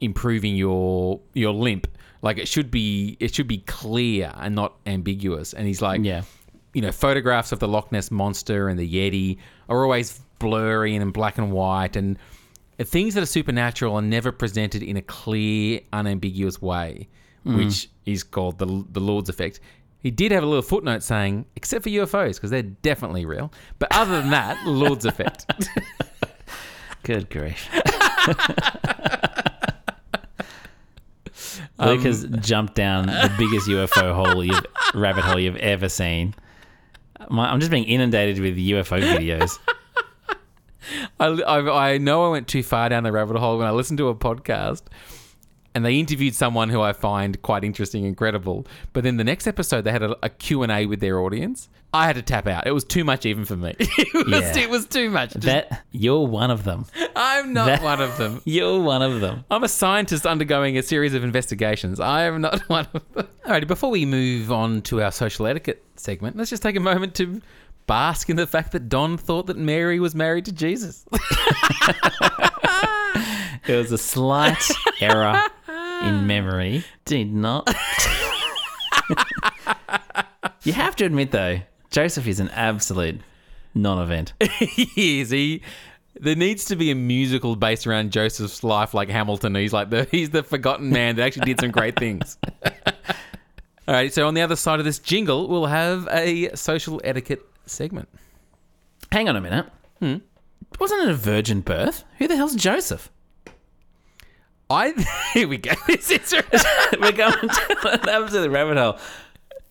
improving 0.01 0.57
your 0.57 1.21
your 1.35 1.53
limp. 1.53 1.87
Like 2.23 2.39
it 2.39 2.49
should 2.49 2.71
be 2.71 3.17
it 3.21 3.35
should 3.35 3.49
be 3.49 3.59
clear 3.59 4.33
and 4.37 4.55
not 4.55 4.75
ambiguous. 4.87 5.53
And 5.53 5.67
he's 5.67 5.81
like, 5.81 6.05
Yeah. 6.05 6.23
You 6.73 6.83
know, 6.83 6.93
photographs 6.93 7.53
of 7.53 7.59
the 7.59 7.69
Loch 7.69 7.91
Ness 7.91 8.11
monster 8.11 8.69
and 8.69 8.79
the 8.79 8.89
Yeti 8.89 9.39
are 9.69 9.83
always 9.83 10.21
blurry 10.39 10.95
and 10.95 11.03
in 11.03 11.11
black 11.11 11.39
and 11.39 11.53
white, 11.53 11.97
and 11.97 12.19
things 12.79 13.15
that 13.15 13.23
are 13.23 13.27
supernatural 13.27 13.95
are 13.97 14.03
never 14.03 14.33
presented 14.33 14.83
in 14.83 14.97
a 14.97 15.03
clear, 15.03 15.81
unambiguous 15.93 16.63
way, 16.63 17.09
mm. 17.47 17.57
which 17.57 17.89
is 18.07 18.23
called 18.23 18.59
the 18.59 18.85
the 18.91 19.01
Lourdes 19.01 19.29
effect. 19.29 19.61
He 20.03 20.11
did 20.11 20.33
have 20.33 20.43
a 20.43 20.47
little 20.47 20.63
footnote 20.63 21.03
saying, 21.03 21.45
except 21.57 21.85
for 21.85 21.91
UFOs, 21.91 22.37
because 22.37 22.51
they're 22.51 22.63
definitely 22.63 23.27
real. 23.27 23.53
But 23.79 23.95
other 23.95 24.21
than 24.21 24.31
that, 24.31 24.67
Lourdes 24.67 25.05
effect. 25.05 25.47
Good 27.03 27.29
grief. 27.31 27.69
Luke 31.79 32.03
has 32.03 32.25
um, 32.25 32.41
jumped 32.41 32.75
down 32.75 33.07
the 33.07 33.33
biggest 33.39 33.67
UFO 33.69 34.15
hole 34.15 34.45
you've 34.45 34.67
rabbit 34.95 35.25
hole 35.25 35.41
you've 35.41 35.57
ever 35.57 35.89
seen. 35.89 36.35
My, 37.29 37.51
I'm 37.51 37.61
just 37.61 37.71
being 37.71 37.85
inundated 37.85 38.41
with 38.41 38.57
UFO 38.57 39.01
videos. 39.03 39.59
I, 41.21 41.27
I, 41.27 41.93
I 41.93 41.99
know 41.99 42.27
I 42.27 42.31
went 42.31 42.49
too 42.49 42.63
far 42.63 42.89
down 42.89 43.03
the 43.03 43.13
rabbit 43.13 43.37
hole 43.37 43.59
when 43.59 43.67
I 43.67 43.71
listened 43.71 43.99
to 43.99 44.09
a 44.09 44.15
podcast 44.15 44.83
and 45.75 45.85
they 45.85 45.99
interviewed 45.99 46.35
someone 46.35 46.69
who 46.69 46.81
I 46.81 46.93
find 46.93 47.41
quite 47.43 47.63
interesting 47.65 48.05
and 48.05 48.17
credible. 48.17 48.67
But 48.93 49.05
then 49.05 49.17
the 49.19 49.25
next 49.25 49.47
episode, 49.47 49.83
they 49.83 49.93
had 49.93 50.03
a, 50.03 50.17
a 50.23 50.29
Q&A 50.29 50.87
with 50.87 51.01
their 51.01 51.21
audience. 51.21 51.69
I 51.93 52.07
had 52.07 52.17
to 52.17 52.23
tap 52.23 52.47
out. 52.47 52.67
It 52.67 52.73
was 52.73 52.85
too 52.85 53.03
much 53.05 53.27
even 53.27 53.45
for 53.45 53.57
me. 53.57 53.75
it, 53.79 54.15
was, 54.15 54.29
Yeah. 54.29 54.59
it 54.59 54.71
was 54.71 54.87
too 54.87 55.11
much. 55.11 55.33
Just- 55.33 55.47
That 55.47 55.85
you're 55.93 56.27
one 56.27 56.51
of 56.51 56.65
them. 56.65 56.87
I'm 57.17 57.53
not 57.53 57.67
that- 57.67 57.83
one 57.83 58.01
of 58.01 58.17
them. 58.19 58.41
You're 58.47 58.81
one 58.81 59.03
of 59.03 59.21
them. 59.21 59.45
I'm 59.51 59.65
a 59.65 59.69
scientist 59.69 60.27
undergoing 60.27 60.77
a 60.79 60.83
series 60.83 61.15
of 61.15 61.23
investigations. 61.25 61.99
I 62.01 62.23
am 62.25 62.41
not 62.41 62.61
one 62.69 62.87
of 62.95 63.03
them. 63.13 63.29
Alrighty, 63.47 63.67
before 63.67 63.91
we 63.91 64.07
move 64.07 64.51
on 64.53 64.83
to 64.83 65.03
our 65.03 65.11
social 65.13 65.47
etiquette 65.47 65.85
segment, 65.97 66.37
let's 66.37 66.51
just 66.51 66.63
take 66.63 66.77
a 66.77 66.81
moment 66.81 67.15
to 67.17 67.41
bask 67.87 68.31
in 68.31 68.37
the 68.37 68.47
fact 68.47 68.71
that 68.73 68.89
Don 68.89 69.17
thought 69.19 69.47
that 69.49 69.57
Mary 69.57 69.99
was 70.01 70.15
married 70.15 70.45
to 70.47 70.53
Jesus. 70.53 71.05
It 73.67 73.77
was 73.77 73.93
a 73.93 73.99
slight 73.99 74.63
error 75.01 75.43
in 76.03 76.27
memory. 76.27 76.85
Did 77.05 77.33
not. 77.33 77.73
you 80.63 80.73
have 80.73 80.97
to 80.97 81.05
admit, 81.05 81.31
though, 81.31 81.61
Joseph 81.91 82.27
is 82.27 82.41
an 82.41 82.49
absolute 82.51 83.21
non-event. 83.75 84.33
he 84.59 85.21
is. 85.21 85.31
He 85.31 85.63
there 86.19 86.37
needs 86.37 86.67
to 86.67 86.77
be 86.77 86.91
a 86.91 86.95
musical 86.95 87.57
based 87.57 87.87
around 87.87 88.13
Joseph's 88.13 88.63
life, 88.65 88.95
like 88.95 89.09
Hamilton. 89.09 89.55
He's 89.55 89.73
like 89.73 89.91
the 89.91 90.07
he's 90.11 90.31
the 90.31 90.43
forgotten 90.43 90.91
man 90.91 91.17
that 91.17 91.25
actually 91.25 91.47
did 91.47 91.61
some 91.61 91.71
great 91.71 91.99
things. 91.99 92.37
All 92.65 93.95
right. 93.95 94.13
So 94.13 94.27
on 94.27 94.35
the 94.35 94.43
other 94.43 94.57
side 94.57 94.79
of 94.79 94.85
this 94.85 94.99
jingle, 94.99 95.49
we'll 95.49 95.67
have 95.67 96.09
a 96.11 96.55
social 96.55 97.01
etiquette 97.05 97.43
segment. 97.67 98.09
Hang 99.11 99.29
on 99.29 99.37
a 99.37 99.41
minute. 99.41 99.67
Hmm. 99.99 100.17
Wasn't 100.79 101.03
it 101.03 101.09
a 101.09 101.15
virgin 101.15 101.61
birth? 101.63 102.05
Who 102.19 102.29
the 102.29 102.37
hell's 102.37 102.55
Joseph? 102.55 103.11
I 104.71 104.93
here 105.35 105.49
we 105.49 105.59
go. 105.59 105.73
This 105.87 106.11
is 106.11 106.33
We're 107.01 107.13
going 107.13 107.33
to 107.49 107.89
an 107.93 108.09
absolute 108.09 108.51
rabbit 108.51 108.77
hole. 108.77 108.99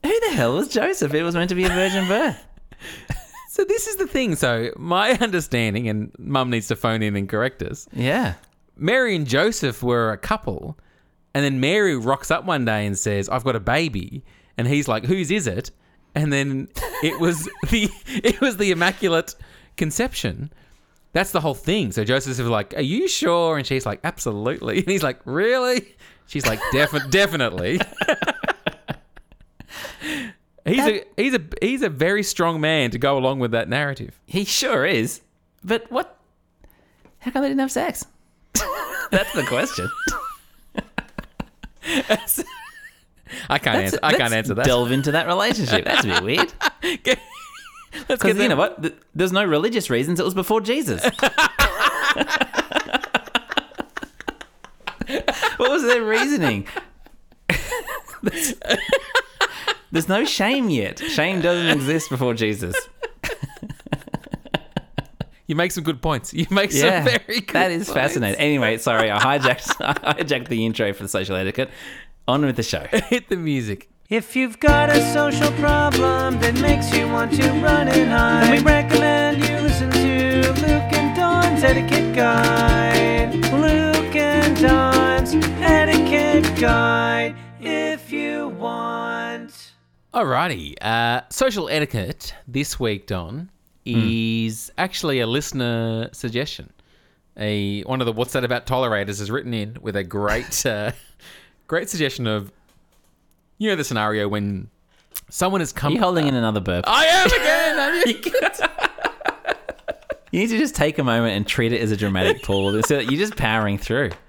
Who 0.04 0.20
the 0.28 0.36
hell 0.36 0.56
was 0.56 0.68
Joseph? 0.68 1.14
It 1.14 1.24
was 1.24 1.36
meant 1.36 1.50
to 1.50 1.56
be 1.56 1.64
a 1.64 1.70
virgin 1.70 2.08
birth. 2.08 2.46
so 3.50 3.64
this 3.64 3.88
is 3.88 3.96
the 3.96 4.08
thing. 4.08 4.36
So 4.36 4.72
my 4.78 5.12
understanding, 5.14 5.88
and 5.88 6.12
Mum 6.20 6.50
needs 6.50 6.68
to 6.68 6.76
phone 6.76 7.02
in 7.02 7.16
and 7.16 7.28
correct 7.28 7.62
us. 7.64 7.88
Yeah. 7.94 8.36
Mary 8.78 9.16
and 9.16 9.28
Joseph 9.28 9.82
were 9.84 10.12
a 10.12 10.18
couple, 10.18 10.78
and 11.34 11.44
then 11.44 11.60
Mary 11.60 11.98
rocks 11.98 12.32
up 12.32 12.46
one 12.46 12.66
day 12.66 12.86
and 12.86 12.98
says, 12.98 13.28
"I've 13.28 13.44
got 13.44 13.56
a 13.56 13.60
baby," 13.60 14.24
and 14.58 14.68
he's 14.68 14.88
like, 14.88 15.06
"Whose 15.06 15.32
is 15.32 15.48
it?" 15.48 15.72
And 16.16 16.32
then 16.32 16.70
it 17.04 17.20
was 17.20 17.50
the 17.70 17.90
it 18.08 18.40
was 18.40 18.58
the 18.58 18.72
Immaculate 18.72 19.36
Conception. 19.76 20.52
That's 21.12 21.32
the 21.32 21.42
whole 21.42 21.56
thing. 21.56 21.92
So 21.92 22.04
Joseph's 22.04 22.40
like, 22.40 22.74
"Are 22.76 22.82
you 22.82 23.08
sure?" 23.08 23.58
And 23.58 23.66
she's 23.66 23.86
like, 23.86 24.00
"Absolutely." 24.04 24.78
And 24.84 24.88
he's 24.90 25.04
like, 25.04 25.20
"Really?" 25.26 25.96
She's 26.28 26.46
like, 26.46 26.60
"Defi- 26.72 27.00
"Definitely." 27.10 27.80
he's 30.66 30.86
a 30.86 31.04
he's 31.18 31.34
a 31.34 31.42
he's 31.62 31.82
a 31.82 31.90
very 31.90 32.24
strong 32.24 32.62
man 32.62 32.92
to 32.92 33.00
go 33.00 33.18
along 33.18 33.40
with 33.40 33.52
that 33.52 33.68
narrative. 33.70 34.20
He 34.26 34.46
sure 34.46 34.86
is. 34.86 35.22
But 35.64 35.92
what? 35.92 36.18
How 37.20 37.32
come 37.32 37.42
they 37.42 37.50
didn't 37.50 37.62
have 37.62 37.72
sex? 37.72 38.06
That's 39.12 39.34
the 39.34 39.44
question. 39.44 39.90
I 43.50 43.58
can't 43.58 43.78
answer. 43.78 44.00
I 44.04 44.14
can't 44.14 44.34
answer 44.34 44.54
that. 44.56 44.66
Delve 44.66 44.92
into 44.92 45.12
that 45.12 45.28
relationship. 45.28 45.86
That's 45.86 46.06
a 46.06 46.08
bit 46.08 46.24
weird. 46.24 46.54
Let's 48.10 48.22
Because 48.24 48.38
you 48.38 48.48
know 48.50 48.56
what? 48.56 48.94
There's 49.16 49.32
no 49.32 49.44
religious 49.44 49.90
reasons. 49.90 50.20
It 50.20 50.24
was 50.24 50.34
before 50.34 50.62
Jesus. 50.62 51.04
what 55.58 55.70
was 55.72 55.84
their 55.84 56.04
reasoning? 56.04 56.68
there's, 58.24 58.54
there's 59.92 60.08
no 60.10 60.26
shame 60.26 60.70
yet. 60.70 61.00
Shame 61.00 61.42
doesn't 61.42 61.68
exist 61.68 62.10
before 62.10 62.34
Jesus. 62.34 62.76
You 65.48 65.56
make 65.56 65.72
some 65.72 65.84
good 65.84 66.00
points. 66.02 66.32
You 66.32 66.46
make 66.52 66.72
Yeah, 66.72 67.04
some 67.04 67.06
very 67.26 67.42
good 67.42 67.56
that 67.56 67.72
is 67.72 67.88
points. 67.88 67.94
fascinating. 68.00 68.40
Anyway, 68.40 68.78
sorry, 68.78 69.10
I 69.10 69.18
hijacked. 69.18 69.76
I 70.06 70.14
hijacked 70.14 70.48
the 70.48 70.64
intro 70.64 70.94
for 70.94 71.02
the 71.02 71.10
social 71.10 71.36
etiquette. 71.36 71.72
On 72.28 72.46
with 72.46 72.56
the 72.56 72.62
show. 72.62 72.86
Hit 72.92 73.30
the 73.30 73.36
music. 73.36 73.90
If 74.10 74.36
you've 74.36 74.60
got 74.60 74.90
a 74.90 75.00
social 75.14 75.52
problem 75.52 76.40
that 76.40 76.60
makes 76.60 76.92
you 76.92 77.08
want 77.08 77.32
to 77.34 77.48
run 77.62 77.88
and 77.88 78.10
hide, 78.10 78.44
then 78.44 78.52
we 78.58 78.64
recommend 78.64 79.38
you 79.38 79.56
listen 79.60 79.92
to 79.92 80.52
Luke 80.54 80.94
and 80.94 81.16
Don's 81.16 81.64
Etiquette 81.64 82.16
Guide. 82.16 83.36
Luke 83.54 84.16
and 84.16 84.60
Don's 84.60 85.36
Etiquette 85.62 86.60
Guide. 86.60 87.36
If 87.62 88.12
you 88.12 88.48
want. 88.48 89.74
Alrighty. 90.12 90.74
Uh, 90.82 91.22
social 91.30 91.70
etiquette 91.70 92.34
this 92.48 92.80
week, 92.80 93.06
Don, 93.06 93.52
is 93.86 94.72
actually 94.80 95.20
a 95.20 95.28
listener 95.28 96.10
suggestion. 96.14 96.74
A 97.38 97.84
one 97.84 98.02
of 98.02 98.08
the 98.08 98.14
what's 98.14 98.34
that 98.34 98.44
about 98.44 98.66
tolerators 98.66 99.20
has 99.20 99.30
written 99.30 99.54
in 99.54 99.78
with 99.80 99.96
a 99.96 100.04
great, 100.04 100.66
uh, 100.66 100.94
great 101.68 101.92
suggestion 101.92 102.26
of, 102.26 102.52
you 103.60 103.70
know, 103.70 103.76
the 103.76 103.84
scenario 103.84 104.28
when 104.28 104.68
someone 105.30 105.62
has 105.62 105.72
Are 105.72 105.76
come. 105.76 105.94
you 105.94 106.00
holding 106.00 106.26
in 106.28 106.34
another 106.34 106.60
burp? 106.60 106.86
I 106.88 107.06
am 107.06 107.28
again. 107.28 107.80
I'm 107.80 109.56
You 110.32 110.42
need 110.42 110.50
to 110.50 110.58
just 110.60 110.76
take 110.76 111.00
a 111.00 111.04
moment 111.04 111.36
and 111.36 111.48
treat 111.48 111.74
it 111.74 111.82
as 111.82 111.92
a 111.92 111.98
dramatic 111.98 112.44
pause. 112.44 112.88
So 112.88 113.00
you're 113.00 113.20
just 113.20 113.36
powering 113.36 113.78
through. 113.78 114.12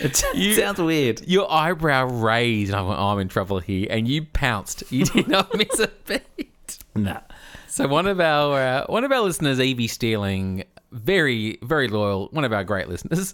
It 0.00 0.22
You- 0.34 0.52
sounds 0.54 0.78
weird. 0.78 1.26
Your 1.26 1.50
eyebrow 1.50 2.04
raised, 2.08 2.70
and 2.72 2.78
I 2.78 2.82
went, 2.82 3.00
oh, 3.00 3.04
"I'm 3.06 3.18
in 3.20 3.28
trouble 3.28 3.58
here," 3.58 3.86
and 3.88 4.06
you 4.06 4.22
pounced. 4.22 4.82
You 4.92 5.06
did 5.06 5.28
not 5.28 5.52
miss 5.56 5.80
a 5.80 5.88
beat. 6.06 6.78
Nah. 6.94 7.20
So 7.68 7.88
one 7.88 8.06
of 8.06 8.20
our 8.20 8.60
uh, 8.60 8.84
one 8.88 9.02
of 9.04 9.10
our 9.12 9.20
listeners, 9.22 9.58
Evie 9.58 9.86
Stealing, 9.88 10.64
very 10.92 11.58
very 11.62 11.88
loyal, 11.88 12.28
one 12.32 12.44
of 12.44 12.52
our 12.52 12.64
great 12.64 12.86
listeners, 12.88 13.32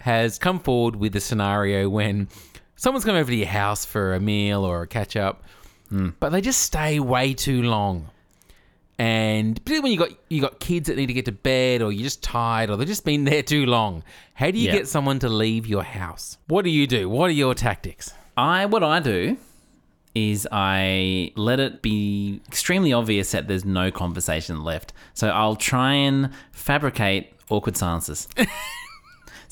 has 0.00 0.38
come 0.40 0.58
forward 0.58 0.96
with 0.96 1.14
a 1.14 1.20
scenario 1.20 1.88
when 1.88 2.26
someone's 2.82 3.04
come 3.04 3.14
over 3.14 3.30
to 3.30 3.36
your 3.36 3.46
house 3.46 3.84
for 3.84 4.12
a 4.14 4.18
meal 4.18 4.64
or 4.64 4.82
a 4.82 4.86
catch 4.88 5.14
up, 5.14 5.44
hmm. 5.88 6.08
but 6.18 6.30
they 6.30 6.40
just 6.40 6.62
stay 6.62 6.98
way 6.98 7.32
too 7.32 7.62
long. 7.62 8.08
And 8.98 9.54
particularly 9.64 9.82
when 9.82 9.92
you 9.92 9.98
got 9.98 10.18
you 10.28 10.40
got 10.40 10.58
kids 10.58 10.88
that 10.88 10.96
need 10.96 11.06
to 11.06 11.12
get 11.12 11.24
to 11.26 11.32
bed, 11.32 11.80
or 11.80 11.92
you're 11.92 12.02
just 12.02 12.24
tired, 12.24 12.70
or 12.70 12.76
they've 12.76 12.86
just 12.86 13.04
been 13.04 13.24
there 13.24 13.42
too 13.42 13.66
long. 13.66 14.02
How 14.34 14.50
do 14.50 14.58
you 14.58 14.66
Yeah. 14.66 14.72
get 14.72 14.88
someone 14.88 15.20
to 15.20 15.28
leave 15.28 15.66
your 15.66 15.84
house? 15.84 16.38
What 16.48 16.64
do 16.64 16.70
you 16.70 16.88
do? 16.88 17.08
What 17.08 17.30
are 17.30 17.32
your 17.32 17.54
tactics? 17.54 18.12
I 18.36 18.66
what 18.66 18.82
I 18.82 18.98
do 18.98 19.36
is 20.14 20.46
I 20.50 21.32
let 21.36 21.60
it 21.60 21.82
be 21.82 22.40
extremely 22.48 22.92
obvious 22.92 23.30
that 23.30 23.46
there's 23.48 23.64
no 23.64 23.90
conversation 23.90 24.62
left. 24.64 24.92
So 25.14 25.28
I'll 25.28 25.56
try 25.56 25.92
and 25.94 26.30
fabricate 26.50 27.32
awkward 27.48 27.76
silences. 27.76 28.28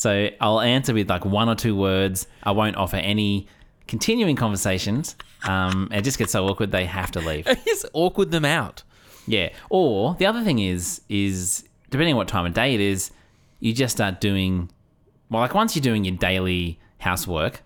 so 0.00 0.30
I'll 0.40 0.62
answer 0.62 0.94
with 0.94 1.10
like 1.10 1.26
one 1.26 1.50
or 1.50 1.54
two 1.54 1.76
words. 1.76 2.26
I 2.42 2.52
won't 2.52 2.76
offer 2.76 2.96
any 2.96 3.46
continuing 3.86 4.34
conversations. 4.34 5.14
Um, 5.44 5.90
it 5.92 6.00
just 6.00 6.16
gets 6.16 6.32
so 6.32 6.46
awkward 6.48 6.72
they 6.72 6.86
have 6.86 7.10
to 7.10 7.20
leave. 7.20 7.44
Just 7.66 7.84
awkward 7.92 8.30
them 8.30 8.46
out. 8.46 8.82
Yeah. 9.26 9.50
Or 9.68 10.14
the 10.18 10.24
other 10.24 10.42
thing 10.42 10.58
is, 10.58 11.02
is 11.10 11.64
depending 11.90 12.14
on 12.14 12.16
what 12.16 12.28
time 12.28 12.46
of 12.46 12.54
day 12.54 12.74
it 12.74 12.80
is, 12.80 13.10
you 13.58 13.74
just 13.74 13.94
start 13.94 14.22
doing, 14.22 14.70
well, 15.28 15.42
like 15.42 15.52
once 15.52 15.76
you're 15.76 15.82
doing 15.82 16.06
your 16.06 16.16
daily 16.16 16.80
housework, 16.96 17.60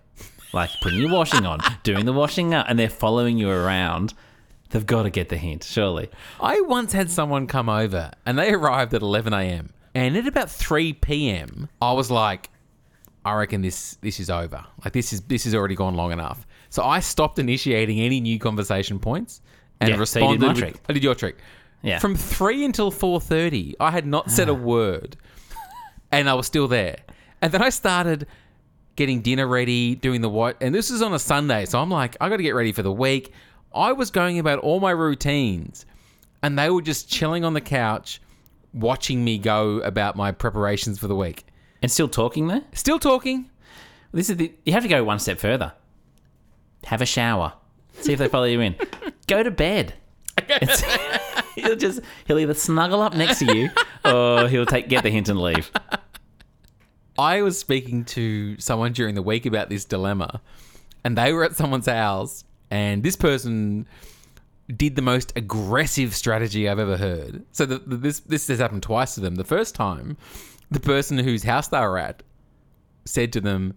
like 0.51 0.71
putting 0.81 0.99
your 0.99 1.13
washing 1.13 1.45
on, 1.45 1.61
doing 1.83 2.03
the 2.03 2.11
washing 2.11 2.53
up, 2.53 2.65
and 2.67 2.77
they're 2.77 2.89
following 2.89 3.37
you 3.37 3.49
around, 3.49 4.13
they've 4.71 4.85
got 4.85 5.03
to 5.03 5.09
get 5.09 5.29
the 5.29 5.37
hint, 5.37 5.63
surely. 5.63 6.09
I 6.41 6.59
once 6.59 6.91
had 6.91 7.09
someone 7.09 7.47
come 7.47 7.69
over 7.69 8.11
and 8.25 8.37
they 8.37 8.51
arrived 8.51 8.93
at 8.93 9.01
11 9.01 9.31
a.m. 9.31 9.69
And 9.95 10.15
at 10.17 10.27
about 10.27 10.51
3 10.51 10.93
p.m., 10.93 11.69
I 11.81 11.93
was 11.93 12.11
like, 12.11 12.49
I 13.23 13.33
reckon 13.33 13.61
this 13.61 13.95
this 14.01 14.19
is 14.19 14.29
over. 14.29 14.63
Like 14.83 14.93
this 14.93 15.11
is 15.13 15.21
this 15.21 15.45
has 15.45 15.55
already 15.55 15.75
gone 15.75 15.95
long 15.95 16.11
enough. 16.11 16.45
So 16.69 16.83
I 16.83 16.99
stopped 16.99 17.39
initiating 17.39 17.99
any 17.99 18.19
new 18.21 18.37
conversation 18.37 18.99
points 18.99 19.41
and 19.79 19.89
Yeah, 19.89 19.95
so 20.03 20.19
you 20.19 20.25
responded. 20.27 20.39
did 20.39 20.45
my 20.45 20.53
with- 20.53 20.57
trick. 20.59 20.75
I 20.89 20.93
did 20.93 21.03
your 21.03 21.15
trick. 21.15 21.37
Yeah. 21.81 21.99
From 21.99 22.15
three 22.15 22.63
until 22.65 22.91
four 22.91 23.19
thirty, 23.21 23.75
I 23.79 23.89
had 23.91 24.05
not 24.05 24.29
said 24.29 24.49
a 24.49 24.53
word, 24.73 25.17
and 26.11 26.29
I 26.29 26.33
was 26.35 26.45
still 26.45 26.67
there. 26.67 26.97
And 27.41 27.51
then 27.51 27.61
I 27.63 27.69
started 27.69 28.27
getting 28.95 29.21
dinner 29.21 29.47
ready, 29.47 29.95
doing 29.95 30.21
the 30.21 30.29
what, 30.29 30.57
and 30.61 30.73
this 30.73 30.89
is 30.89 31.01
on 31.01 31.13
a 31.13 31.19
Sunday, 31.19 31.65
so 31.65 31.79
I'm 31.79 31.89
like, 31.89 32.15
I 32.21 32.29
got 32.29 32.37
to 32.37 32.43
get 32.43 32.55
ready 32.55 32.71
for 32.71 32.81
the 32.81 32.91
week. 32.91 33.33
I 33.73 33.91
was 33.91 34.09
going 34.09 34.39
about 34.39 34.59
all 34.59 34.79
my 34.79 34.91
routines, 34.91 35.85
and 36.41 36.57
they 36.57 36.69
were 36.69 36.81
just 36.81 37.09
chilling 37.09 37.43
on 37.43 37.53
the 37.53 37.61
couch, 37.61 38.21
watching 38.75 39.23
me 39.23 39.37
go 39.37 39.77
about 39.79 40.15
my 40.15 40.31
preparations 40.31 40.99
for 40.99 41.07
the 41.07 41.15
week. 41.15 41.45
And 41.81 41.91
still 41.91 42.07
talking 42.07 42.47
there? 42.47 42.61
Still 42.73 42.99
talking. 42.99 43.49
This 44.11 44.29
is 44.29 44.37
the, 44.37 44.53
you 44.65 44.73
have 44.73 44.83
to 44.83 44.89
go 44.89 45.03
one 45.03 45.19
step 45.19 45.39
further. 45.39 45.73
Have 46.85 47.01
a 47.01 47.05
shower. 47.05 47.53
See 47.93 48.13
if 48.13 48.19
they 48.19 48.27
follow 48.27 48.45
you 48.45 48.61
in. 48.61 48.75
Go 49.27 49.41
to 49.41 49.51
bed. 49.51 49.93
He'll 51.55 51.77
just 51.77 52.01
he'll 52.25 52.37
either 52.37 52.53
snuggle 52.53 53.01
up 53.01 53.15
next 53.15 53.39
to 53.39 53.55
you 53.55 53.69
or 54.03 54.49
he'll 54.49 54.65
take 54.65 54.89
get 54.89 55.03
the 55.03 55.09
hint 55.09 55.29
and 55.29 55.41
leave. 55.41 55.71
I 57.17 57.41
was 57.41 57.57
speaking 57.57 58.03
to 58.05 58.59
someone 58.59 58.91
during 58.91 59.15
the 59.15 59.21
week 59.21 59.45
about 59.45 59.69
this 59.69 59.85
dilemma, 59.85 60.41
and 61.05 61.17
they 61.17 61.31
were 61.31 61.45
at 61.45 61.55
someone's 61.55 61.85
house, 61.85 62.43
and 62.69 63.03
this 63.03 63.15
person 63.15 63.87
did 64.73 64.95
the 64.95 65.01
most 65.01 65.33
aggressive 65.35 66.15
strategy 66.15 66.67
I've 66.67 66.79
ever 66.79 66.97
heard. 66.97 67.43
So 67.51 67.65
the, 67.65 67.79
the, 67.79 67.97
this 67.97 68.19
this 68.21 68.47
has 68.47 68.59
happened 68.59 68.83
twice 68.83 69.15
to 69.15 69.21
them. 69.21 69.35
The 69.35 69.43
first 69.43 69.75
time, 69.75 70.17
the 70.71 70.79
person 70.79 71.17
whose 71.17 71.43
house 71.43 71.67
they 71.67 71.79
were 71.79 71.97
at 71.99 72.23
said 73.05 73.31
to 73.33 73.41
them, 73.41 73.73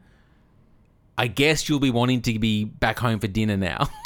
"I 1.19 1.27
guess 1.27 1.69
you'll 1.69 1.81
be 1.81 1.91
wanting 1.91 2.23
to 2.23 2.39
be 2.39 2.65
back 2.65 2.99
home 2.99 3.19
for 3.21 3.29
dinner 3.29 3.57
now." 3.57 3.89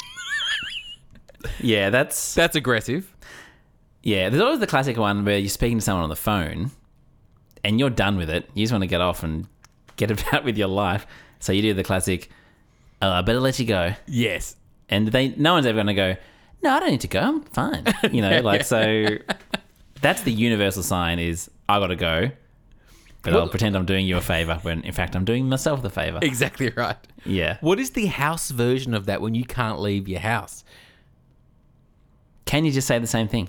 Yeah, 1.59 1.89
that's 1.89 2.33
That's 2.35 2.55
aggressive. 2.55 3.13
yeah. 4.01 4.29
There's 4.29 4.41
always 4.41 4.59
the 4.61 4.67
classic 4.67 4.97
one 4.97 5.25
where 5.25 5.37
you're 5.37 5.49
speaking 5.49 5.79
to 5.79 5.83
someone 5.83 6.03
on 6.03 6.09
the 6.09 6.15
phone 6.15 6.71
and 7.65 7.79
you're 7.79 7.89
done 7.89 8.15
with 8.17 8.29
it. 8.29 8.49
You 8.53 8.63
just 8.63 8.71
want 8.71 8.83
to 8.83 8.87
get 8.87 9.01
off 9.01 9.23
and 9.23 9.47
get 9.97 10.09
about 10.09 10.43
with 10.45 10.57
your 10.57 10.69
life. 10.69 11.05
So 11.39 11.51
you 11.51 11.61
do 11.61 11.73
the 11.73 11.83
classic, 11.83 12.29
oh, 13.01 13.09
I 13.09 13.21
better 13.23 13.41
let 13.41 13.59
you 13.59 13.65
go. 13.65 13.93
Yes. 14.07 14.55
and 14.89 15.09
they 15.09 15.29
no 15.35 15.53
one's 15.53 15.65
ever 15.65 15.75
going 15.75 15.87
to 15.87 15.93
go 15.93 16.15
no 16.63 16.71
i 16.75 16.79
don't 16.79 16.89
need 16.91 17.01
to 17.01 17.07
go 17.07 17.19
i'm 17.19 17.41
fine 17.41 17.83
you 18.11 18.21
know 18.21 18.39
like 18.43 18.63
so 18.63 19.05
that's 20.01 20.21
the 20.23 20.31
universal 20.31 20.81
sign 20.83 21.19
is 21.19 21.49
i 21.69 21.79
gotta 21.79 21.95
go 21.95 22.29
but 23.21 23.33
i'll 23.33 23.47
pretend 23.49 23.75
i'm 23.75 23.85
doing 23.85 24.05
you 24.05 24.17
a 24.17 24.21
favor 24.21 24.59
when 24.63 24.81
in 24.83 24.91
fact 24.91 25.15
i'm 25.15 25.25
doing 25.25 25.47
myself 25.47 25.81
the 25.81 25.89
favor 25.89 26.19
Exactly 26.21 26.71
right. 26.75 26.97
yeah 27.25 27.57
What 27.61 27.79
is 27.79 27.91
the 27.91 28.07
house 28.07 28.49
version 28.51 28.93
of 28.93 29.05
that 29.05 29.21
when 29.21 29.35
you 29.35 29.45
can't 29.45 29.79
leave 29.79 30.07
your 30.07 30.19
house? 30.19 30.63
can 32.45 32.65
you 32.65 32.71
just 32.71 32.87
say 32.87 32.99
the 32.99 33.07
same 33.07 33.27
thing 33.27 33.47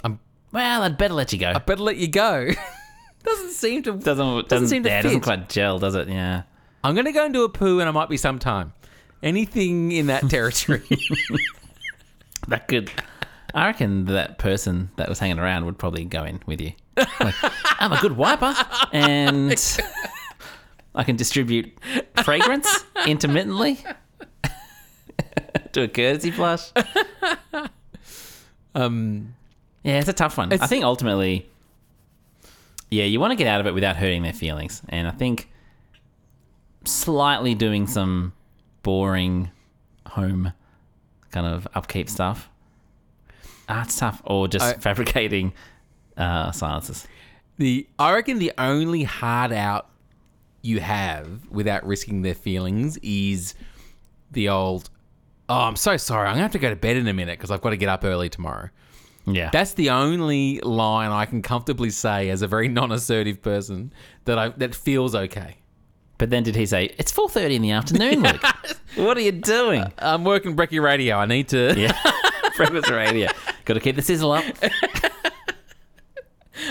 well 0.53 0.83
i'd 0.83 0.97
better 0.99 1.15
let 1.15 1.33
you 1.33 1.39
go 1.39 1.51
I 1.55 1.59
better 1.59 1.83
let 1.83 1.97
you 1.97 2.09
go. 2.09 2.49
doesn't 3.25 3.51
seem 3.53 3.83
to. 3.85 3.93
doesn't 3.95 4.49
doesn't, 4.49 4.69
seem 4.69 4.83
to 4.83 4.89
yeah, 4.91 5.01
it 5.01 5.03
doesn't 5.05 5.21
quite 5.23 5.49
gel 5.49 5.79
does 5.79 5.95
it 5.95 6.09
yeah 6.09 6.43
I'm 6.83 6.95
going 6.95 7.07
to 7.07 7.13
go 7.13 7.25
and 7.25 7.33
do 7.33 7.45
a 7.45 7.49
poo, 7.49 7.81
and 7.81 7.89
I 7.89 7.93
might 7.93 8.11
be 8.11 8.19
sometime. 8.19 8.75
Anything 9.23 9.91
in 9.91 10.09
that 10.09 10.29
territory. 10.29 10.83
that 12.49 12.69
could. 12.69 12.91
I 13.55 13.67
reckon 13.67 14.07
that 14.07 14.39
person 14.39 14.91
that 14.97 15.09
was 15.09 15.19
hanging 15.19 15.39
around 15.39 15.65
would 15.67 15.79
probably 15.79 16.05
go 16.05 16.25
in 16.25 16.41
with 16.47 16.61
you. 16.61 16.73
Like, 16.97 17.35
i'm 17.81 17.93
a 17.93 18.01
good 18.01 18.17
wiper 18.17 18.55
and 18.93 19.53
i 20.95 21.03
can 21.03 21.17
distribute 21.17 21.73
fragrance 22.23 22.85
intermittently 23.05 23.81
do 25.73 25.83
a 25.83 25.89
courtesy 25.89 26.31
flush. 26.31 26.71
Um, 28.77 29.35
yeah 29.83 29.99
it's 29.99 30.09
a 30.09 30.13
tough 30.13 30.39
one. 30.39 30.53
i 30.53 30.67
think 30.67 30.85
ultimately 30.85 31.49
yeah 32.91 33.05
you 33.05 33.19
want 33.21 33.33
to 33.33 33.37
get 33.37 33.47
out 33.49 33.61
of 33.61 33.67
it 33.67 33.75
without 33.75 33.97
hurting 33.97 34.23
their 34.23 34.33
feelings. 34.33 34.83
And 34.89 35.07
i 35.09 35.11
think 35.11 35.51
slightly 36.85 37.55
doing 37.55 37.87
some 37.87 38.33
boring 38.83 39.51
home 40.07 40.53
kind 41.35 41.47
of 41.47 41.67
upkeep 41.75 42.09
stuff 42.09 42.49
Art 43.69 43.91
stuff 43.91 44.23
or 44.25 44.47
just 44.49 44.65
I- 44.65 44.79
fabricating 44.79 45.53
uh, 46.17 46.53
silences 46.53 47.07
the 47.59 47.87
I 47.99 48.13
reckon 48.15 48.39
the 48.39 48.53
only 48.59 49.03
hard 49.05 49.53
out 49.53 49.89
you 50.63 50.81
have 50.81 51.49
without 51.51 51.87
risking 51.87 52.23
their 52.23 52.35
feelings 52.35 52.97
is 53.03 53.55
the 54.33 54.49
old. 54.49 54.89
Oh, 55.49 55.61
I'm 55.61 55.77
so 55.77 55.97
sorry. 55.97 56.27
I'm 56.27 56.35
gonna 56.35 56.43
have 56.43 56.53
to 56.53 56.59
go 56.59 56.71
to 56.71 56.77
bed 56.77 56.97
in 56.97 57.07
a 57.07 57.13
minute 57.13 57.39
because 57.39 57.51
I've 57.51 57.61
got 57.61 57.71
to 57.71 57.77
get 57.77 57.89
up 57.89 58.03
early 58.03 58.29
tomorrow. 58.29 58.71
yeah 59.27 59.51
That's 59.53 59.75
the 59.75 59.91
only 59.91 60.59
line 60.61 61.11
I 61.13 61.27
can 61.27 61.43
comfortably 61.43 61.91
say 61.91 62.31
as 62.31 62.43
a 62.43 62.49
very 62.49 62.67
non-assertive 62.69 63.41
person 63.43 63.93
that 64.25 64.39
I 64.39 64.49
that 64.57 64.75
feels 64.75 65.15
okay. 65.15 65.57
But 66.19 66.31
then 66.31 66.43
did 66.43 66.55
he 66.57 66.67
say 66.67 66.95
it's 66.99 67.13
4.30 67.13 67.55
in 67.57 67.63
the 67.63 67.71
afternoon 67.73 68.23
luke 68.23 68.43
what 68.97 69.17
are 69.17 69.21
you 69.21 69.33
doing 69.33 69.85
I'm 69.99 70.25
working 70.25 70.57
Brecky 70.57 70.83
Radio. 70.83 71.17
I 71.17 71.27
need 71.27 71.49
to. 71.49 71.75
yeah 71.77 71.97
breakfast 72.57 72.91
radio 72.91 73.29
got 73.65 73.75
to 73.75 73.81
keep 73.81 73.97
the 73.97 74.03
sizzle 74.03 74.33
up 74.33 74.45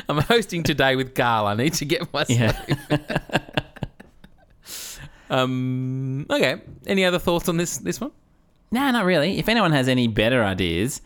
I'm 0.10 0.20
hosting 0.20 0.64
today 0.64 0.96
with 0.96 1.14
Carl. 1.14 1.46
I 1.46 1.56
need 1.56 1.74
to 1.74 1.86
get 1.86 2.12
myself. 2.14 2.30
yeah 2.70 3.40
Um. 5.30 6.26
Okay. 6.30 6.62
Any 6.86 7.06
other 7.06 7.20
thoughts 7.20 7.50
on 7.50 7.58
this 7.58 7.78
this 7.80 8.00
one? 8.00 8.12
No, 8.72 8.90
not 8.92 9.06
really. 9.06 9.40
If 9.40 9.50
anyone 9.50 9.72
has 9.72 9.88
any 9.88 10.08
better 10.08 10.44
ideas, 10.44 11.02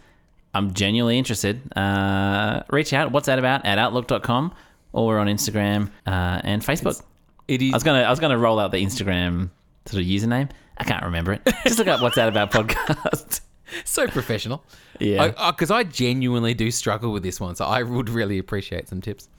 I'm 0.54 0.74
genuinely 0.74 1.18
interested. 1.18 1.62
Uh, 1.78 2.64
reach 2.70 2.94
out. 2.94 3.12
What's 3.12 3.28
that 3.28 3.40
about? 3.40 3.66
At 3.66 3.78
outlook.com 3.78 4.54
or 4.94 5.08
we're 5.08 5.20
on 5.20 5.28
Instagram 5.28 5.90
uh, 6.06 6.42
and 6.44 6.62
Facebook. 6.62 7.02
It 7.48 7.62
is. 7.62 7.74
I 7.74 7.76
was 7.78 7.84
gonna 7.84 8.02
I 8.02 8.10
was 8.10 8.20
gonna 8.20 8.38
roll 8.38 8.60
out 8.60 8.72
the 8.72 8.84
Instagram 8.84 9.50
sort 9.86 10.02
of 10.02 10.08
username. 10.08 10.50
I 10.78 10.84
can't 10.84 11.04
remember 11.04 11.34
it. 11.34 11.42
Just 11.64 11.80
look 11.80 11.88
up 11.88 12.02
what's 12.02 12.16
that 12.16 12.30
about 12.30 12.52
podcast. 12.52 13.42
so 13.86 14.08
professional. 14.08 14.64
Yeah. 15.00 15.50
Because 15.52 15.72
I, 15.72 15.84
genuinely 15.84 16.54
do 16.54 16.72
struggle 16.72 17.12
with 17.12 17.24
this 17.24 17.40
one, 17.40 17.56
so 17.56 17.66
I 17.66 17.84
would 17.84 18.10
really 18.10 18.38
appreciate 18.38 18.88
some 18.88 19.02
tips. 19.02 19.30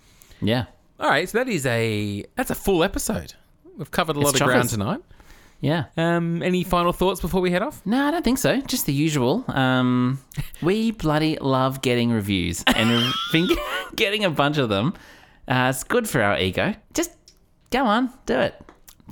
yeah. 0.41 0.67
All 1.01 1.09
right, 1.09 1.29
so 1.29 1.39
that 1.39 1.49
is 1.49 1.65
a 1.65 2.25
that's 2.35 2.51
a 2.51 2.57
full 2.57 2.83
episode. 2.83 3.35
We've 3.77 3.91
covered 3.91 4.17
a 4.17 4.21
lot 4.21 4.31
It's 4.31 4.41
of 4.41 4.49
ground 4.49 4.69
tonight. 4.69 5.01
Yeah. 5.61 5.85
Um, 5.97 6.43
any 6.43 6.65
final 6.65 6.93
thoughts 6.93 7.21
before 7.21 7.41
we 7.41 7.51
head 7.51 7.63
off? 7.63 7.85
No, 7.85 8.05
I 8.05 8.11
don't 8.11 8.25
think 8.25 8.39
so. 8.39 8.61
Just 8.63 8.87
the 8.87 8.93
usual. 8.93 9.45
Um, 9.49 10.21
we 10.63 10.91
bloody 10.91 11.37
love 11.41 11.83
getting 11.83 12.11
reviews, 12.11 12.65
and 12.67 12.91
we've 12.91 13.15
been 13.33 13.57
getting 13.95 14.25
a 14.25 14.31
bunch 14.31 14.59
of 14.59 14.69
them. 14.69 14.95
Uh, 15.47 15.73
it's 15.73 15.85
good 15.85 16.09
for 16.09 16.21
our 16.21 16.39
ego. 16.39 16.75
Just 16.95 17.13
go 17.71 17.85
on, 17.85 18.13
do 18.27 18.39
it, 18.39 18.61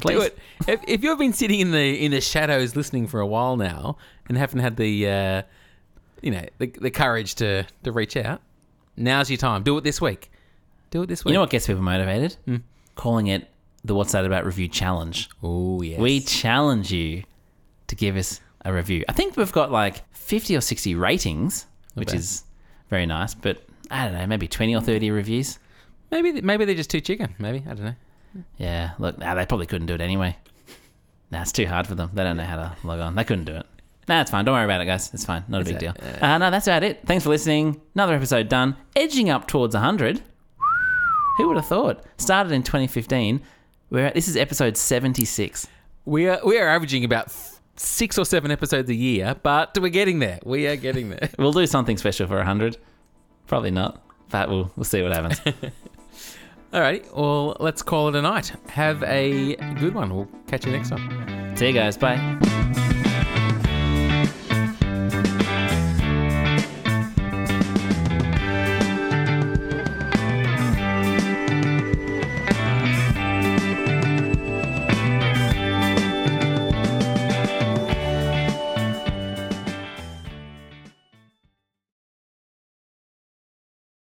please. 0.00 0.14
Do 0.14 0.22
it. 0.22 0.38
If, 0.66 0.80
if 0.86 1.04
you've 1.04 1.18
been 1.18 1.32
sitting 1.32 1.60
in 1.60 1.70
the 1.72 2.04
in 2.04 2.10
the 2.12 2.20
shadows 2.20 2.76
listening 2.76 3.06
for 3.06 3.20
a 3.20 3.26
while 3.26 3.56
now 3.56 3.96
and 4.28 4.36
haven't 4.36 4.60
had 4.60 4.76
the 4.76 5.08
uh, 5.08 5.42
you 6.22 6.30
know 6.30 6.44
the, 6.58 6.66
the 6.66 6.90
courage 6.90 7.34
to 7.36 7.64
to 7.84 7.92
reach 7.92 8.16
out, 8.16 8.40
now's 8.96 9.30
your 9.30 9.38
time. 9.38 9.62
Do 9.62 9.76
it 9.78 9.84
this 9.84 10.00
week. 10.00 10.30
Do 10.90 11.02
it 11.02 11.06
this 11.06 11.24
week. 11.24 11.32
You 11.32 11.34
know 11.34 11.40
what 11.40 11.50
gets 11.50 11.66
people 11.66 11.82
motivated? 11.82 12.36
Calling 12.94 13.26
it 13.26 13.50
the 13.84 13.94
What's 13.94 14.12
That 14.12 14.24
About 14.24 14.44
Review 14.44 14.68
Challenge. 14.68 15.28
Oh 15.42 15.82
yes. 15.82 15.98
We 15.98 16.20
challenge 16.20 16.92
you 16.92 17.22
to 17.88 17.94
give 17.94 18.16
us 18.16 18.40
a 18.64 18.72
review. 18.72 19.04
I 19.08 19.12
think 19.12 19.36
we've 19.36 19.52
got 19.52 19.70
like 19.70 20.02
50 20.14 20.56
or 20.56 20.60
60 20.60 20.94
ratings, 20.96 21.66
which 21.94 22.12
is 22.12 22.44
very 22.90 23.06
nice, 23.06 23.34
but 23.34 23.62
I 23.90 24.04
don't 24.06 24.14
know, 24.14 24.26
maybe 24.26 24.48
20 24.48 24.74
or 24.74 24.80
30 24.80 25.10
reviews. 25.12 25.58
maybe 26.10 26.40
maybe 26.40 26.64
they're 26.64 26.74
just 26.74 26.90
too 26.90 27.00
chicken. 27.00 27.34
Maybe 27.38 27.62
I 27.68 27.74
don't 27.74 27.84
know. 27.84 27.94
Yeah, 28.58 28.92
look, 28.98 29.18
nah, 29.18 29.34
they 29.34 29.46
probably 29.46 29.66
couldn't 29.66 29.86
do 29.86 29.94
it 29.94 30.00
anyway. 30.00 30.36
Nah, 31.30 31.42
it's 31.42 31.52
too 31.52 31.66
hard 31.66 31.86
for 31.86 31.94
them. 31.94 32.10
They 32.14 32.22
don't 32.22 32.36
know 32.36 32.44
how 32.44 32.56
to 32.56 32.76
log 32.84 33.00
on. 33.00 33.14
They 33.14 33.24
couldn't 33.24 33.44
do 33.44 33.54
it. 33.56 33.66
Nah, 34.08 34.20
it's 34.20 34.30
fine. 34.30 34.44
Don't 34.44 34.54
worry 34.54 34.64
about 34.64 34.80
it, 34.80 34.84
guys. 34.86 35.12
It's 35.12 35.24
fine. 35.24 35.44
Not 35.48 35.62
a 35.62 35.64
big 35.64 35.74
it. 35.74 35.80
deal. 35.80 35.94
Uh, 36.20 36.38
no, 36.38 36.50
that's 36.50 36.66
about 36.68 36.84
it. 36.84 37.00
Thanks 37.06 37.24
for 37.24 37.30
listening. 37.30 37.80
Another 37.94 38.14
episode 38.14 38.48
done. 38.48 38.76
Edging 38.94 39.30
up 39.30 39.48
towards 39.48 39.74
100. 39.74 40.22
Who 41.38 41.48
would 41.48 41.56
have 41.56 41.66
thought? 41.66 42.04
Started 42.16 42.52
in 42.52 42.62
2015. 42.62 43.42
We're 43.90 44.06
at, 44.06 44.14
this 44.14 44.28
is 44.28 44.36
episode 44.36 44.76
76. 44.76 45.66
We 46.04 46.28
are 46.28 46.40
we 46.44 46.58
are 46.58 46.68
averaging 46.68 47.04
about 47.04 47.34
six 47.76 48.16
or 48.16 48.24
seven 48.24 48.50
episodes 48.50 48.88
a 48.88 48.94
year, 48.94 49.36
but 49.42 49.76
we're 49.78 49.88
getting 49.88 50.20
there. 50.20 50.38
We 50.44 50.66
are 50.66 50.76
getting 50.76 51.10
there. 51.10 51.28
We'll 51.38 51.52
do 51.52 51.66
something 51.66 51.96
special 51.98 52.26
for 52.26 52.36
100. 52.36 52.78
Probably 53.46 53.70
not, 53.70 54.02
but 54.30 54.48
we'll, 54.48 54.72
we'll 54.76 54.84
see 54.84 55.02
what 55.02 55.12
happens. 55.12 55.40
All 56.76 56.82
right. 56.82 57.02
Well, 57.16 57.56
let's 57.58 57.80
call 57.80 58.08
it 58.08 58.14
a 58.16 58.20
night. 58.20 58.52
Have 58.68 59.02
a 59.04 59.56
good 59.80 59.94
one. 59.94 60.14
We'll 60.14 60.28
catch 60.46 60.66
you 60.66 60.72
next 60.72 60.90
time. 60.90 61.56
see 61.56 61.68
you 61.68 61.72
guys. 61.72 61.96
Bye. 61.96 62.82